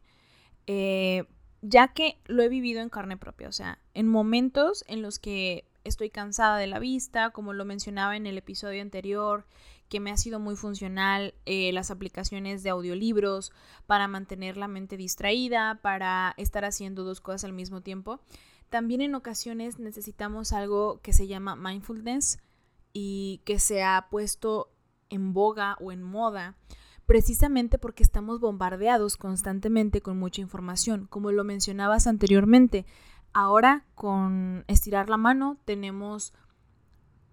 eh, 0.65 1.26
ya 1.62 1.89
que 1.89 2.18
lo 2.26 2.44
he 2.44 2.50
vivido 2.50 2.82
en 2.82 2.89
carne 2.89 3.18
propia, 3.18 3.48
o 3.48 3.52
sea, 3.52 3.80
en 3.94 4.08
momentos 4.08 4.84
en 4.88 5.02
los 5.02 5.20
que 5.20 5.65
estoy 5.84 6.10
cansada 6.10 6.58
de 6.58 6.68
la 6.68 6.80
vista, 6.80 7.30
como 7.30 7.54
lo 7.54 7.65
mencionaba 7.65 8.18
en 8.18 8.28
el 8.28 8.38
episodio 8.38 8.82
anterior, 8.82 9.46
que 9.89 10.00
me 10.00 10.12
ha 10.12 10.18
sido 10.18 10.39
muy 10.39 10.56
funcional 10.56 11.36
eh, 11.46 11.72
las 11.72 11.91
aplicaciones 11.91 12.63
de 12.63 12.72
audiolibros 12.72 13.52
para 13.86 14.08
mantener 14.08 14.58
la 14.58 14.68
mente 14.68 14.98
distraída, 14.98 15.80
para 15.82 16.34
estar 16.38 16.65
haciendo 16.65 17.04
dos 17.04 17.22
cosas 17.22 17.46
al 17.46 17.54
mismo 17.54 17.82
tiempo. 17.82 18.20
También 18.70 19.02
en 19.02 19.13
ocasiones 19.13 19.78
necesitamos 19.78 20.54
algo 20.54 21.00
que 21.02 21.13
se 21.13 21.28
llama 21.28 21.56
mindfulness 21.56 22.39
y 22.94 23.41
que 23.46 23.60
se 23.60 23.84
ha 23.84 24.08
puesto 24.10 24.72
en 25.10 25.34
boga 25.34 25.78
o 25.80 25.91
en 25.91 26.02
moda 26.02 26.56
precisamente 27.06 27.78
porque 27.78 28.04
estamos 28.04 28.39
bombardeados 28.39 29.18
constantemente 29.18 30.02
con 30.02 30.18
mucha 30.18 30.41
información, 30.41 31.08
como 31.10 31.32
lo 31.32 31.44
mencionabas 31.44 32.08
anteriormente. 32.08 32.86
Ahora 33.34 33.86
con 33.96 34.63
estirar 34.68 35.10
la 35.10 35.18
mano 35.18 35.58
tenemos 35.65 36.34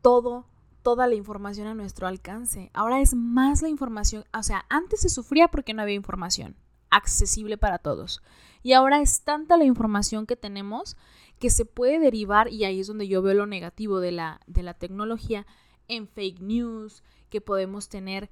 todo 0.01 0.47
toda 0.83 1.07
la 1.07 1.15
información 1.15 1.69
a 1.69 1.75
nuestro 1.75 2.09
alcance. 2.09 2.71
Ahora 2.75 3.01
es 3.01 3.15
más 3.15 3.63
la 3.63 3.69
información, 3.69 4.25
o 4.37 4.43
sea, 4.43 4.67
antes 4.69 5.01
se 5.03 5.09
sufría 5.09 5.49
porque 5.49 5.75
no 5.75 5.83
había 5.83 5.95
información. 5.95 6.57
accesible 6.91 7.57
para 7.57 7.79
todos. 7.79 8.23
Y 8.63 8.75
ahora 8.75 9.01
es 9.01 9.23
tanta 9.23 9.57
la 9.57 9.65
información 9.65 10.27
que 10.27 10.37
tenemos 10.37 10.97
que 11.39 11.49
se 11.51 11.65
puede 11.65 11.99
derivar, 11.99 12.53
y 12.53 12.65
ahí 12.65 12.81
es 12.81 12.87
donde 12.87 13.09
yo 13.09 13.23
veo 13.23 13.35
lo 13.35 13.47
negativo 13.47 13.99
de 13.99 14.13
la, 14.13 14.41
de 14.47 14.63
la 14.63 14.75
tecnología, 14.75 15.47
en 15.89 16.07
fake 16.07 16.41
news, 16.41 17.03
que 17.31 17.41
podemos 17.41 17.89
tener 17.89 18.31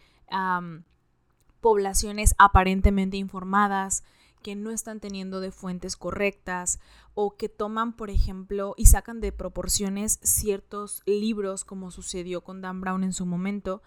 poblaciones 1.60 2.34
aparentemente 2.38 3.16
informadas, 3.16 4.02
que 4.42 4.56
no 4.56 4.70
están 4.70 5.00
teniendo 5.00 5.40
de 5.40 5.50
fuentes 5.50 5.96
correctas 5.96 6.80
o 7.14 7.36
que 7.36 7.48
toman, 7.48 7.92
por 7.92 8.10
ejemplo, 8.10 8.74
y 8.76 8.86
sacan 8.86 9.20
de 9.20 9.32
proporciones 9.32 10.18
ciertos 10.22 11.02
libros, 11.06 11.64
como 11.64 11.90
sucedió 11.90 12.42
con 12.42 12.60
Dan 12.60 12.80
Brown 12.80 13.04
en 13.04 13.12
su 13.12 13.26
momento, 13.26 13.82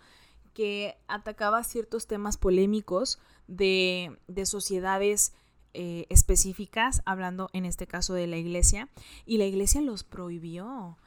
que 0.53 0.97
atacaba 1.07 1.63
ciertos 1.63 2.07
temas 2.07 2.37
polémicos 2.37 3.19
de, 3.47 4.17
sociedades 4.45 5.33
eh, 5.73 6.05
específicas, 6.09 7.01
hablando 7.05 7.49
en 7.53 7.65
este 7.65 7.87
caso 7.87 8.13
de 8.13 8.27
la 8.27 8.37
iglesia, 8.37 8.89
y 9.25 9.37
la 9.37 9.45
iglesia 9.45 9.81
los 9.81 10.03
prohibió, 10.03 10.97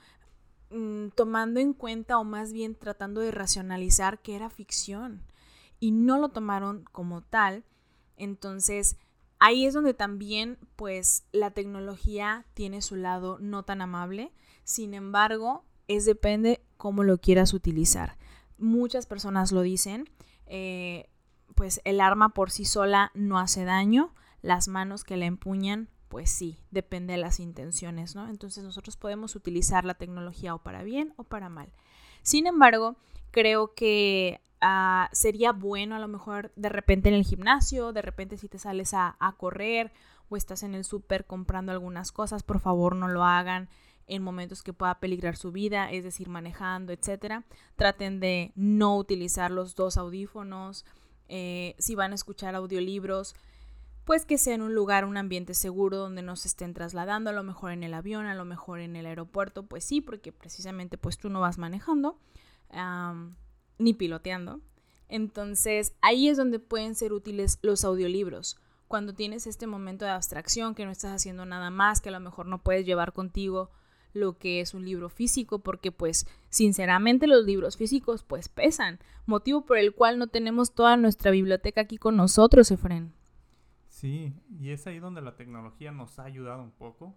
mm, 0.70 1.08
tomando 1.14 1.60
en 1.60 1.72
cuenta 1.72 2.18
o 2.18 2.24
más 2.24 2.52
bien 2.52 2.74
tratando 2.74 3.20
de 3.20 3.30
racionalizar 3.30 4.20
que 4.20 4.34
era 4.34 4.50
ficción, 4.50 5.22
y 5.80 5.92
no 5.92 6.18
lo 6.18 6.28
tomaron 6.30 6.84
como 6.92 7.22
tal. 7.22 7.64
Entonces, 8.16 8.96
ahí 9.38 9.66
es 9.66 9.74
donde 9.74 9.94
también 9.94 10.58
pues 10.76 11.24
la 11.32 11.50
tecnología 11.50 12.46
tiene 12.54 12.82
su 12.82 12.96
lado 12.96 13.38
no 13.40 13.64
tan 13.64 13.82
amable, 13.82 14.32
sin 14.64 14.94
embargo, 14.94 15.64
es 15.88 16.04
depende 16.04 16.62
cómo 16.76 17.04
lo 17.04 17.18
quieras 17.18 17.54
utilizar. 17.54 18.16
Muchas 18.58 19.06
personas 19.06 19.52
lo 19.52 19.62
dicen, 19.62 20.08
eh, 20.46 21.08
pues 21.54 21.80
el 21.84 22.00
arma 22.00 22.30
por 22.30 22.50
sí 22.50 22.64
sola 22.64 23.10
no 23.14 23.38
hace 23.38 23.64
daño, 23.64 24.14
las 24.42 24.68
manos 24.68 25.04
que 25.04 25.16
la 25.16 25.26
empuñan, 25.26 25.88
pues 26.08 26.30
sí, 26.30 26.58
depende 26.70 27.12
de 27.14 27.18
las 27.18 27.40
intenciones, 27.40 28.14
¿no? 28.14 28.28
Entonces 28.28 28.64
nosotros 28.64 28.96
podemos 28.96 29.34
utilizar 29.34 29.84
la 29.84 29.94
tecnología 29.94 30.54
o 30.54 30.62
para 30.62 30.82
bien 30.82 31.12
o 31.16 31.24
para 31.24 31.48
mal. 31.48 31.72
Sin 32.22 32.46
embargo, 32.46 32.96
creo 33.30 33.74
que 33.74 34.40
Ah, 34.68 35.10
sería 35.12 35.52
bueno 35.52 35.94
a 35.94 36.00
lo 36.00 36.08
mejor 36.08 36.50
de 36.56 36.68
repente 36.68 37.08
en 37.08 37.14
el 37.14 37.22
gimnasio, 37.22 37.92
de 37.92 38.02
repente 38.02 38.36
si 38.36 38.48
te 38.48 38.58
sales 38.58 38.94
a, 38.94 39.16
correr 39.38 39.92
o 40.28 40.36
estás 40.36 40.64
en 40.64 40.74
el 40.74 40.84
súper 40.84 41.24
comprando 41.24 41.70
algunas 41.70 42.10
cosas, 42.10 42.42
por 42.42 42.58
favor 42.58 42.96
no 42.96 43.06
lo 43.06 43.22
hagan 43.22 43.68
en 44.08 44.24
momentos 44.24 44.64
que 44.64 44.72
pueda 44.72 44.98
peligrar 44.98 45.36
su 45.36 45.52
vida, 45.52 45.92
es 45.92 46.02
decir, 46.02 46.28
manejando, 46.28 46.92
etcétera. 46.92 47.44
Traten 47.76 48.18
de 48.18 48.50
no 48.56 48.96
utilizar 48.96 49.52
los 49.52 49.76
dos 49.76 49.96
audífonos. 49.96 50.84
Eh, 51.28 51.76
si 51.78 51.94
van 51.94 52.10
a 52.10 52.16
escuchar 52.16 52.56
audiolibros, 52.56 53.36
pues 54.04 54.26
que 54.26 54.36
sea 54.36 54.56
en 54.56 54.62
un 54.62 54.74
lugar, 54.74 55.04
un 55.04 55.16
ambiente 55.16 55.54
seguro 55.54 55.96
donde 55.96 56.22
no 56.22 56.34
se 56.34 56.48
estén 56.48 56.74
trasladando, 56.74 57.30
a 57.30 57.34
lo 57.34 57.44
mejor 57.44 57.70
en 57.70 57.84
el 57.84 57.94
avión, 57.94 58.26
a 58.26 58.34
lo 58.34 58.44
mejor 58.44 58.80
en 58.80 58.96
el 58.96 59.06
aeropuerto, 59.06 59.62
pues 59.62 59.84
sí, 59.84 60.00
porque 60.00 60.32
precisamente 60.32 60.98
pues 60.98 61.18
tú 61.18 61.28
no 61.30 61.40
vas 61.40 61.56
manejando 61.56 62.18
ni 63.78 63.94
piloteando. 63.94 64.60
Entonces 65.08 65.94
ahí 66.02 66.28
es 66.28 66.36
donde 66.36 66.58
pueden 66.58 66.94
ser 66.94 67.12
útiles 67.12 67.58
los 67.62 67.84
audiolibros. 67.84 68.56
Cuando 68.88 69.14
tienes 69.14 69.46
este 69.46 69.66
momento 69.66 70.04
de 70.04 70.12
abstracción, 70.12 70.74
que 70.74 70.84
no 70.84 70.92
estás 70.92 71.12
haciendo 71.12 71.44
nada 71.44 71.70
más, 71.70 72.00
que 72.00 72.08
a 72.08 72.12
lo 72.12 72.20
mejor 72.20 72.46
no 72.46 72.62
puedes 72.62 72.86
llevar 72.86 73.12
contigo 73.12 73.70
lo 74.12 74.38
que 74.38 74.60
es 74.60 74.74
un 74.74 74.84
libro 74.84 75.08
físico, 75.08 75.58
porque 75.58 75.92
pues 75.92 76.26
sinceramente 76.48 77.26
los 77.26 77.44
libros 77.44 77.76
físicos 77.76 78.22
pues 78.22 78.48
pesan, 78.48 78.98
motivo 79.26 79.66
por 79.66 79.76
el 79.78 79.94
cual 79.94 80.18
no 80.18 80.28
tenemos 80.28 80.74
toda 80.74 80.96
nuestra 80.96 81.30
biblioteca 81.30 81.82
aquí 81.82 81.98
con 81.98 82.16
nosotros, 82.16 82.70
Efren. 82.70 83.12
Sí, 83.88 84.34
y 84.58 84.70
es 84.70 84.86
ahí 84.86 84.98
donde 84.98 85.20
la 85.20 85.36
tecnología 85.36 85.92
nos 85.92 86.18
ha 86.18 86.24
ayudado 86.24 86.62
un 86.62 86.70
poco, 86.70 87.14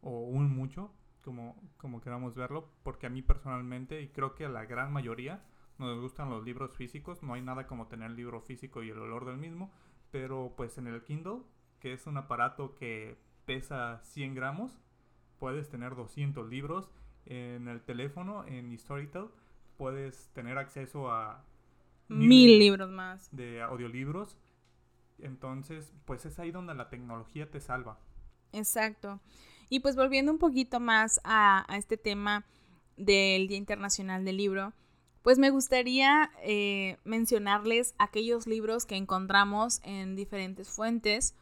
o 0.00 0.22
un 0.22 0.50
mucho, 0.50 0.90
como, 1.22 1.56
como 1.76 2.00
queramos 2.00 2.34
verlo, 2.34 2.68
porque 2.82 3.06
a 3.06 3.10
mí 3.10 3.22
personalmente, 3.22 4.02
y 4.02 4.08
creo 4.08 4.34
que 4.34 4.44
a 4.44 4.48
la 4.48 4.64
gran 4.64 4.92
mayoría, 4.92 5.44
nos 5.82 6.00
gustan 6.00 6.30
los 6.30 6.44
libros 6.44 6.74
físicos, 6.76 7.22
no 7.22 7.34
hay 7.34 7.42
nada 7.42 7.66
como 7.66 7.86
tener 7.86 8.10
el 8.10 8.16
libro 8.16 8.40
físico 8.40 8.82
y 8.82 8.90
el 8.90 8.98
olor 8.98 9.24
del 9.24 9.36
mismo, 9.36 9.70
pero 10.10 10.54
pues 10.56 10.78
en 10.78 10.86
el 10.86 11.02
Kindle, 11.02 11.42
que 11.80 11.92
es 11.92 12.06
un 12.06 12.16
aparato 12.16 12.74
que 12.74 13.18
pesa 13.44 14.00
100 14.04 14.34
gramos, 14.34 14.78
puedes 15.38 15.68
tener 15.68 15.96
200 15.96 16.48
libros. 16.48 16.90
En 17.26 17.68
el 17.68 17.82
teléfono, 17.82 18.44
en 18.46 18.76
Storytel, 18.78 19.26
puedes 19.76 20.30
tener 20.34 20.58
acceso 20.58 21.10
a 21.10 21.44
mil 22.08 22.58
libros 22.58 22.90
más 22.90 23.28
de 23.34 23.62
audiolibros. 23.62 24.38
Entonces, 25.18 25.92
pues 26.04 26.24
es 26.26 26.38
ahí 26.38 26.50
donde 26.50 26.74
la 26.74 26.88
tecnología 26.88 27.50
te 27.50 27.60
salva. 27.60 27.98
Exacto. 28.52 29.20
Y 29.68 29.80
pues 29.80 29.96
volviendo 29.96 30.30
un 30.30 30.38
poquito 30.38 30.80
más 30.80 31.20
a, 31.24 31.64
a 31.72 31.76
este 31.76 31.96
tema 31.96 32.44
del 32.96 33.48
Día 33.48 33.56
Internacional 33.56 34.24
del 34.24 34.36
Libro, 34.36 34.72
pues 35.22 35.38
me 35.38 35.50
gustaría 35.50 36.30
eh, 36.42 36.98
mencionarles 37.04 37.94
aquellos 37.98 38.46
libros 38.46 38.86
que 38.86 38.96
encontramos 38.96 39.80
en 39.84 40.16
diferentes 40.16 40.68
fuentes 40.68 41.34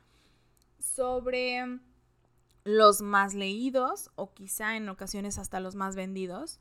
sobre 0.79 1.81
los 2.65 3.01
más 3.01 3.35
leídos 3.35 4.11
o 4.17 4.33
quizá 4.35 4.77
en 4.77 4.89
ocasiones 4.89 5.39
hasta 5.39 5.61
los 5.61 5.75
más 5.75 5.97
vendidos. 5.97 6.61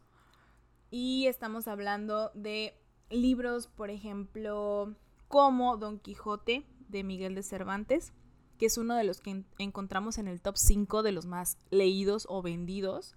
Y 0.92 1.28
estamos 1.28 1.68
hablando 1.68 2.32
de 2.34 2.74
libros, 3.10 3.68
por 3.68 3.90
ejemplo, 3.90 4.96
como 5.28 5.78
Don 5.78 6.00
Quijote 6.00 6.66
de 6.88 7.04
Miguel 7.04 7.36
de 7.36 7.44
Cervantes, 7.44 8.14
que 8.58 8.66
es 8.66 8.78
uno 8.78 8.96
de 8.96 9.04
los 9.04 9.20
que 9.20 9.44
encontramos 9.58 10.18
en 10.18 10.28
el 10.28 10.42
top 10.42 10.58
5 10.58 11.04
de 11.04 11.12
los 11.12 11.26
más 11.26 11.58
leídos 11.70 12.26
o 12.30 12.42
vendidos. 12.42 13.16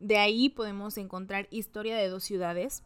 De 0.00 0.18
ahí 0.18 0.48
podemos 0.48 0.96
encontrar 0.98 1.48
Historia 1.50 1.96
de 1.96 2.08
dos 2.08 2.24
ciudades 2.24 2.82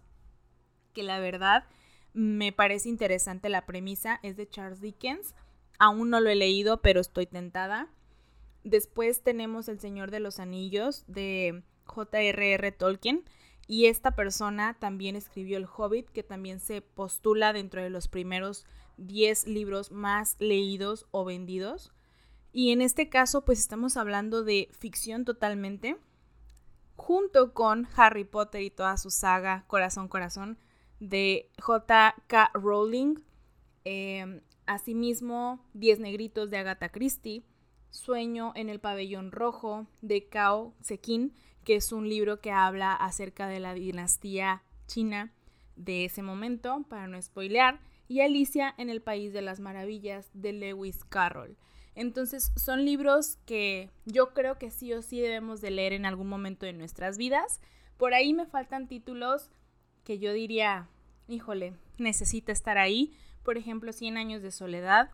que 0.93 1.03
la 1.03 1.21
verdad 1.21 1.65
me 2.13 2.53
parece 2.53 2.89
interesante 2.89 3.49
la 3.49 3.67
premisa, 3.67 4.21
es 4.23 4.37
de 4.37 4.49
Charles 4.49 4.81
Dickens. 4.81 5.35
Aún 5.79 6.11
no 6.11 6.21
lo 6.21 6.29
he 6.29 6.35
leído, 6.35 6.83
pero 6.83 7.01
estoy 7.01 7.27
tentada. 7.27 7.89
Después 8.65 9.23
tenemos 9.23 9.69
El 9.69 9.81
Señor 9.81 10.11
de 10.11 10.21
los 10.21 10.41
Anillos 10.41 11.05
de 11.07 11.63
J.R.R. 11.85 12.73
Tolkien. 12.73 13.25
Y 13.67 13.87
esta 13.87 14.17
persona 14.17 14.77
también 14.81 15.15
escribió 15.15 15.57
El 15.57 15.67
Hobbit, 15.67 16.11
que 16.11 16.25
también 16.25 16.59
se 16.59 16.83
postula 16.83 17.53
dentro 17.53 17.81
de 17.81 17.91
los 17.91 18.09
primeros 18.09 18.67
10 18.97 19.47
libros 19.47 19.93
más 19.93 20.37
leídos 20.41 21.07
o 21.13 21.25
vendidos. 21.25 21.93
Y 22.53 22.73
en 22.73 22.83
este 22.83 23.09
caso, 23.09 23.45
pues 23.45 23.61
estamos 23.61 23.97
hablando 23.97 24.43
de 24.43 24.69
ficción 24.73 25.25
totalmente, 25.25 25.97
junto 26.97 27.55
con 27.55 27.89
Harry 27.97 28.25
Potter 28.25 28.63
y 28.63 28.71
toda 28.71 28.97
su 28.97 29.11
saga 29.11 29.65
Corazón 29.69 30.09
Corazón, 30.09 30.59
de 31.01 31.51
J.K. 31.59 32.51
Rowling. 32.55 33.17
Em, 33.85 34.41
asimismo, 34.67 35.65
Diez 35.73 35.99
Negritos 35.99 36.51
de 36.51 36.59
Agatha 36.59 36.91
Christie. 36.91 37.43
Sueño 37.91 38.53
en 38.55 38.69
el 38.69 38.79
Pabellón 38.79 39.33
Rojo 39.33 39.89
de 40.01 40.29
Cao 40.29 40.75
Sekin, 40.81 41.35
que 41.65 41.75
es 41.75 41.91
un 41.91 42.09
libro 42.09 42.41
que 42.41 42.53
habla 42.53 42.95
acerca 42.95 43.49
de 43.49 43.59
la 43.59 43.75
dinastía 43.75 44.63
china 44.87 45.33
de 45.75 46.05
ese 46.05 46.23
momento, 46.23 46.85
para 46.89 47.09
no 47.09 47.21
spoilear. 47.21 47.81
Y 48.07 48.21
Alicia 48.21 48.75
en 48.79 48.91
el 48.91 49.03
País 49.03 49.33
de 49.33 49.43
las 49.43 49.59
Maravillas 49.59 50.31
de 50.35 50.53
Lewis 50.53 51.05
Carroll. 51.05 51.57
Entonces 51.95 52.53
son 52.57 52.85
libros 52.85 53.39
que 53.47 53.91
yo 54.05 54.33
creo 54.33 54.59
que 54.59 54.71
sí 54.71 54.93
o 54.93 55.03
sí 55.03 55.21
debemos 55.21 55.61
de 55.61 55.71
leer 55.71 55.93
en 55.93 56.07
algún 56.07 56.29
momento 56.29 56.67
de 56.67 56.73
nuestras 56.73 57.19
vidas. 57.19 57.61
Por 57.97 58.15
ahí 58.15 58.33
me 58.33 58.47
faltan 58.47 58.89
títulos 58.89 59.51
que 60.05 60.19
yo 60.19 60.33
diría, 60.33 60.89
híjole, 61.29 61.75
necesita 61.99 62.53
estar 62.53 62.79
ahí. 62.79 63.17
Por 63.43 63.57
ejemplo, 63.57 63.93
Cien 63.93 64.17
años 64.17 64.43
de 64.43 64.51
soledad 64.51 65.11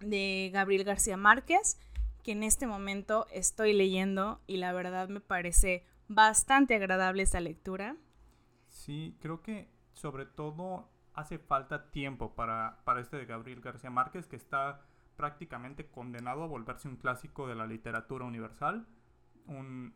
de 0.00 0.50
Gabriel 0.52 0.84
García 0.84 1.16
Márquez, 1.16 1.78
que 2.22 2.32
en 2.32 2.42
este 2.42 2.66
momento 2.66 3.26
estoy 3.32 3.72
leyendo 3.72 4.40
y 4.46 4.56
la 4.56 4.72
verdad 4.72 5.08
me 5.08 5.20
parece 5.20 5.84
bastante 6.08 6.74
agradable 6.74 7.22
esa 7.22 7.40
lectura. 7.40 7.96
Sí, 8.68 9.16
creo 9.20 9.42
que 9.42 9.68
sobre 9.92 10.26
todo 10.26 10.88
hace 11.14 11.38
falta 11.38 11.90
tiempo 11.90 12.34
para, 12.34 12.80
para 12.84 13.00
este 13.00 13.16
de 13.16 13.26
Gabriel 13.26 13.60
García 13.60 13.90
Márquez, 13.90 14.26
que 14.26 14.36
está 14.36 14.82
prácticamente 15.16 15.86
condenado 15.86 16.42
a 16.42 16.48
volverse 16.48 16.88
un 16.88 16.96
clásico 16.96 17.46
de 17.46 17.54
la 17.54 17.66
literatura 17.66 18.24
universal, 18.24 18.86
un, 19.46 19.94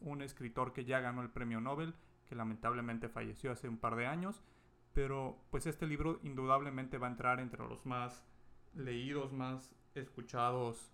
un 0.00 0.22
escritor 0.22 0.72
que 0.72 0.84
ya 0.84 1.00
ganó 1.00 1.22
el 1.22 1.30
premio 1.30 1.60
Nobel, 1.60 1.94
que 2.28 2.34
lamentablemente 2.34 3.08
falleció 3.08 3.52
hace 3.52 3.68
un 3.68 3.78
par 3.78 3.96
de 3.96 4.06
años, 4.06 4.42
pero 4.92 5.38
pues 5.50 5.66
este 5.66 5.86
libro 5.86 6.20
indudablemente 6.22 6.98
va 6.98 7.08
a 7.08 7.10
entrar 7.10 7.40
entre 7.40 7.66
los 7.66 7.84
más 7.84 8.24
leídos, 8.74 9.32
más 9.32 9.74
escuchados 9.94 10.92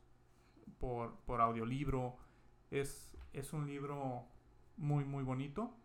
por, 0.79 1.17
por 1.27 1.41
audiolibro. 1.41 2.17
Es, 2.71 3.17
es 3.33 3.53
un 3.53 3.67
libro 3.67 4.27
muy 4.77 5.05
muy 5.05 5.23
bonito 5.23 5.77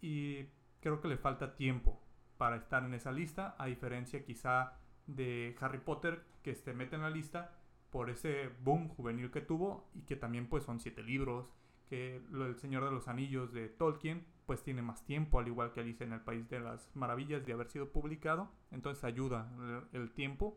y 0.00 0.46
creo 0.80 1.00
que 1.00 1.08
le 1.08 1.18
falta 1.18 1.56
tiempo 1.56 2.00
para 2.38 2.56
estar 2.56 2.84
en 2.84 2.94
esa 2.94 3.12
lista, 3.12 3.54
a 3.58 3.66
diferencia 3.66 4.24
quizá 4.24 4.78
de 5.06 5.56
Harry 5.60 5.78
Potter 5.78 6.24
que 6.42 6.54
se 6.54 6.72
mete 6.72 6.96
en 6.96 7.02
la 7.02 7.10
lista 7.10 7.58
por 7.90 8.10
ese 8.10 8.50
boom 8.62 8.88
juvenil 8.88 9.30
que 9.30 9.40
tuvo 9.40 9.90
y 9.94 10.02
que 10.02 10.16
también 10.16 10.48
pues 10.48 10.64
son 10.64 10.78
siete 10.78 11.02
libros, 11.02 11.52
que 11.88 12.22
del 12.30 12.56
Señor 12.56 12.84
de 12.84 12.90
los 12.90 13.08
Anillos 13.08 13.52
de 13.52 13.68
Tolkien 13.68 14.24
pues 14.48 14.62
tiene 14.62 14.80
más 14.80 15.04
tiempo, 15.04 15.38
al 15.38 15.46
igual 15.46 15.72
que 15.72 15.80
Alice 15.80 16.02
en 16.02 16.14
el 16.14 16.22
País 16.22 16.48
de 16.48 16.58
las 16.58 16.90
Maravillas 16.96 17.44
de 17.44 17.52
haber 17.52 17.68
sido 17.68 17.92
publicado, 17.92 18.50
entonces 18.70 19.04
ayuda 19.04 19.52
el 19.92 20.10
tiempo 20.12 20.56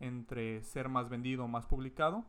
entre 0.00 0.62
ser 0.62 0.88
más 0.88 1.10
vendido 1.10 1.44
o 1.44 1.48
más 1.48 1.66
publicado. 1.66 2.24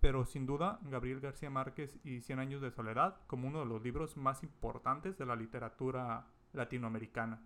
Pero 0.00 0.26
sin 0.26 0.44
duda, 0.44 0.78
Gabriel 0.82 1.20
García 1.20 1.48
Márquez 1.48 1.98
y 2.04 2.20
Cien 2.20 2.40
años 2.40 2.60
de 2.60 2.70
soledad 2.70 3.16
como 3.26 3.48
uno 3.48 3.60
de 3.60 3.64
los 3.64 3.82
libros 3.82 4.18
más 4.18 4.42
importantes 4.42 5.16
de 5.16 5.24
la 5.24 5.34
literatura 5.34 6.26
latinoamericana. 6.52 7.42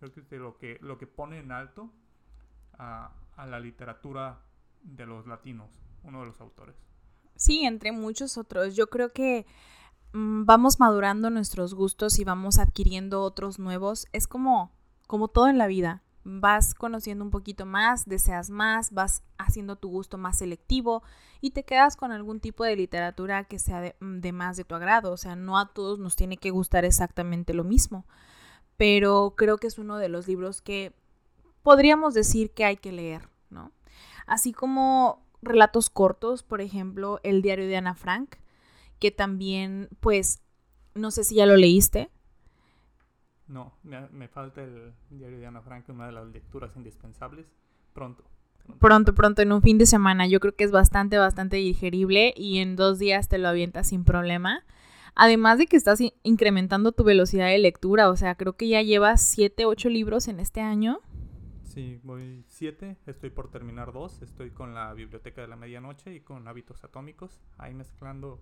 Creo 0.00 0.12
que 0.12 0.20
es 0.20 0.32
lo 0.32 0.58
que, 0.58 0.76
lo 0.82 0.98
que 0.98 1.06
pone 1.06 1.38
en 1.38 1.50
alto 1.50 1.90
a, 2.74 3.14
a 3.36 3.46
la 3.46 3.58
literatura 3.58 4.42
de 4.82 5.06
los 5.06 5.26
latinos, 5.26 5.70
uno 6.02 6.20
de 6.20 6.26
los 6.26 6.42
autores. 6.42 6.76
Sí, 7.36 7.64
entre 7.64 7.90
muchos 7.90 8.36
otros. 8.36 8.76
Yo 8.76 8.90
creo 8.90 9.14
que 9.14 9.46
vamos 10.12 10.80
madurando 10.80 11.30
nuestros 11.30 11.74
gustos 11.74 12.18
y 12.18 12.24
vamos 12.24 12.58
adquiriendo 12.58 13.22
otros 13.22 13.58
nuevos. 13.58 14.06
Es 14.12 14.26
como, 14.26 14.72
como 15.06 15.28
todo 15.28 15.48
en 15.48 15.58
la 15.58 15.66
vida 15.66 16.02
vas 16.24 16.74
conociendo 16.74 17.24
un 17.24 17.30
poquito 17.30 17.64
más, 17.64 18.06
deseas 18.06 18.50
más, 18.50 18.92
vas 18.92 19.22
haciendo 19.38 19.76
tu 19.76 19.88
gusto 19.88 20.18
más 20.18 20.38
selectivo 20.38 21.02
y 21.40 21.50
te 21.52 21.64
quedas 21.64 21.96
con 21.96 22.12
algún 22.12 22.40
tipo 22.40 22.64
de 22.64 22.76
literatura 22.76 23.44
que 23.44 23.58
sea 23.58 23.80
de, 23.80 23.96
mm, 24.00 24.32
más 24.32 24.56
de 24.56 24.64
tu 24.64 24.74
agrado. 24.74 25.12
O 25.12 25.16
sea, 25.16 25.36
no 25.36 25.58
a 25.58 25.72
todos 25.72 25.98
nos 25.98 26.16
tiene 26.16 26.36
que 26.36 26.50
gustar 26.50 26.84
exactamente 26.84 27.54
lo 27.54 27.64
mismo, 27.64 28.06
pero 28.76 29.34
creo 29.36 29.58
que 29.58 29.66
es 29.66 29.78
uno 29.78 29.96
de 29.96 30.08
los 30.08 30.28
libros 30.28 30.60
que 30.62 30.94
podríamos 31.62 32.14
decir 32.14 32.52
que 32.52 32.64
hay 32.64 32.76
que 32.76 32.92
leer, 32.92 33.28
¿no? 33.48 33.72
Así 34.26 34.52
como 34.52 35.26
relatos 35.42 35.90
cortos, 35.90 36.42
por 36.42 36.60
ejemplo, 36.60 37.20
El 37.22 37.42
diario 37.42 37.66
de 37.66 37.76
Ana 37.76 37.94
Frank, 37.94 38.36
que 39.00 39.10
también, 39.10 39.88
pues, 39.98 40.40
no 40.94 41.10
sé 41.10 41.24
si 41.24 41.34
ya 41.34 41.46
lo 41.46 41.56
leíste, 41.56 42.10
no, 43.50 43.72
me, 43.82 44.28
falta 44.28 44.62
el 44.62 44.92
diario 45.10 45.40
de 45.40 45.46
Ana 45.46 45.60
Frank, 45.60 45.88
una 45.88 46.06
de 46.06 46.12
las 46.12 46.28
lecturas 46.28 46.76
indispensables. 46.76 47.46
Pronto, 47.92 48.22
pronto. 48.78 49.12
Pronto, 49.12 49.42
en 49.42 49.50
un 49.50 49.60
fin 49.60 49.76
de 49.76 49.86
semana. 49.86 50.28
Yo 50.28 50.38
creo 50.38 50.54
que 50.54 50.62
es 50.62 50.70
bastante, 50.70 51.18
bastante 51.18 51.56
digerible 51.56 52.32
y 52.36 52.58
en 52.58 52.76
dos 52.76 53.00
días 53.00 53.28
te 53.28 53.38
lo 53.38 53.48
avientas 53.48 53.88
sin 53.88 54.04
problema. 54.04 54.62
Además 55.16 55.58
de 55.58 55.66
que 55.66 55.76
estás 55.76 56.00
incrementando 56.22 56.92
tu 56.92 57.02
velocidad 57.02 57.48
de 57.48 57.58
lectura, 57.58 58.08
o 58.08 58.16
sea, 58.16 58.36
creo 58.36 58.52
que 58.52 58.68
ya 58.68 58.82
llevas 58.82 59.20
siete, 59.20 59.66
ocho 59.66 59.88
libros 59.88 60.28
en 60.28 60.38
este 60.38 60.60
año. 60.60 61.00
Sí, 61.64 61.98
voy 62.04 62.44
siete, 62.46 62.98
estoy 63.06 63.30
por 63.30 63.50
terminar 63.50 63.92
dos, 63.92 64.22
estoy 64.22 64.50
con 64.50 64.74
la 64.74 64.94
Biblioteca 64.94 65.40
de 65.40 65.48
la 65.48 65.56
Medianoche 65.56 66.14
y 66.14 66.20
con 66.20 66.46
Hábitos 66.46 66.84
Atómicos, 66.84 67.40
ahí 67.58 67.74
mezclando 67.74 68.38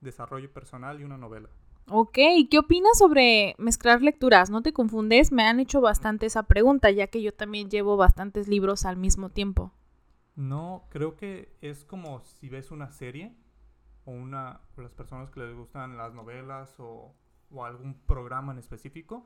desarrollo 0.00 0.52
personal 0.52 1.00
y 1.00 1.04
una 1.04 1.18
novela. 1.18 1.48
Ok, 1.88 2.18
¿qué 2.50 2.58
opinas 2.58 2.98
sobre 2.98 3.54
mezclar 3.58 4.02
lecturas? 4.02 4.50
¿No 4.50 4.60
te 4.60 4.72
confundes? 4.72 5.30
Me 5.30 5.44
han 5.44 5.60
hecho 5.60 5.80
bastante 5.80 6.26
esa 6.26 6.42
pregunta, 6.44 6.90
ya 6.90 7.06
que 7.06 7.22
yo 7.22 7.32
también 7.32 7.70
llevo 7.70 7.96
bastantes 7.96 8.48
libros 8.48 8.84
al 8.84 8.96
mismo 8.96 9.30
tiempo. 9.30 9.72
No, 10.34 10.84
creo 10.90 11.16
que 11.16 11.56
es 11.60 11.84
como 11.84 12.20
si 12.20 12.48
ves 12.48 12.72
una 12.72 12.90
serie 12.90 13.36
o 14.04 14.10
una 14.10 14.60
o 14.76 14.80
las 14.80 14.92
personas 14.92 15.30
que 15.30 15.40
les 15.40 15.54
gustan 15.54 15.96
las 15.96 16.12
novelas 16.12 16.74
o, 16.78 17.14
o 17.52 17.64
algún 17.64 17.94
programa 17.94 18.52
en 18.52 18.58
específico, 18.58 19.24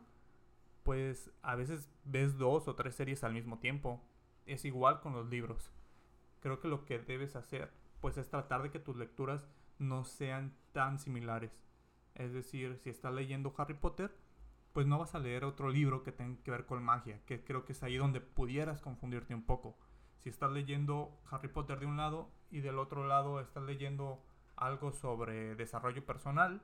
pues 0.83 1.31
a 1.43 1.55
veces 1.57 1.89
ves 2.05 2.37
dos 2.37 2.69
o 2.69 2.75
tres 2.75 2.95
series 2.95 3.25
al 3.25 3.33
mismo 3.33 3.59
tiempo. 3.59 4.03
Es 4.45 4.67
igual 4.67 5.01
con 5.01 5.15
los 5.15 5.29
libros. 5.31 5.73
Creo 6.41 6.61
que 6.61 6.69
lo 6.69 6.85
que 6.85 6.99
debes 6.99 7.37
hacer 7.37 7.71
pues 8.01 8.17
es 8.17 8.29
tratar 8.29 8.63
de 8.63 8.71
que 8.71 8.79
tus 8.79 8.97
lecturas 8.97 9.47
no 9.81 10.05
sean 10.05 10.55
tan 10.73 10.99
similares 10.99 11.51
es 12.15 12.33
decir, 12.33 12.79
si 12.83 12.91
estás 12.91 13.15
leyendo 13.15 13.55
Harry 13.57 13.75
Potter, 13.75 14.15
pues 14.73 14.87
no 14.87 14.99
vas 14.99 15.15
a 15.15 15.19
leer 15.19 15.45
otro 15.45 15.71
libro 15.71 16.03
que 16.03 16.13
tenga 16.13 16.43
que 16.43 16.51
ver 16.51 16.67
con 16.67 16.83
magia, 16.83 17.21
que 17.25 17.43
creo 17.45 17.65
que 17.65 17.73
es 17.73 17.83
ahí 17.83 17.97
donde 17.97 18.21
pudieras 18.21 18.83
confundirte 18.83 19.35
un 19.35 19.45
poco. 19.45 19.79
Si 20.19 20.29
estás 20.29 20.53
leyendo 20.53 21.19
Harry 21.31 21.49
Potter 21.49 21.81
de 21.81 21.87
un 21.87 21.97
lado 21.97 22.31
y 22.51 22.61
del 22.61 22.79
otro 22.79 23.07
lado 23.07 23.41
estás 23.41 23.63
leyendo 23.65 24.23
algo 24.57 24.93
sobre 24.93 25.55
desarrollo 25.55 26.05
personal, 26.05 26.63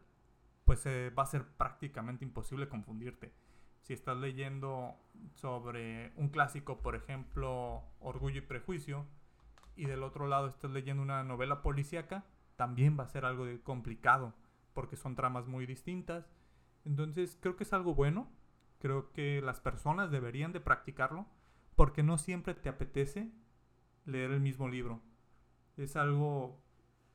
pues 0.67 0.85
eh, 0.85 1.11
va 1.11 1.23
a 1.23 1.27
ser 1.27 1.47
prácticamente 1.47 2.25
imposible 2.25 2.69
confundirte. 2.69 3.33
Si 3.81 3.95
estás 3.95 4.19
leyendo 4.19 4.97
sobre 5.33 6.13
un 6.17 6.29
clásico, 6.29 6.83
por 6.83 6.97
ejemplo, 6.97 7.83
Orgullo 8.01 8.39
y 8.39 8.43
Prejuicio, 8.43 9.07
y 9.75 9.87
del 9.87 10.03
otro 10.03 10.27
lado 10.27 10.49
estás 10.49 10.71
leyendo 10.71 11.03
una 11.03 11.23
novela 11.23 11.63
policíaca, 11.63 12.25
también 12.57 12.99
va 12.99 13.05
a 13.05 13.09
ser 13.09 13.25
algo 13.25 13.45
complicado 13.63 14.35
porque 14.73 14.97
son 14.97 15.15
tramas 15.15 15.47
muy 15.47 15.67
distintas. 15.67 16.31
Entonces 16.85 17.39
creo 17.41 17.57
que 17.57 17.65
es 17.65 17.73
algo 17.73 17.95
bueno, 17.95 18.31
creo 18.79 19.13
que 19.13 19.41
las 19.43 19.61
personas 19.61 20.11
deberían 20.11 20.53
de 20.53 20.61
practicarlo, 20.61 21.27
porque 21.75 22.03
no 22.03 22.19
siempre 22.19 22.55
te 22.55 22.69
apetece 22.69 23.33
leer 24.05 24.31
el 24.31 24.41
mismo 24.41 24.69
libro. 24.69 25.03
Es 25.77 25.97
algo 25.97 26.63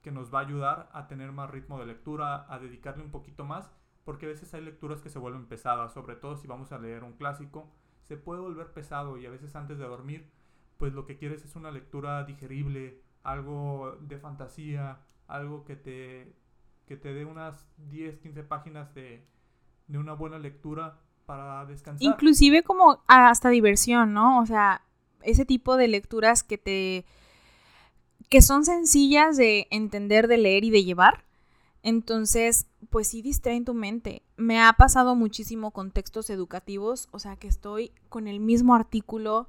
que 0.01 0.12
nos 0.12 0.34
va 0.34 0.39
a 0.39 0.43
ayudar 0.43 0.89
a 0.93 1.08
tener 1.08 1.32
más 1.32 1.49
ritmo 1.49 1.80
de 1.80 1.86
lectura, 1.86 2.51
a 2.51 2.60
dedicarle 2.60 3.04
un 3.04 3.12
poquito 3.12 3.45
más, 3.45 3.71
porque 4.04 4.25
a 4.25 4.30
veces 4.30 4.54
hay 4.54 4.62
lecturas 4.62 5.01
que 5.01 5.10
se 5.10 5.19
vuelven 5.19 5.45
pesadas, 5.45 5.93
sobre 5.93 6.15
todo 6.15 6.36
si 6.36 6.47
vamos 6.47 6.71
a 6.71 6.80
leer 6.80 7.04
un 7.04 7.13
clásico, 7.13 7.71
se 8.01 8.17
puede 8.17 8.41
volver 8.41 8.73
pesado 8.73 9.17
y 9.17 9.25
a 9.25 9.30
veces 9.30 9.56
antes 9.56 9.77
de 9.77 9.86
dormir, 9.86 10.32
pues 10.77 10.93
lo 10.93 11.06
que 11.06 11.17
quieres 11.17 11.45
es 11.45 11.56
una 11.56 11.71
lectura 11.71 12.23
digerible, 12.23 13.04
algo 13.23 13.97
de 14.01 14.17
fantasía, 14.17 14.99
algo 15.32 15.63
que 15.63 15.76
te 15.76 16.36
que 16.86 16.98
te 16.98 17.13
dé 17.13 17.24
unas 17.24 17.65
10, 17.89 18.20
15 18.20 18.44
páginas 18.44 18.94
de, 18.94 19.26
una 19.88 20.13
buena 20.13 20.38
lectura 20.38 21.00
para 21.26 21.65
descansar. 21.65 22.04
Inclusive 22.06 22.63
como 22.63 23.02
hasta 23.08 23.50
diversión, 23.50 24.13
¿no? 24.13 24.41
O 24.41 24.46
sea, 24.46 24.82
ese 25.22 25.46
tipo 25.46 25.78
de 25.78 25.88
lecturas 25.88 26.44
que 26.44 26.58
te 26.58 27.06
que 28.30 28.41
son 28.41 28.65
sencillas 28.65 29.38
de 29.38 29.67
entender, 29.72 30.28
de 30.28 30.38
leer 30.38 30.65
y 30.65 30.70
de 30.70 30.84
llevar. 30.84 31.24
Entonces, 31.82 32.67
pues 32.89 33.08
sí 33.08 33.22
distraen 33.22 33.65
tu 33.65 33.74
mente. 33.74 34.24
Me 34.36 34.62
ha 34.62 34.74
pasado 34.74 35.15
muchísimo 35.15 35.72
con 35.72 35.91
textos 35.91 36.30
educativos, 36.30 37.08
o 37.12 37.20
sea, 37.20 37.38
que 37.38 37.48
estoy 37.48 37.91
con 38.10 38.28
el 38.28 38.39
mismo 38.39 38.76
artículo 38.76 39.48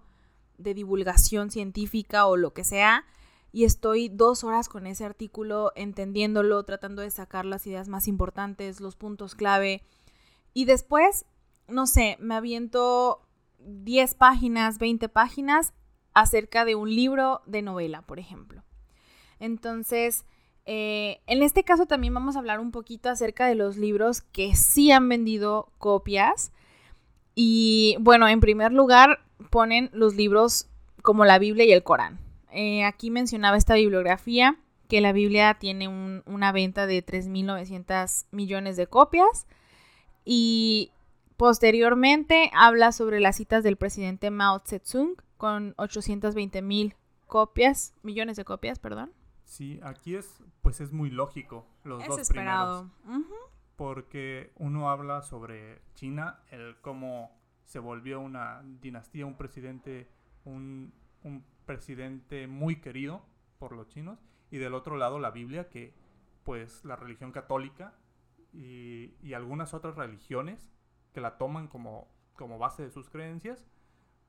de 0.58 0.74
divulgación 0.74 1.50
científica 1.50 2.26
o 2.26 2.36
lo 2.36 2.52
que 2.52 2.64
sea 2.64 3.04
y 3.52 3.64
estoy 3.64 4.08
dos 4.08 4.44
horas 4.44 4.68
con 4.70 4.86
ese 4.86 5.04
artículo 5.04 5.72
entendiéndolo, 5.76 6.62
tratando 6.64 7.02
de 7.02 7.10
sacar 7.10 7.44
las 7.44 7.66
ideas 7.66 7.86
más 7.86 8.08
importantes, 8.08 8.80
los 8.80 8.96
puntos 8.96 9.34
clave. 9.34 9.82
Y 10.54 10.64
después, 10.64 11.26
no 11.68 11.86
sé, 11.86 12.16
me 12.18 12.34
aviento 12.34 13.20
10 13.58 14.14
páginas, 14.14 14.78
20 14.78 15.10
páginas 15.10 15.74
acerca 16.14 16.64
de 16.64 16.74
un 16.74 16.94
libro 16.94 17.42
de 17.46 17.60
novela, 17.60 18.02
por 18.02 18.18
ejemplo. 18.18 18.62
Entonces, 19.38 20.24
eh, 20.64 21.20
en 21.26 21.42
este 21.42 21.62
caso 21.62 21.84
también 21.84 22.14
vamos 22.14 22.36
a 22.36 22.38
hablar 22.38 22.58
un 22.58 22.70
poquito 22.70 23.10
acerca 23.10 23.46
de 23.46 23.54
los 23.54 23.76
libros 23.76 24.22
que 24.22 24.56
sí 24.56 24.90
han 24.90 25.08
vendido 25.10 25.70
copias. 25.76 26.52
Y 27.34 27.96
bueno, 28.00 28.28
en 28.28 28.40
primer 28.40 28.72
lugar 28.72 29.18
ponen 29.50 29.90
los 29.92 30.14
libros 30.14 30.68
como 31.02 31.26
la 31.26 31.38
Biblia 31.38 31.66
y 31.66 31.72
el 31.72 31.82
Corán. 31.82 32.31
Eh, 32.52 32.84
aquí 32.84 33.10
mencionaba 33.10 33.56
esta 33.56 33.74
bibliografía 33.74 34.58
que 34.88 35.00
la 35.00 35.12
Biblia 35.12 35.54
tiene 35.54 35.88
una 35.88 36.52
venta 36.52 36.86
de 36.86 37.04
3.900 37.04 38.26
millones 38.30 38.76
de 38.76 38.86
copias 38.86 39.46
y 40.24 40.92
posteriormente 41.38 42.50
habla 42.54 42.92
sobre 42.92 43.18
las 43.18 43.36
citas 43.36 43.64
del 43.64 43.76
presidente 43.76 44.30
Mao 44.30 44.60
Zedong 44.66 45.16
con 45.38 45.74
820 45.78 46.62
mil 46.62 46.94
copias, 47.26 47.94
millones 48.02 48.36
de 48.36 48.44
copias, 48.44 48.78
perdón. 48.78 49.12
Sí, 49.44 49.80
aquí 49.82 50.14
es, 50.14 50.42
pues 50.60 50.80
es 50.80 50.92
muy 50.92 51.10
lógico 51.10 51.66
los 51.84 52.06
dos 52.06 52.18
esperado. 52.20 52.90
primeros. 53.02 53.26
Porque 53.76 54.52
uno 54.56 54.90
habla 54.90 55.22
sobre 55.22 55.80
China, 55.94 56.40
el 56.50 56.76
cómo 56.82 57.30
se 57.64 57.78
volvió 57.78 58.20
una 58.20 58.62
dinastía, 58.82 59.24
un 59.24 59.36
presidente, 59.36 60.08
un, 60.44 60.92
un 61.22 61.42
presidente 61.64 62.46
muy 62.46 62.80
querido 62.80 63.24
por 63.58 63.72
los 63.72 63.88
chinos, 63.88 64.18
y 64.50 64.58
del 64.58 64.74
otro 64.74 64.96
lado 64.96 65.18
la 65.18 65.30
Biblia, 65.30 65.68
que 65.68 65.94
pues 66.44 66.84
la 66.84 66.96
religión 66.96 67.32
católica 67.32 67.94
y, 68.52 69.14
y 69.22 69.34
algunas 69.34 69.74
otras 69.74 69.96
religiones 69.96 70.70
que 71.12 71.20
la 71.20 71.38
toman 71.38 71.68
como, 71.68 72.08
como 72.34 72.58
base 72.58 72.82
de 72.82 72.90
sus 72.90 73.08
creencias, 73.08 73.66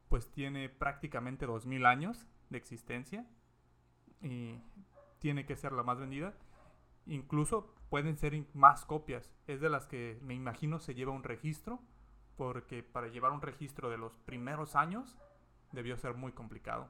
pues 0.10 0.32
tiene 0.32 0.70
prácticamente 0.70 1.46
2000 1.46 1.86
años 1.86 2.28
de 2.50 2.58
existencia 2.58 3.26
y 4.22 4.62
tiene 5.20 5.46
que 5.46 5.56
ser 5.56 5.72
la 5.72 5.84
más 5.84 6.00
vendida. 6.00 6.34
Incluso 7.06 7.74
pueden 7.90 8.18
ser 8.18 8.46
más 8.54 8.86
copias. 8.86 9.34
Es 9.48 9.60
de 9.60 9.70
las 9.70 9.88
que 9.88 10.20
me 10.22 10.34
imagino 10.34 10.80
se 10.80 10.96
lleva 10.96 11.12
un 11.12 11.24
registro, 11.24 11.82
porque 12.36 12.84
para 12.84 13.08
llevar 13.08 13.32
un 13.32 13.42
registro 13.42 13.90
de 13.90 13.98
los 13.98 14.18
primeros 14.20 14.76
años 14.76 15.18
debió 15.72 15.98
ser 15.98 16.16
muy 16.16 16.32
complicado. 16.32 16.90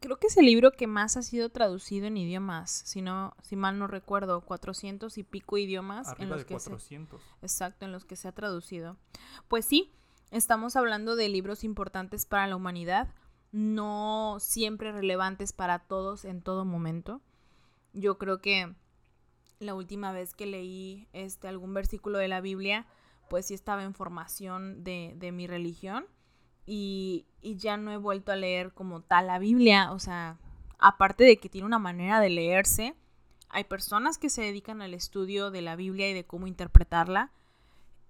Creo 0.00 0.18
que 0.18 0.26
es 0.26 0.36
el 0.36 0.46
libro 0.46 0.72
que 0.72 0.86
más 0.86 1.16
ha 1.16 1.22
sido 1.22 1.48
traducido 1.48 2.06
en 2.06 2.16
idiomas, 2.16 2.70
si 2.70 3.00
no, 3.00 3.34
si 3.42 3.56
mal 3.56 3.78
no 3.78 3.86
recuerdo, 3.86 4.42
400 4.42 5.16
y 5.18 5.22
pico 5.22 5.56
idiomas 5.56 6.08
Arriba 6.08 6.24
en 6.24 6.30
los 6.30 6.38
de 6.40 6.46
que 6.46 6.54
400. 6.54 7.22
se, 7.22 7.28
exacto, 7.42 7.84
en 7.86 7.92
los 7.92 8.04
que 8.04 8.16
se 8.16 8.28
ha 8.28 8.32
traducido. 8.32 8.96
Pues 9.48 9.64
sí, 9.64 9.92
estamos 10.30 10.76
hablando 10.76 11.16
de 11.16 11.28
libros 11.28 11.64
importantes 11.64 12.26
para 12.26 12.46
la 12.46 12.56
humanidad, 12.56 13.08
no 13.52 14.36
siempre 14.38 14.92
relevantes 14.92 15.52
para 15.52 15.78
todos 15.78 16.24
en 16.24 16.42
todo 16.42 16.64
momento. 16.64 17.22
Yo 17.94 18.18
creo 18.18 18.40
que 18.40 18.74
la 19.60 19.74
última 19.74 20.12
vez 20.12 20.34
que 20.34 20.44
leí 20.44 21.08
este 21.14 21.48
algún 21.48 21.72
versículo 21.72 22.18
de 22.18 22.28
la 22.28 22.42
Biblia, 22.42 22.86
pues 23.30 23.46
sí 23.46 23.54
estaba 23.54 23.82
en 23.82 23.94
formación 23.94 24.84
de, 24.84 25.14
de 25.16 25.32
mi 25.32 25.46
religión 25.46 26.06
y, 26.66 27.26
ya 27.42 27.76
no 27.76 27.92
he 27.92 27.96
vuelto 27.96 28.32
a 28.32 28.36
leer 28.36 28.72
como 28.72 29.02
tal 29.02 29.28
la 29.28 29.38
Biblia, 29.38 29.92
o 29.92 30.00
sea, 30.00 30.36
aparte 30.78 31.22
de 31.22 31.36
que 31.38 31.48
tiene 31.48 31.66
una 31.66 31.78
manera 31.78 32.20
de 32.20 32.28
leerse, 32.28 32.94
hay 33.48 33.64
personas 33.64 34.18
que 34.18 34.30
se 34.30 34.42
dedican 34.42 34.82
al 34.82 34.92
estudio 34.92 35.52
de 35.52 35.62
la 35.62 35.76
Biblia 35.76 36.10
y 36.10 36.12
de 36.12 36.26
cómo 36.26 36.48
interpretarla. 36.48 37.30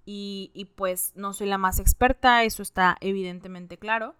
Y, 0.06 0.50
y, 0.54 0.66
pues 0.66 1.12
no 1.16 1.32
soy 1.32 1.48
la 1.48 1.58
más 1.58 1.80
experta, 1.80 2.44
eso 2.44 2.62
está 2.62 2.96
evidentemente 3.00 3.76
claro. 3.76 4.14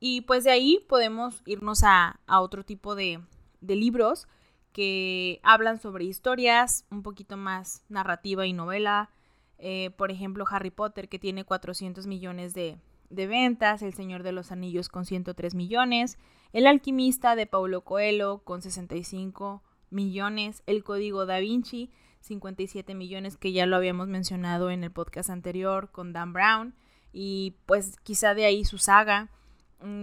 Y 0.00 0.22
pues 0.22 0.44
de 0.44 0.50
ahí 0.50 0.84
podemos 0.88 1.42
irnos 1.44 1.82
a, 1.84 2.20
a 2.26 2.40
otro 2.40 2.64
tipo 2.64 2.94
de, 2.94 3.20
de, 3.60 3.76
libros 3.76 4.26
que 4.72 5.40
hablan 5.42 5.80
sobre 5.80 6.04
historias, 6.04 6.86
un 6.90 7.02
poquito 7.02 7.36
más 7.36 7.84
narrativa 7.88 8.46
y 8.46 8.52
novela. 8.52 9.10
Eh, 9.58 9.90
por 9.96 10.10
ejemplo, 10.10 10.44
Harry 10.50 10.70
Potter, 10.70 11.08
que 11.08 11.18
tiene 11.18 11.44
400 11.44 12.06
millones 12.06 12.54
de, 12.54 12.78
de 13.10 13.26
ventas, 13.26 13.82
El 13.82 13.94
Señor 13.94 14.22
de 14.22 14.32
los 14.32 14.52
Anillos 14.52 14.88
con 14.88 15.04
103 15.04 15.54
millones, 15.54 16.18
El 16.52 16.66
Alquimista 16.66 17.36
de 17.36 17.46
Paulo 17.46 17.82
Coelho 17.82 18.38
con 18.44 18.62
65 18.62 19.62
millones, 19.90 20.62
El 20.66 20.84
Código 20.84 21.26
da 21.26 21.38
Vinci 21.38 21.90
57 22.20 22.94
millones 22.94 23.36
que 23.36 23.52
ya 23.52 23.66
lo 23.66 23.76
habíamos 23.76 24.08
mencionado 24.08 24.70
en 24.70 24.84
el 24.84 24.90
podcast 24.90 25.30
anterior 25.30 25.90
con 25.90 26.12
Dan 26.12 26.32
Brown 26.32 26.74
y 27.12 27.56
pues 27.66 27.98
quizá 28.00 28.34
de 28.34 28.44
ahí 28.44 28.64
su 28.64 28.78
saga, 28.78 29.30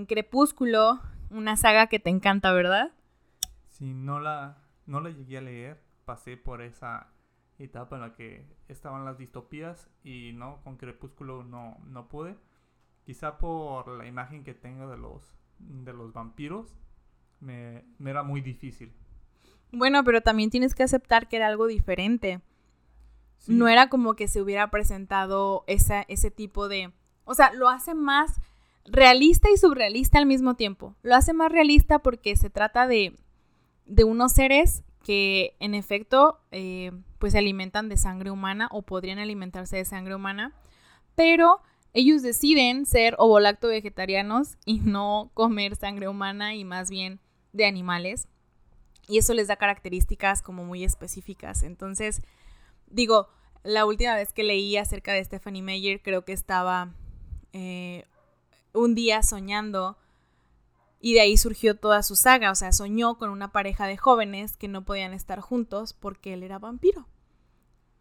Crepúsculo, 0.08 1.02
una 1.30 1.58
saga 1.58 1.88
que 1.88 2.00
te 2.00 2.10
encanta, 2.10 2.54
¿verdad? 2.54 2.94
Sí, 3.68 3.94
no 3.94 4.20
la, 4.20 4.58
no 4.86 5.02
la 5.02 5.10
llegué 5.10 5.38
a 5.38 5.42
leer, 5.42 5.82
pasé 6.06 6.38
por 6.38 6.62
esa 6.62 7.08
etapa 7.60 7.98
en 7.98 8.02
la 8.02 8.14
que 8.16 8.46
estaban 8.70 9.06
las 9.06 9.18
distopías 9.18 9.90
y 10.04 10.32
no, 10.34 10.62
con 10.64 10.78
Crepúsculo 10.78 11.44
no, 11.44 11.78
no 11.86 12.08
pude. 12.08 12.38
Quizá 13.06 13.38
por 13.38 13.88
la 13.88 14.08
imagen 14.08 14.44
que 14.44 14.54
tengo 14.54 14.90
de 14.90 14.98
los, 14.98 15.24
de 15.60 15.94
los 15.94 16.12
vampiros, 16.12 16.76
me, 17.40 17.86
me 18.00 18.10
era 18.10 18.24
muy 18.24 18.42
difícil. 18.42 18.92
Bueno, 19.72 20.04
pero 20.04 20.22
también 20.22 20.50
tienes 20.50 20.74
que 20.74 20.84
aceptar 20.84 21.28
que 21.28 21.36
era 21.36 21.48
algo 21.48 21.68
diferente. 21.68 22.42
Sí. 23.38 23.54
No 23.54 23.68
era 23.68 23.90
como 23.90 24.16
que 24.16 24.28
se 24.28 24.42
hubiera 24.42 24.72
presentado 24.72 25.64
esa, 25.68 26.02
ese 26.08 26.32
tipo 26.32 26.68
de... 26.68 26.92
O 27.26 27.36
sea, 27.36 27.54
lo 27.54 27.70
hace 27.70 27.94
más 27.94 28.40
realista 28.86 29.50
y 29.52 29.58
surrealista 29.58 30.18
al 30.18 30.26
mismo 30.26 30.56
tiempo. 30.56 30.96
Lo 31.04 31.16
hace 31.16 31.34
más 31.34 31.52
realista 31.52 32.00
porque 32.00 32.36
se 32.36 32.50
trata 32.50 32.88
de, 32.88 33.16
de 33.86 34.04
unos 34.04 34.32
seres 34.32 34.84
que 35.04 35.56
en 35.60 35.76
efecto 35.76 36.40
eh, 36.52 36.92
pues 37.20 37.34
se 37.34 37.40
alimentan 37.40 37.90
de 37.90 37.98
sangre 37.98 38.32
humana 38.32 38.70
o 38.72 38.82
podrían 38.82 39.20
alimentarse 39.20 39.78
de 39.78 39.86
sangre 39.86 40.16
humana, 40.16 40.54
pero 41.16 41.62
ellos 41.96 42.22
deciden 42.22 42.86
ser 42.86 43.16
ovolacto 43.20 43.70
vegetarianos 43.70 44.58
y 44.66 44.82
no 44.82 45.32
comer 45.34 45.78
sangre 45.78 46.10
humana 46.10 46.54
y 46.54 46.66
más 46.66 46.90
bien 46.90 47.22
de 47.54 47.66
animales. 47.66 48.28
Y 49.08 49.18
eso 49.18 49.34
les 49.34 49.48
da 49.48 49.56
características 49.56 50.42
como 50.42 50.66
muy 50.66 50.84
específicas. 50.84 51.64
Entonces, 51.64 52.22
digo, 52.88 53.30
la 53.64 53.86
última 53.86 54.14
vez 54.14 54.34
que 54.34 54.44
leí 54.44 54.76
acerca 54.76 55.14
de 55.14 55.24
Stephanie 55.24 55.62
Meyer, 55.62 56.02
creo 56.02 56.26
que 56.26 56.34
estaba 56.34 56.94
eh, 57.54 58.04
un 58.74 58.94
día 58.94 59.24
soñando 59.24 59.98
y 61.00 61.14
de 61.14 61.22
ahí 61.22 61.38
surgió 61.38 61.78
toda 61.78 62.04
su 62.04 62.18
saga. 62.18 62.52
O 62.52 62.56
sea, 62.56 62.74
soñó 62.74 63.18
con 63.18 63.30
una 63.30 63.54
pareja 63.54 63.88
de 63.88 63.96
jóvenes 63.96 64.58
que 64.58 64.68
no 64.68 64.84
podían 64.84 65.14
estar 65.14 65.40
juntos 65.40 65.94
porque 65.94 66.34
él 66.34 66.44
era 66.44 66.60
vampiro. 66.60 67.08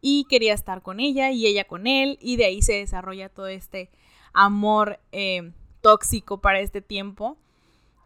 Y 0.07 0.27
quería 0.27 0.53
estar 0.53 0.83
con 0.83 1.01
ella 1.01 1.31
y 1.31 1.47
ella 1.47 1.65
con 1.65 1.87
él. 1.87 2.19
Y 2.21 2.37
de 2.37 2.45
ahí 2.45 2.61
se 2.61 2.75
desarrolla 2.75 3.31
todo 3.31 3.47
este 3.47 3.89
amor 4.35 5.01
eh, 5.13 5.53
tóxico 5.81 6.43
para 6.43 6.61
este 6.61 6.83
tiempo 6.83 7.39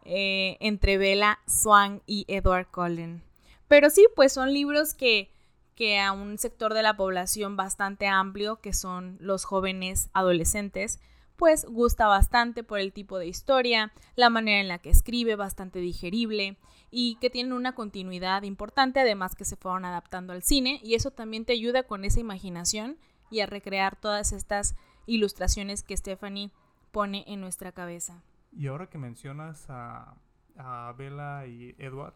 eh, 0.05 0.55
entre 0.61 0.97
Bella 0.97 1.39
Swan 1.45 2.01
y 2.07 2.23
Edward 2.29 2.67
Cullen. 2.71 3.21
Pero 3.67 3.89
sí, 3.89 4.07
pues 4.15 4.31
son 4.31 4.53
libros 4.53 4.93
que, 4.93 5.29
que 5.75 5.99
a 5.99 6.13
un 6.13 6.37
sector 6.37 6.73
de 6.73 6.83
la 6.83 6.95
población 6.95 7.57
bastante 7.57 8.07
amplio, 8.07 8.61
que 8.61 8.71
son 8.71 9.17
los 9.19 9.43
jóvenes 9.43 10.09
adolescentes, 10.13 11.01
pues 11.35 11.65
gusta 11.65 12.07
bastante 12.07 12.63
por 12.63 12.79
el 12.79 12.93
tipo 12.93 13.19
de 13.19 13.27
historia, 13.27 13.91
la 14.15 14.29
manera 14.29 14.61
en 14.61 14.69
la 14.69 14.77
que 14.77 14.89
escribe, 14.89 15.35
bastante 15.35 15.79
digerible 15.79 16.55
y 16.91 17.15
que 17.15 17.29
tienen 17.29 17.53
una 17.53 17.75
continuidad 17.75 18.43
importante, 18.43 18.99
además 18.99 19.35
que 19.35 19.45
se 19.45 19.55
fueron 19.55 19.85
adaptando 19.85 20.33
al 20.33 20.43
cine 20.43 20.79
y 20.83 20.95
eso 20.95 21.11
también 21.11 21.45
te 21.45 21.53
ayuda 21.53 21.83
con 21.83 22.05
esa 22.05 22.19
imaginación 22.19 22.97
y 23.29 23.41
a 23.41 23.45
recrear 23.45 23.95
todas 23.95 24.31
estas 24.31 24.75
ilustraciones 25.05 25.83
que 25.83 25.97
Stephanie 25.97 26.51
pone 26.91 27.23
en 27.27 27.41
nuestra 27.41 27.71
cabeza. 27.71 28.23
Y 28.51 28.67
ahora 28.67 28.89
que 28.89 28.97
mencionas 28.97 29.69
a, 29.69 30.15
a 30.57 30.93
Bella 30.97 31.45
y 31.45 31.75
Edward, 31.77 32.15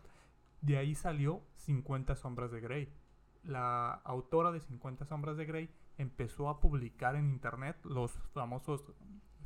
de 0.61 0.77
ahí 0.77 0.95
salió 0.95 1.41
50 1.57 2.15
sombras 2.15 2.51
de 2.51 2.61
Grey. 2.61 2.89
La 3.43 3.91
autora 4.05 4.51
de 4.51 4.61
50 4.61 5.05
sombras 5.05 5.37
de 5.37 5.45
Grey 5.45 5.69
empezó 5.97 6.49
a 6.49 6.59
publicar 6.59 7.15
en 7.15 7.29
internet 7.29 7.77
los 7.83 8.11
famosos 8.33 8.83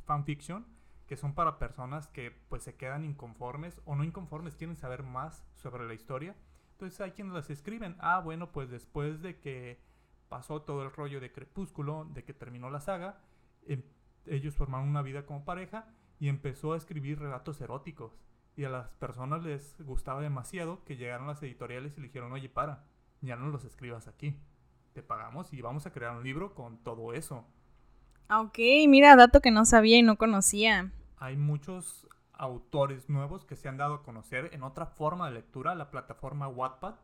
fanfiction 0.06 0.64
que 1.08 1.16
son 1.16 1.34
para 1.34 1.58
personas 1.58 2.06
que 2.06 2.30
pues 2.48 2.62
se 2.62 2.76
quedan 2.76 3.04
inconformes 3.04 3.80
o 3.86 3.96
no 3.96 4.04
inconformes, 4.04 4.56
quieren 4.56 4.76
saber 4.76 5.02
más 5.02 5.44
sobre 5.54 5.86
la 5.86 5.94
historia. 5.94 6.36
Entonces 6.72 7.00
hay 7.00 7.12
quienes 7.12 7.34
las 7.34 7.50
escriben, 7.50 7.96
ah 7.98 8.20
bueno, 8.20 8.52
pues 8.52 8.70
después 8.70 9.22
de 9.22 9.40
que 9.40 9.80
pasó 10.28 10.62
todo 10.62 10.82
el 10.82 10.92
rollo 10.92 11.18
de 11.20 11.32
Crepúsculo, 11.32 12.06
de 12.12 12.24
que 12.24 12.34
terminó 12.34 12.70
la 12.70 12.80
saga, 12.80 13.20
eh, 13.66 13.82
ellos 14.26 14.54
formaron 14.54 14.88
una 14.88 15.02
vida 15.02 15.24
como 15.24 15.44
pareja 15.46 15.88
y 16.20 16.28
empezó 16.28 16.74
a 16.74 16.76
escribir 16.76 17.18
relatos 17.18 17.60
eróticos. 17.60 18.20
Y 18.54 18.64
a 18.64 18.70
las 18.70 18.88
personas 18.90 19.42
les 19.42 19.80
gustaba 19.80 20.20
demasiado 20.20 20.84
que 20.84 20.96
llegaron 20.96 21.26
las 21.26 21.42
editoriales 21.42 21.96
y 21.96 22.00
le 22.02 22.08
dijeron, 22.08 22.32
oye, 22.32 22.48
para, 22.48 22.84
ya 23.22 23.36
no 23.36 23.48
los 23.48 23.64
escribas 23.64 24.08
aquí. 24.08 24.36
Te 24.92 25.02
pagamos 25.02 25.52
y 25.52 25.62
vamos 25.62 25.86
a 25.86 25.92
crear 25.92 26.16
un 26.16 26.24
libro 26.24 26.54
con 26.54 26.78
todo 26.82 27.14
eso. 27.14 27.46
Ok, 28.30 28.58
mira, 28.88 29.16
dato 29.16 29.40
que 29.40 29.50
no 29.50 29.64
sabía 29.64 29.96
y 29.96 30.02
no 30.02 30.18
conocía. 30.18 30.92
Hay 31.20 31.36
muchos 31.36 32.08
autores 32.32 33.08
nuevos 33.08 33.44
que 33.44 33.56
se 33.56 33.68
han 33.68 33.76
dado 33.76 33.94
a 33.94 34.02
conocer 34.02 34.50
en 34.52 34.62
otra 34.62 34.86
forma 34.86 35.26
de 35.26 35.34
lectura, 35.34 35.74
la 35.74 35.90
plataforma 35.90 36.48
Wattpad, 36.48 36.94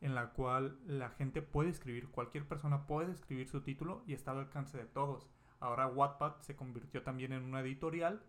en 0.00 0.14
la 0.16 0.30
cual 0.30 0.78
la 0.84 1.10
gente 1.10 1.42
puede 1.42 1.70
escribir, 1.70 2.10
cualquier 2.10 2.46
persona 2.46 2.86
puede 2.86 3.12
escribir 3.12 3.48
su 3.48 3.60
título 3.60 4.02
y 4.06 4.14
está 4.14 4.32
al 4.32 4.40
alcance 4.40 4.76
de 4.76 4.84
todos. 4.84 5.28
Ahora 5.60 5.86
Wattpad 5.86 6.40
se 6.40 6.56
convirtió 6.56 7.02
también 7.02 7.32
en 7.32 7.44
una 7.44 7.60
editorial 7.60 8.20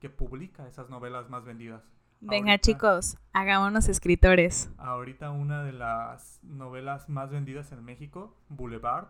que 0.00 0.10
publica 0.10 0.66
esas 0.66 0.90
novelas 0.90 1.30
más 1.30 1.44
vendidas. 1.44 1.84
Venga 2.20 2.52
ahorita, 2.52 2.60
chicos, 2.60 3.16
hagámonos 3.32 3.88
escritores. 3.88 4.70
Ahorita 4.76 5.30
una 5.30 5.62
de 5.62 5.72
las 5.72 6.40
novelas 6.42 7.08
más 7.08 7.30
vendidas 7.30 7.70
en 7.70 7.84
México, 7.84 8.36
Boulevard, 8.48 9.06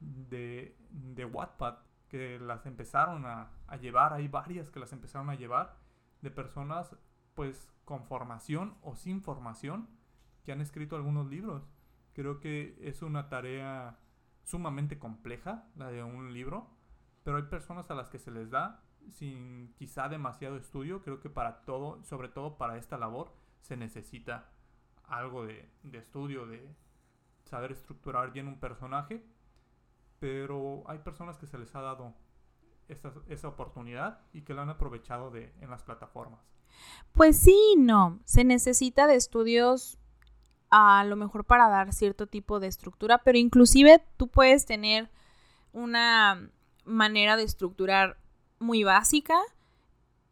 de, 0.00 0.76
de 0.90 1.24
Wattpad, 1.24 1.74
que 2.08 2.38
las 2.38 2.66
empezaron 2.66 3.24
a, 3.26 3.50
llevar, 3.80 4.12
hay 4.12 4.28
varias 4.28 4.70
que 4.70 4.80
las 4.80 4.92
empezaron 4.92 5.30
a 5.30 5.34
llevar, 5.34 5.76
de 6.22 6.30
personas 6.30 6.96
pues 7.34 7.70
con 7.84 8.04
formación 8.04 8.76
o 8.82 8.96
sin 8.96 9.22
formación 9.22 9.88
que 10.44 10.52
han 10.52 10.60
escrito 10.60 10.96
algunos 10.96 11.28
libros. 11.28 11.68
Creo 12.14 12.40
que 12.40 12.76
es 12.80 13.02
una 13.02 13.28
tarea 13.28 13.98
sumamente 14.42 14.98
compleja, 14.98 15.66
la 15.76 15.90
de 15.90 16.02
un 16.02 16.32
libro, 16.32 16.68
pero 17.22 17.36
hay 17.36 17.44
personas 17.44 17.90
a 17.90 17.94
las 17.94 18.08
que 18.08 18.18
se 18.18 18.30
les 18.30 18.50
da 18.50 18.82
sin 19.08 19.72
quizá 19.74 20.08
demasiado 20.08 20.56
estudio. 20.56 21.02
Creo 21.02 21.20
que 21.20 21.30
para 21.30 21.64
todo, 21.64 22.02
sobre 22.04 22.28
todo 22.28 22.56
para 22.58 22.76
esta 22.76 22.98
labor, 22.98 23.32
se 23.60 23.76
necesita 23.76 24.50
algo 25.04 25.46
de 25.46 25.70
estudio, 25.92 26.46
de 26.46 26.74
saber 27.44 27.72
estructurar 27.72 28.32
bien 28.32 28.48
un 28.48 28.60
personaje. 28.60 29.24
Pero 30.20 30.84
hay 30.86 30.98
personas 30.98 31.38
que 31.38 31.46
se 31.46 31.58
les 31.58 31.74
ha 31.74 31.80
dado 31.80 32.14
esta, 32.88 33.12
esa 33.28 33.48
oportunidad 33.48 34.20
y 34.32 34.42
que 34.42 34.54
la 34.54 34.62
han 34.62 34.70
aprovechado 34.70 35.30
de, 35.30 35.52
en 35.60 35.70
las 35.70 35.82
plataformas. 35.82 36.40
Pues 37.12 37.38
sí, 37.38 37.74
no. 37.76 38.20
Se 38.24 38.44
necesita 38.44 39.06
de 39.06 39.14
estudios 39.14 39.98
a 40.70 41.04
lo 41.04 41.16
mejor 41.16 41.44
para 41.44 41.68
dar 41.68 41.92
cierto 41.92 42.26
tipo 42.26 42.60
de 42.60 42.66
estructura, 42.66 43.18
pero 43.18 43.38
inclusive 43.38 44.04
tú 44.16 44.28
puedes 44.28 44.66
tener 44.66 45.10
una 45.72 46.50
manera 46.84 47.36
de 47.36 47.44
estructurar 47.44 48.18
muy 48.58 48.84
básica 48.84 49.38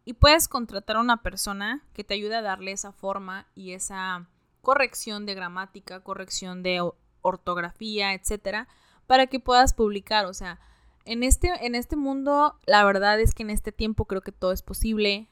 y 0.05 0.15
puedes 0.15 0.49
contratar 0.49 0.97
a 0.97 1.01
una 1.01 1.23
persona 1.23 1.83
que 1.93 2.05
te 2.05 2.15
ayude 2.15 2.37
a 2.37 2.43
darle 2.43 2.73
esa 2.73 2.93
forma 2.93 3.47
y 3.55 3.73
esa 3.73 4.29
corrección 4.63 5.27
de 5.27 5.35
gramática, 5.35 6.01
corrección 6.01 6.63
de 6.63 6.89
ortografía, 7.23 8.15
etcétera, 8.15 8.69
para 9.07 9.27
que 9.27 9.41
puedas 9.41 9.75
publicar. 9.75 10.27
O 10.27 10.35
sea, 10.35 10.59
en 11.05 11.23
este, 11.23 11.49
en 11.65 11.75
este 11.75 11.97
mundo, 11.97 12.59
la 12.67 12.85
verdad 12.85 13.21
es 13.21 13.35
que 13.35 13.43
en 13.43 13.51
este 13.51 13.73
tiempo 13.73 14.07
creo 14.07 14.23
que 14.23 14.33
todo 14.33 14.53
es 14.53 14.63
posible. 14.63 15.29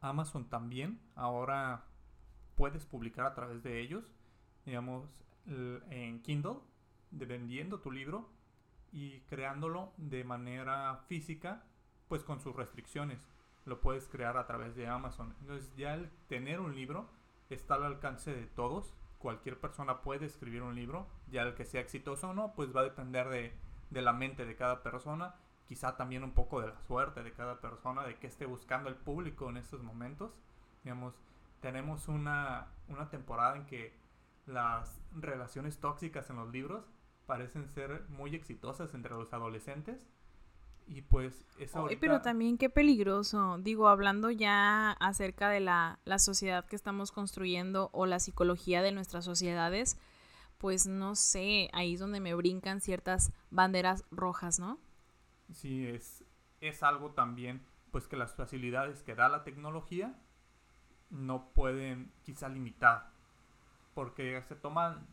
Amazon 0.00 0.48
también 0.48 1.00
ahora 1.16 1.84
puedes 2.54 2.86
publicar 2.86 3.26
a 3.26 3.34
través 3.34 3.62
de 3.62 3.80
ellos, 3.80 4.04
digamos, 4.64 5.04
en 5.46 6.20
Kindle, 6.22 6.58
vendiendo 7.10 7.80
tu 7.80 7.90
libro 7.90 8.28
y 8.92 9.20
creándolo 9.22 9.92
de 9.96 10.24
manera 10.24 10.96
física, 11.08 11.64
pues 12.08 12.22
con 12.22 12.40
sus 12.40 12.54
restricciones. 12.54 13.28
Lo 13.64 13.80
puedes 13.80 14.08
crear 14.08 14.36
a 14.36 14.46
través 14.46 14.76
de 14.76 14.86
Amazon. 14.86 15.34
Entonces 15.40 15.74
ya 15.76 15.94
el 15.94 16.10
tener 16.28 16.60
un 16.60 16.74
libro 16.74 17.08
está 17.50 17.74
al 17.74 17.84
alcance 17.84 18.32
de 18.32 18.46
todos. 18.46 18.94
Cualquier 19.18 19.58
persona 19.58 20.02
puede 20.02 20.26
escribir 20.26 20.62
un 20.62 20.74
libro. 20.74 21.06
Ya 21.30 21.42
el 21.42 21.54
que 21.54 21.64
sea 21.64 21.80
exitoso 21.80 22.30
o 22.30 22.34
no, 22.34 22.52
pues 22.54 22.74
va 22.74 22.80
a 22.80 22.84
depender 22.84 23.28
de, 23.28 23.52
de 23.90 24.02
la 24.02 24.12
mente 24.12 24.44
de 24.44 24.56
cada 24.56 24.82
persona. 24.82 25.34
Quizá 25.66 25.96
también 25.96 26.24
un 26.24 26.32
poco 26.32 26.60
de 26.60 26.68
la 26.68 26.78
suerte 26.86 27.22
de 27.22 27.32
cada 27.32 27.60
persona, 27.60 28.04
de 28.04 28.16
qué 28.16 28.26
esté 28.26 28.46
buscando 28.46 28.88
el 28.88 28.94
público 28.94 29.50
en 29.50 29.58
estos 29.58 29.82
momentos. 29.82 30.32
Digamos, 30.82 31.14
tenemos 31.60 32.08
una, 32.08 32.68
una 32.88 33.10
temporada 33.10 33.56
en 33.56 33.66
que 33.66 33.92
las 34.46 34.98
relaciones 35.14 35.78
tóxicas 35.78 36.30
en 36.30 36.36
los 36.36 36.50
libros 36.50 36.84
parecen 37.26 37.68
ser 37.68 38.04
muy 38.08 38.34
exitosas 38.34 38.94
entre 38.94 39.12
los 39.12 39.34
adolescentes. 39.34 40.06
Y 40.86 41.02
pues 41.02 41.44
eso... 41.58 41.86
Pero 42.00 42.22
también 42.22 42.56
qué 42.56 42.70
peligroso. 42.70 43.58
Digo, 43.58 43.88
hablando 43.88 44.30
ya 44.30 44.92
acerca 44.92 45.50
de 45.50 45.60
la, 45.60 45.98
la 46.06 46.18
sociedad 46.18 46.64
que 46.64 46.76
estamos 46.76 47.12
construyendo 47.12 47.90
o 47.92 48.06
la 48.06 48.20
psicología 48.20 48.80
de 48.80 48.92
nuestras 48.92 49.26
sociedades, 49.26 49.98
pues 50.58 50.86
no 50.86 51.14
sé, 51.14 51.70
ahí 51.72 51.94
es 51.94 52.00
donde 52.00 52.20
me 52.20 52.34
brincan 52.34 52.80
ciertas 52.80 53.32
banderas 53.50 54.04
rojas, 54.10 54.58
¿no? 54.58 54.78
Sí, 55.52 55.86
es, 55.86 56.24
es 56.60 56.82
algo 56.82 57.12
también, 57.12 57.64
pues 57.90 58.06
que 58.08 58.16
las 58.16 58.34
facilidades 58.34 59.02
que 59.02 59.14
da 59.14 59.28
la 59.28 59.44
tecnología 59.44 60.14
no 61.10 61.48
pueden 61.54 62.12
quizá 62.22 62.48
limitar, 62.48 63.10
porque 63.94 64.42
se 64.42 64.56
toman 64.56 65.06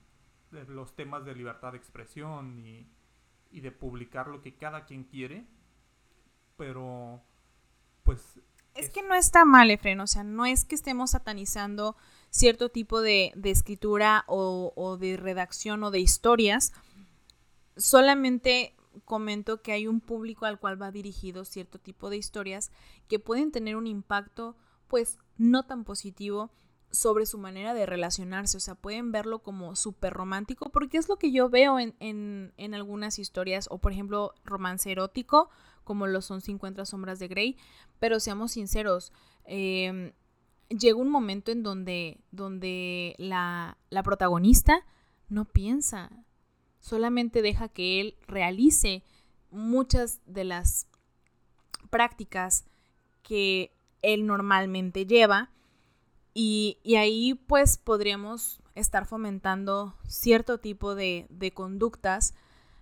los 0.52 0.96
temas 0.96 1.26
de 1.26 1.36
libertad 1.36 1.72
de 1.72 1.78
expresión 1.78 2.60
y, 2.60 2.88
de 3.52 3.72
publicar 3.72 4.28
lo 4.28 4.42
que 4.42 4.56
cada 4.56 4.86
quien 4.86 5.06
quiere, 5.06 5.46
pero 6.58 7.22
pues... 8.04 8.40
Es, 8.74 8.90
que 8.90 9.02
no 9.02 9.16
está 9.16 9.46
mal, 9.46 9.72
Efren, 9.72 10.02
o 10.02 10.08
sea, 10.08 10.26
no 10.26 10.46
es 10.46 10.66
que 10.66 10.76
estemos 10.76 11.12
satanizando 11.12 11.96
cierto 12.36 12.68
tipo 12.68 13.00
de, 13.02 13.32
escritura 13.46 14.26
o, 14.28 14.74
o, 14.76 14.98
de 14.98 15.16
redacción 15.16 15.84
o 15.84 15.92
de 15.92 16.00
historias, 16.00 16.74
solamente 17.78 18.76
comento 19.06 19.62
que 19.62 19.72
hay 19.72 19.88
un 19.88 20.02
público 20.02 20.46
al 20.46 20.60
cual 20.60 20.82
va 20.82 20.92
dirigido 20.92 21.46
cierto 21.46 21.80
tipo 21.80 22.10
de 22.10 22.18
historias 22.18 22.72
que 23.08 23.20
pueden 23.20 23.52
tener 23.52 23.78
un 23.78 23.88
impacto 23.88 24.58
pues 24.88 25.18
no 25.38 25.64
tan 25.64 25.86
positivo 25.86 26.52
sobre 26.92 27.26
su 27.26 27.38
manera 27.38 27.74
de 27.74 27.86
relacionarse, 27.86 28.58
o 28.58 28.60
sea, 28.60 28.76
pueden 28.76 29.14
verlo 29.14 29.40
como 29.40 29.76
súper 29.76 30.14
romántico, 30.14 30.70
porque 30.70 30.98
es 30.98 31.08
lo 31.08 31.18
que 31.18 31.32
yo 31.32 31.50
veo 31.50 31.80
en, 31.80 31.96
en, 32.00 32.74
algunas 32.74 33.20
historias, 33.20 33.68
o 33.70 33.80
por 33.80 33.92
ejemplo, 33.92 34.34
romance 34.44 34.92
erótico, 34.92 35.50
como 35.84 36.08
lo 36.08 36.22
son 36.22 36.42
50 36.42 36.86
sombras 36.86 37.20
de 37.20 37.28
Grey, 37.28 37.58
pero 38.00 38.20
seamos 38.20 38.54
sinceros, 38.54 39.12
em, 39.46 40.14
llega 40.70 40.98
un 40.98 41.10
momento 41.10 41.52
en 41.52 41.64
donde, 41.64 42.20
donde 42.32 43.16
la, 43.18 43.78
la 43.90 44.04
protagonista 44.04 44.86
no 45.30 45.46
piensa, 45.46 46.12
solamente 46.80 47.42
deja 47.42 47.68
que 47.68 48.02
él 48.02 48.16
realice 48.28 49.04
muchas 49.52 50.22
de 50.26 50.44
las 50.44 50.88
prácticas 51.90 52.66
que 53.24 53.72
él 54.02 54.26
normalmente 54.26 55.06
lleva. 55.06 55.50
Y, 56.34 56.78
ahí 56.98 57.34
pues 57.34 57.78
podríamos 57.78 58.62
estar 58.76 59.06
fomentando 59.06 59.96
cierto 60.06 60.60
tipo 60.60 60.94
de, 60.94 61.28
de 61.30 61.52
conductas 61.52 62.34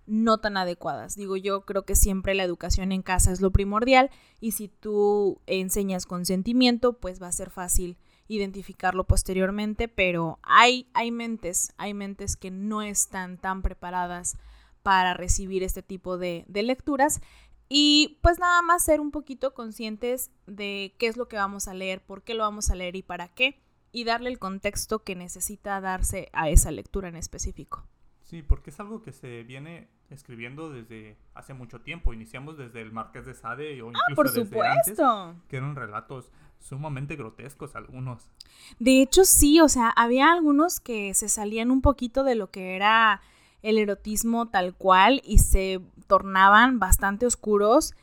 no 0.06 0.38
tan 0.40 0.58
adecuadas. 0.58 1.16
Digo, 1.16 1.38
yo 1.38 1.62
creo 1.62 1.84
que 1.84 1.96
siempre 1.96 2.36
la 2.36 2.44
educación 2.44 2.92
en 2.92 3.02
casa 3.02 3.32
es 3.32 3.42
lo 3.42 3.52
primordial 3.52 4.10
y 4.40 4.52
si 4.52 4.68
tú 4.68 5.40
enseñas 5.48 6.06
consentimiento, 6.06 6.94
pues 6.94 7.22
va 7.22 7.28
a 7.28 7.32
ser 7.32 7.50
fácil 7.50 7.98
identificarlo 8.28 9.06
posteriormente, 9.06 9.88
pero 9.88 10.40
hay, 10.44 10.88
hay 10.94 11.12
mentes, 11.12 11.74
hay 11.78 11.94
mentes 11.94 12.36
que 12.36 12.52
no 12.52 12.82
están 12.82 13.38
tan 13.38 13.62
preparadas 13.62 14.38
para 14.82 15.14
recibir 15.14 15.64
este 15.64 15.84
tipo 15.84 16.18
de, 16.18 16.46
de 16.48 16.64
lecturas 16.64 17.22
y 17.70 18.20
pues 18.22 18.40
nada 18.40 18.62
más 18.62 18.84
ser 18.84 19.00
un 19.00 19.12
poquito 19.12 19.54
conscientes 19.54 20.32
de 20.46 20.96
qué 21.00 21.08
es 21.08 21.18
lo 21.18 21.28
que 21.28 21.38
vamos 21.38 21.68
a 21.68 21.74
leer, 21.74 22.06
por 22.06 22.24
qué 22.24 22.34
lo 22.34 22.44
vamos 22.44 22.70
a 22.70 22.76
leer 22.76 22.96
y 22.96 23.02
para 23.02 23.30
qué, 23.30 23.60
y 23.92 24.04
darle 24.04 24.30
el 24.30 24.40
contexto 24.40 25.04
que 25.04 25.16
necesita 25.16 25.80
darse 25.80 26.30
a 26.34 26.50
esa 26.50 26.72
lectura 26.72 27.08
en 27.08 27.16
específico. 27.16 27.88
Sí, 28.24 28.42
porque 28.42 28.70
es 28.70 28.80
algo 28.80 29.02
que 29.02 29.12
se 29.12 29.44
viene 29.44 29.90
escribiendo 30.10 30.72
desde 30.72 31.18
hace 31.34 31.54
mucho 31.54 31.82
tiempo. 31.82 32.14
Iniciamos 32.14 32.58
desde 32.58 32.82
el 32.82 32.92
Marqués 32.92 33.26
de 33.26 33.34
Sade 33.34 33.82
o 33.82 33.90
ah, 33.90 33.92
incluso 33.92 34.16
por 34.16 34.28
desde 34.32 34.46
supuesto. 34.46 35.06
antes, 35.06 35.44
que 35.48 35.58
eran 35.58 35.76
relatos 35.76 36.32
sumamente 36.60 37.16
grotescos 37.16 37.76
algunos. 37.76 38.32
De 38.80 39.02
hecho, 39.02 39.26
sí, 39.26 39.60
o 39.60 39.68
sea, 39.68 39.90
había 39.90 40.32
algunos 40.32 40.80
que 40.80 41.14
se 41.14 41.28
salían 41.28 41.70
un 41.70 41.82
poquito 41.82 42.24
de 42.24 42.36
lo 42.36 42.50
que 42.50 42.76
era 42.76 43.22
el 43.62 43.78
erotismo 43.78 44.48
tal 44.48 44.74
cual 44.74 45.22
y 45.26 45.40
se 45.40 45.82
tornaban 46.08 46.80
bastante 46.80 47.26
oscuros 47.26 47.94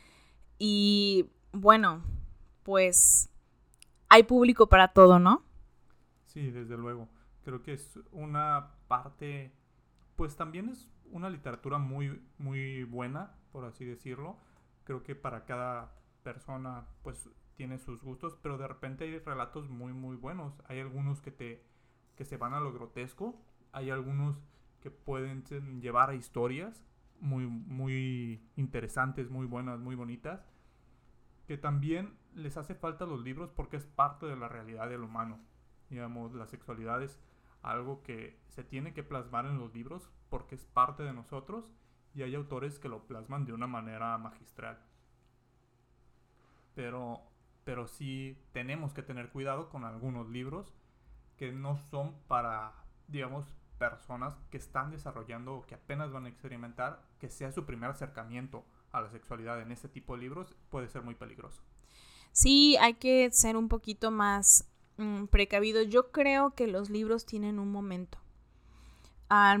y 0.57 1.29
bueno, 1.53 2.03
pues 2.63 3.29
hay 4.09 4.23
público 4.23 4.67
para 4.67 4.89
todo, 4.89 5.19
¿no? 5.19 5.43
Sí, 6.25 6.51
desde 6.51 6.77
luego. 6.77 7.09
Creo 7.43 7.63
que 7.63 7.73
es 7.73 7.99
una 8.11 8.71
parte, 8.87 9.51
pues 10.21 10.35
también 10.35 10.69
es 10.69 10.87
una 11.05 11.31
literatura 11.31 11.79
muy, 11.79 12.21
muy 12.37 12.83
buena, 12.83 13.31
por 13.51 13.65
así 13.65 13.85
decirlo. 13.85 14.37
Creo 14.83 15.01
que 15.01 15.15
para 15.15 15.45
cada 15.45 15.95
persona, 16.21 16.85
pues 17.01 17.27
tiene 17.55 17.79
sus 17.79 18.03
gustos, 18.03 18.37
pero 18.43 18.59
de 18.59 18.67
repente 18.67 19.05
hay 19.05 19.17
relatos 19.17 19.67
muy, 19.67 19.93
muy 19.93 20.15
buenos. 20.15 20.61
Hay 20.67 20.79
algunos 20.79 21.21
que 21.21 21.31
te, 21.31 21.65
que 22.15 22.23
se 22.23 22.37
van 22.37 22.53
a 22.53 22.59
lo 22.59 22.71
grotesco, 22.71 23.41
hay 23.71 23.89
algunos 23.89 24.39
que 24.79 24.91
pueden 24.91 25.43
llevar 25.81 26.11
a 26.11 26.13
historias 26.13 26.85
muy, 27.19 27.47
muy 27.47 28.47
interesantes, 28.57 29.31
muy 29.31 29.47
buenas, 29.47 29.79
muy 29.79 29.95
bonitas, 29.95 30.45
que 31.47 31.57
también 31.57 32.15
les 32.35 32.57
hace 32.57 32.75
falta 32.75 33.07
los 33.07 33.23
libros 33.23 33.49
porque 33.49 33.77
es 33.77 33.87
parte 33.87 34.27
de 34.27 34.35
la 34.35 34.49
realidad 34.49 34.87
del 34.87 35.01
humano. 35.01 35.39
Digamos, 35.89 36.35
la 36.35 36.45
sexualidad 36.45 37.01
es 37.01 37.19
algo 37.61 38.01
que 38.03 38.39
se 38.49 38.63
tiene 38.63 38.93
que 38.93 39.03
plasmar 39.03 39.45
en 39.45 39.57
los 39.57 39.73
libros 39.73 40.09
porque 40.29 40.55
es 40.55 40.65
parte 40.65 41.03
de 41.03 41.13
nosotros 41.13 41.71
y 42.13 42.23
hay 42.23 42.35
autores 42.35 42.79
que 42.79 42.89
lo 42.89 43.07
plasman 43.07 43.45
de 43.45 43.53
una 43.53 43.67
manera 43.67 44.17
magistral. 44.17 44.79
Pero, 46.75 47.21
pero 47.63 47.87
sí 47.87 48.37
tenemos 48.51 48.93
que 48.93 49.03
tener 49.03 49.29
cuidado 49.29 49.69
con 49.69 49.83
algunos 49.83 50.29
libros 50.29 50.73
que 51.37 51.51
no 51.51 51.77
son 51.77 52.15
para, 52.27 52.73
digamos, 53.07 53.45
personas 53.77 54.35
que 54.51 54.57
están 54.57 54.91
desarrollando 54.91 55.55
o 55.55 55.65
que 55.65 55.75
apenas 55.75 56.11
van 56.11 56.25
a 56.25 56.29
experimentar, 56.29 57.01
que 57.19 57.29
sea 57.29 57.51
su 57.51 57.65
primer 57.65 57.89
acercamiento 57.89 58.63
a 58.91 59.01
la 59.01 59.09
sexualidad 59.09 59.59
en 59.61 59.71
este 59.71 59.89
tipo 59.89 60.15
de 60.15 60.21
libros, 60.21 60.55
puede 60.69 60.87
ser 60.87 61.01
muy 61.01 61.15
peligroso. 61.15 61.63
Sí, 62.31 62.77
hay 62.77 62.93
que 62.93 63.31
ser 63.31 63.57
un 63.57 63.67
poquito 63.67 64.11
más 64.11 64.69
mm, 65.01 65.27
precavido. 65.27 65.81
Yo 65.83 66.11
creo 66.11 66.51
que 66.51 66.67
los 66.67 66.89
libros 66.89 67.25
tienen 67.25 67.59
un 67.59 67.71
momento. 67.71 68.17
Al 69.29 69.59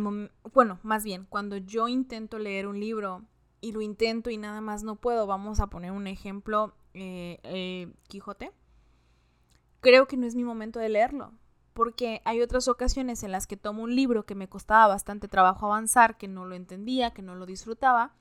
bueno, 0.53 0.79
más 0.83 1.03
bien, 1.03 1.25
cuando 1.29 1.57
yo 1.57 1.87
intento 1.87 2.39
leer 2.39 2.67
un 2.67 2.79
libro 2.79 3.23
y 3.61 3.71
lo 3.71 3.81
intento 3.81 4.29
y 4.29 4.37
nada 4.37 4.59
más 4.59 4.83
no 4.83 4.97
puedo, 4.97 5.27
vamos 5.27 5.59
a 5.59 5.67
poner 5.67 5.91
un 5.91 6.07
ejemplo, 6.07 6.73
eh, 6.93 7.93
Quijote. 8.07 8.51
Creo 9.79 10.07
que 10.07 10.17
no 10.17 10.25
es 10.25 10.35
mi 10.35 10.43
momento 10.43 10.79
de 10.79 10.89
leerlo 10.89 11.31
porque 11.73 12.21
hay 12.25 12.41
otras 12.41 12.67
ocasiones 12.67 13.23
en 13.23 13.31
las 13.31 13.47
que 13.47 13.57
tomo 13.57 13.83
un 13.83 13.95
libro 13.95 14.25
que 14.25 14.35
me 14.35 14.49
costaba 14.49 14.87
bastante 14.87 15.27
trabajo 15.27 15.65
avanzar, 15.65 16.17
que 16.17 16.27
no 16.27 16.45
lo 16.45 16.55
entendía, 16.55 17.11
que 17.11 17.21
no 17.21 17.35
lo 17.35 17.45
disfrutaba, 17.45 18.13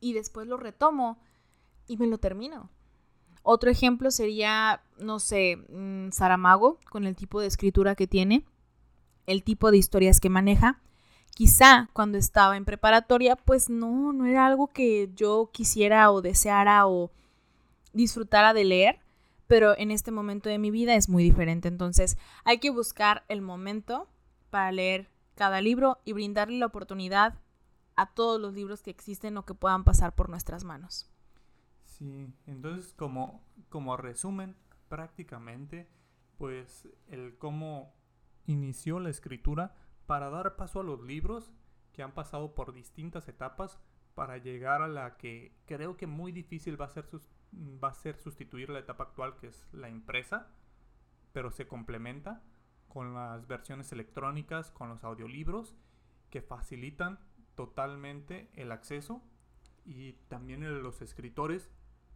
y 0.00 0.14
después 0.14 0.46
lo 0.46 0.56
retomo 0.56 1.20
y 1.86 1.96
me 1.96 2.06
lo 2.06 2.18
termino. 2.18 2.70
Otro 3.50 3.70
ejemplo 3.70 4.10
sería, 4.10 4.82
no 4.98 5.18
sé, 5.18 5.56
mm, 5.56 6.10
Saramago, 6.10 6.78
con 6.90 7.06
el 7.06 7.16
tipo 7.16 7.40
de 7.40 7.46
escritura 7.46 7.94
que 7.94 8.06
tiene, 8.06 8.44
el 9.24 9.42
tipo 9.42 9.70
de 9.70 9.78
historias 9.78 10.20
que 10.20 10.28
maneja. 10.28 10.82
Quizá 11.34 11.88
cuando 11.94 12.18
estaba 12.18 12.58
en 12.58 12.66
preparatoria, 12.66 13.36
pues 13.36 13.70
no, 13.70 14.12
no 14.12 14.26
era 14.26 14.46
algo 14.46 14.66
que 14.66 15.08
yo 15.14 15.48
quisiera 15.50 16.12
o 16.12 16.20
deseara 16.20 16.86
o 16.86 17.10
disfrutara 17.94 18.52
de 18.52 18.64
leer, 18.66 19.00
pero 19.46 19.74
en 19.78 19.92
este 19.92 20.10
momento 20.10 20.50
de 20.50 20.58
mi 20.58 20.70
vida 20.70 20.94
es 20.94 21.08
muy 21.08 21.24
diferente. 21.24 21.68
Entonces 21.68 22.18
hay 22.44 22.58
que 22.58 22.68
buscar 22.68 23.24
el 23.28 23.40
momento 23.40 24.10
para 24.50 24.72
leer 24.72 25.08
cada 25.36 25.62
libro 25.62 26.00
y 26.04 26.12
brindarle 26.12 26.58
la 26.58 26.66
oportunidad 26.66 27.38
a 27.96 28.12
todos 28.12 28.38
los 28.38 28.52
libros 28.52 28.82
que 28.82 28.90
existen 28.90 29.38
o 29.38 29.46
que 29.46 29.54
puedan 29.54 29.84
pasar 29.84 30.14
por 30.14 30.28
nuestras 30.28 30.64
manos. 30.64 31.08
Sí, 31.98 32.32
entonces 32.46 32.92
como, 32.94 33.44
como 33.68 33.96
resumen, 33.96 34.56
prácticamente, 34.88 35.88
pues 36.36 36.88
el 37.08 37.36
cómo 37.38 37.94
inició 38.46 39.00
la 39.00 39.10
escritura 39.10 39.74
para 40.06 40.30
dar 40.30 40.56
paso 40.56 40.80
a 40.80 40.84
los 40.84 41.02
libros 41.02 41.52
que 41.92 42.02
han 42.02 42.12
pasado 42.12 42.54
por 42.54 42.72
distintas 42.72 43.28
etapas 43.28 43.80
para 44.14 44.38
llegar 44.38 44.82
a 44.82 44.88
la 44.88 45.16
que 45.16 45.56
creo 45.66 45.96
que 45.96 46.06
muy 46.06 46.32
difícil 46.32 46.80
va 46.80 46.86
a 46.86 46.90
ser, 46.90 47.08
va 47.52 47.88
a 47.88 47.94
ser 47.94 48.16
sustituir 48.16 48.70
la 48.70 48.78
etapa 48.78 49.04
actual 49.04 49.36
que 49.36 49.48
es 49.48 49.66
la 49.72 49.88
impresa, 49.88 50.48
pero 51.32 51.50
se 51.50 51.66
complementa 51.66 52.42
con 52.88 53.14
las 53.14 53.46
versiones 53.46 53.92
electrónicas, 53.92 54.70
con 54.70 54.88
los 54.88 55.04
audiolibros 55.04 55.76
que 56.30 56.42
facilitan 56.42 57.18
totalmente 57.54 58.50
el 58.54 58.72
acceso 58.72 59.22
y 59.84 60.14
también 60.28 60.82
los 60.82 61.02
escritores 61.02 61.70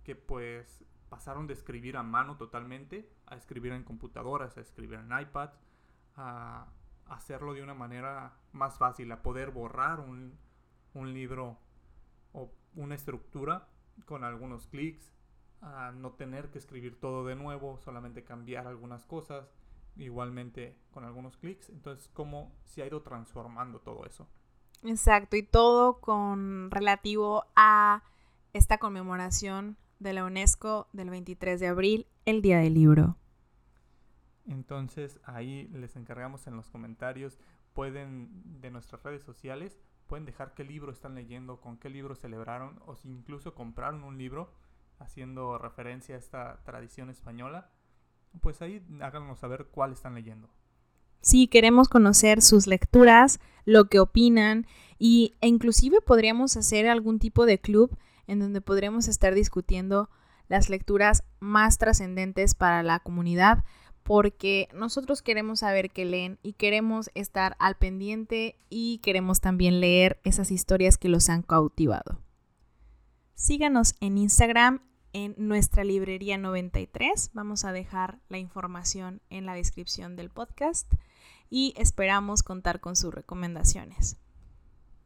que 0.05 0.17
pues 0.17 0.85
pasaron 1.09 1.47
de 1.47 1.53
escribir 1.53 1.97
a 1.97 2.03
mano 2.03 2.37
totalmente 2.37 3.09
a 3.27 3.37
escribir 3.37 3.73
en 3.73 3.85
computadoras, 3.85 4.57
a 4.57 4.61
escribir 4.61 4.99
en 4.99 5.19
iPad, 5.19 5.51
a 6.17 6.67
hacerlo 7.07 7.55
de 7.55 7.63
una 7.63 7.75
manera 7.75 8.35
más 8.53 8.79
fácil, 8.79 9.11
a 9.13 9.23
poder 9.23 9.51
borrar 9.51 10.01
un, 10.01 10.39
un 10.95 11.13
libro 11.13 11.59
o 12.33 12.51
una 12.75 12.95
estructura 12.95 13.69
con 14.07 14.25
algunos 14.25 14.67
clics, 14.67 15.13
a 15.61 15.93
no 15.93 16.13
tener 16.13 16.51
que 16.51 16.59
escribir 16.59 16.99
todo 16.99 17.25
de 17.25 17.37
nuevo, 17.37 17.79
solamente 17.79 18.25
cambiar 18.25 18.67
algunas 18.67 19.05
cosas, 19.05 19.55
igualmente 19.97 20.77
con 20.91 21.05
algunos 21.05 21.37
clics. 21.37 21.69
Entonces, 21.69 22.09
¿cómo 22.13 22.53
se 22.65 22.83
ha 22.83 22.87
ido 22.87 23.03
transformando 23.03 23.81
todo 23.81 24.05
eso? 24.07 24.27
Exacto, 24.83 25.37
y 25.37 25.43
todo 25.43 26.01
con 26.01 26.71
relativo 26.71 27.45
a 27.55 28.03
esta 28.53 28.79
conmemoración 28.79 29.77
de 30.03 30.13
la 30.13 30.25
UNESCO 30.25 30.89
del 30.93 31.11
23 31.11 31.61
de 31.61 31.69
abril, 31.69 32.07
el 32.25 32.43
Día 32.43 32.59
del 32.59 32.75
Libro. 32.75 33.17
Entonces 34.47 35.21
ahí 35.25 35.69
les 35.73 35.97
encargamos 35.97 36.47
en 36.47 36.57
los 36.57 36.69
comentarios, 36.69 37.39
pueden 37.73 38.61
de 38.61 38.71
nuestras 38.71 39.03
redes 39.03 39.23
sociales, 39.23 39.79
pueden 40.07 40.27
dejar 40.27 40.55
qué 40.55 40.65
libro 40.65 40.93
están 40.93 41.15
leyendo, 41.15 41.61
con 41.61 41.79
qué 41.79 41.89
libro 41.89 42.15
celebraron 42.15 42.81
o 42.87 42.97
si 42.97 43.09
incluso 43.09 43.55
compraron 43.55 44.03
un 44.05 44.19
libro 44.19 44.53
haciendo 44.99 45.59
referencia 45.59 46.17
a 46.17 46.19
esta 46.19 46.63
tradición 46.65 47.09
española, 47.09 47.71
pues 48.41 48.61
ahí 48.63 48.85
háganos 49.01 49.39
saber 49.39 49.69
cuál 49.71 49.93
están 49.93 50.15
leyendo. 50.15 50.49
Sí, 51.21 51.47
queremos 51.47 51.89
conocer 51.89 52.43
sus 52.43 52.67
lecturas, 52.67 53.41
lo 53.65 53.85
que 53.85 54.01
opinan 54.01 54.67
y, 54.99 55.35
e 55.41 55.47
inclusive 55.47 56.01
podríamos 56.01 56.57
hacer 56.57 56.89
algún 56.89 57.21
tipo 57.21 57.47
de 57.47 57.61
club 57.61 57.97
en 58.33 58.41
donde 58.41 58.61
podríamos 58.61 59.07
estar 59.07 59.35
discutiendo 59.35 60.11
las 60.49 60.69
lecturas 60.69 61.25
más 61.41 61.79
trascendentes 61.79 62.55
para 62.55 62.83
la 62.83 62.99
comunidad, 62.99 63.65
porque 64.03 64.69
nosotros 64.75 65.23
queremos 65.23 65.61
saber 65.61 65.91
qué 65.91 66.05
leen 66.05 66.39
y 66.43 66.55
queremos 66.55 67.11
estar 67.15 67.57
al 67.59 67.77
pendiente 67.77 68.57
y 68.69 68.99
queremos 68.99 69.41
también 69.41 69.81
leer 69.81 70.21
esas 70.25 70.51
historias 70.51 70.99
que 70.99 71.09
los 71.09 71.29
han 71.29 71.43
cautivado. 71.43 72.19
Síganos 73.35 73.95
en 74.01 74.19
Instagram 74.19 74.83
en 75.13 75.35
nuestra 75.37 75.85
librería 75.85 76.39
93. 76.39 77.31
Vamos 77.35 77.65
a 77.65 77.73
dejar 77.73 78.19
la 78.29 78.39
información 78.39 79.21
en 79.31 79.47
la 79.47 79.55
descripción 79.55 80.17
del 80.17 80.31
podcast 80.31 80.93
y 81.51 81.75
esperamos 81.77 82.43
contar 82.43 82.81
con 82.81 82.97
sus 82.97 83.13
recomendaciones. 83.13 84.17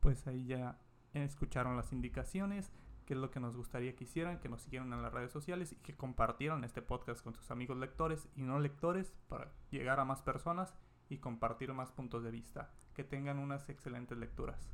Pues 0.01 0.27
ahí 0.27 0.47
ya 0.47 0.79
escucharon 1.13 1.77
las 1.77 1.93
indicaciones 1.93 2.71
qué 3.07 3.15
es 3.15 3.21
lo 3.21 3.31
que 3.31 3.41
nos 3.41 3.57
gustaría 3.57 3.95
que 3.95 4.05
hicieran, 4.05 4.41
que 4.41 4.49
nos 4.49 4.63
siguieran 4.63 4.93
en 4.93 5.01
las 5.01 5.13
redes 5.13 5.31
sociales 5.31 5.73
y 5.73 5.77
que 5.77 5.97
compartieran 5.97 6.65
este 6.65 6.83
podcast 6.83 7.23
con 7.23 7.35
sus 7.35 7.51
amigos 7.51 7.79
lectores 7.79 8.29
y 8.35 8.43
no 8.43 8.59
lectores 8.59 9.15
para 9.29 9.53
llegar 9.71 10.01
a 10.01 10.05
más 10.05 10.21
personas 10.23 10.75
y 11.09 11.19
compartir 11.19 11.73
más 11.73 11.93
puntos 11.93 12.25
de 12.25 12.33
vista. 12.33 12.75
Que 12.95 13.05
tengan 13.05 13.39
unas 13.39 13.69
excelentes 13.69 14.19
lecturas. 14.19 14.69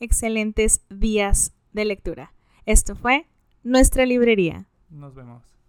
Excelentes 0.00 0.84
días 0.90 1.56
de 1.72 1.84
lectura. 1.84 2.34
Esto 2.66 2.94
fue 2.94 3.26
nuestra 3.62 4.04
librería. 4.04 4.66
Nos 4.90 5.14
vemos. 5.14 5.61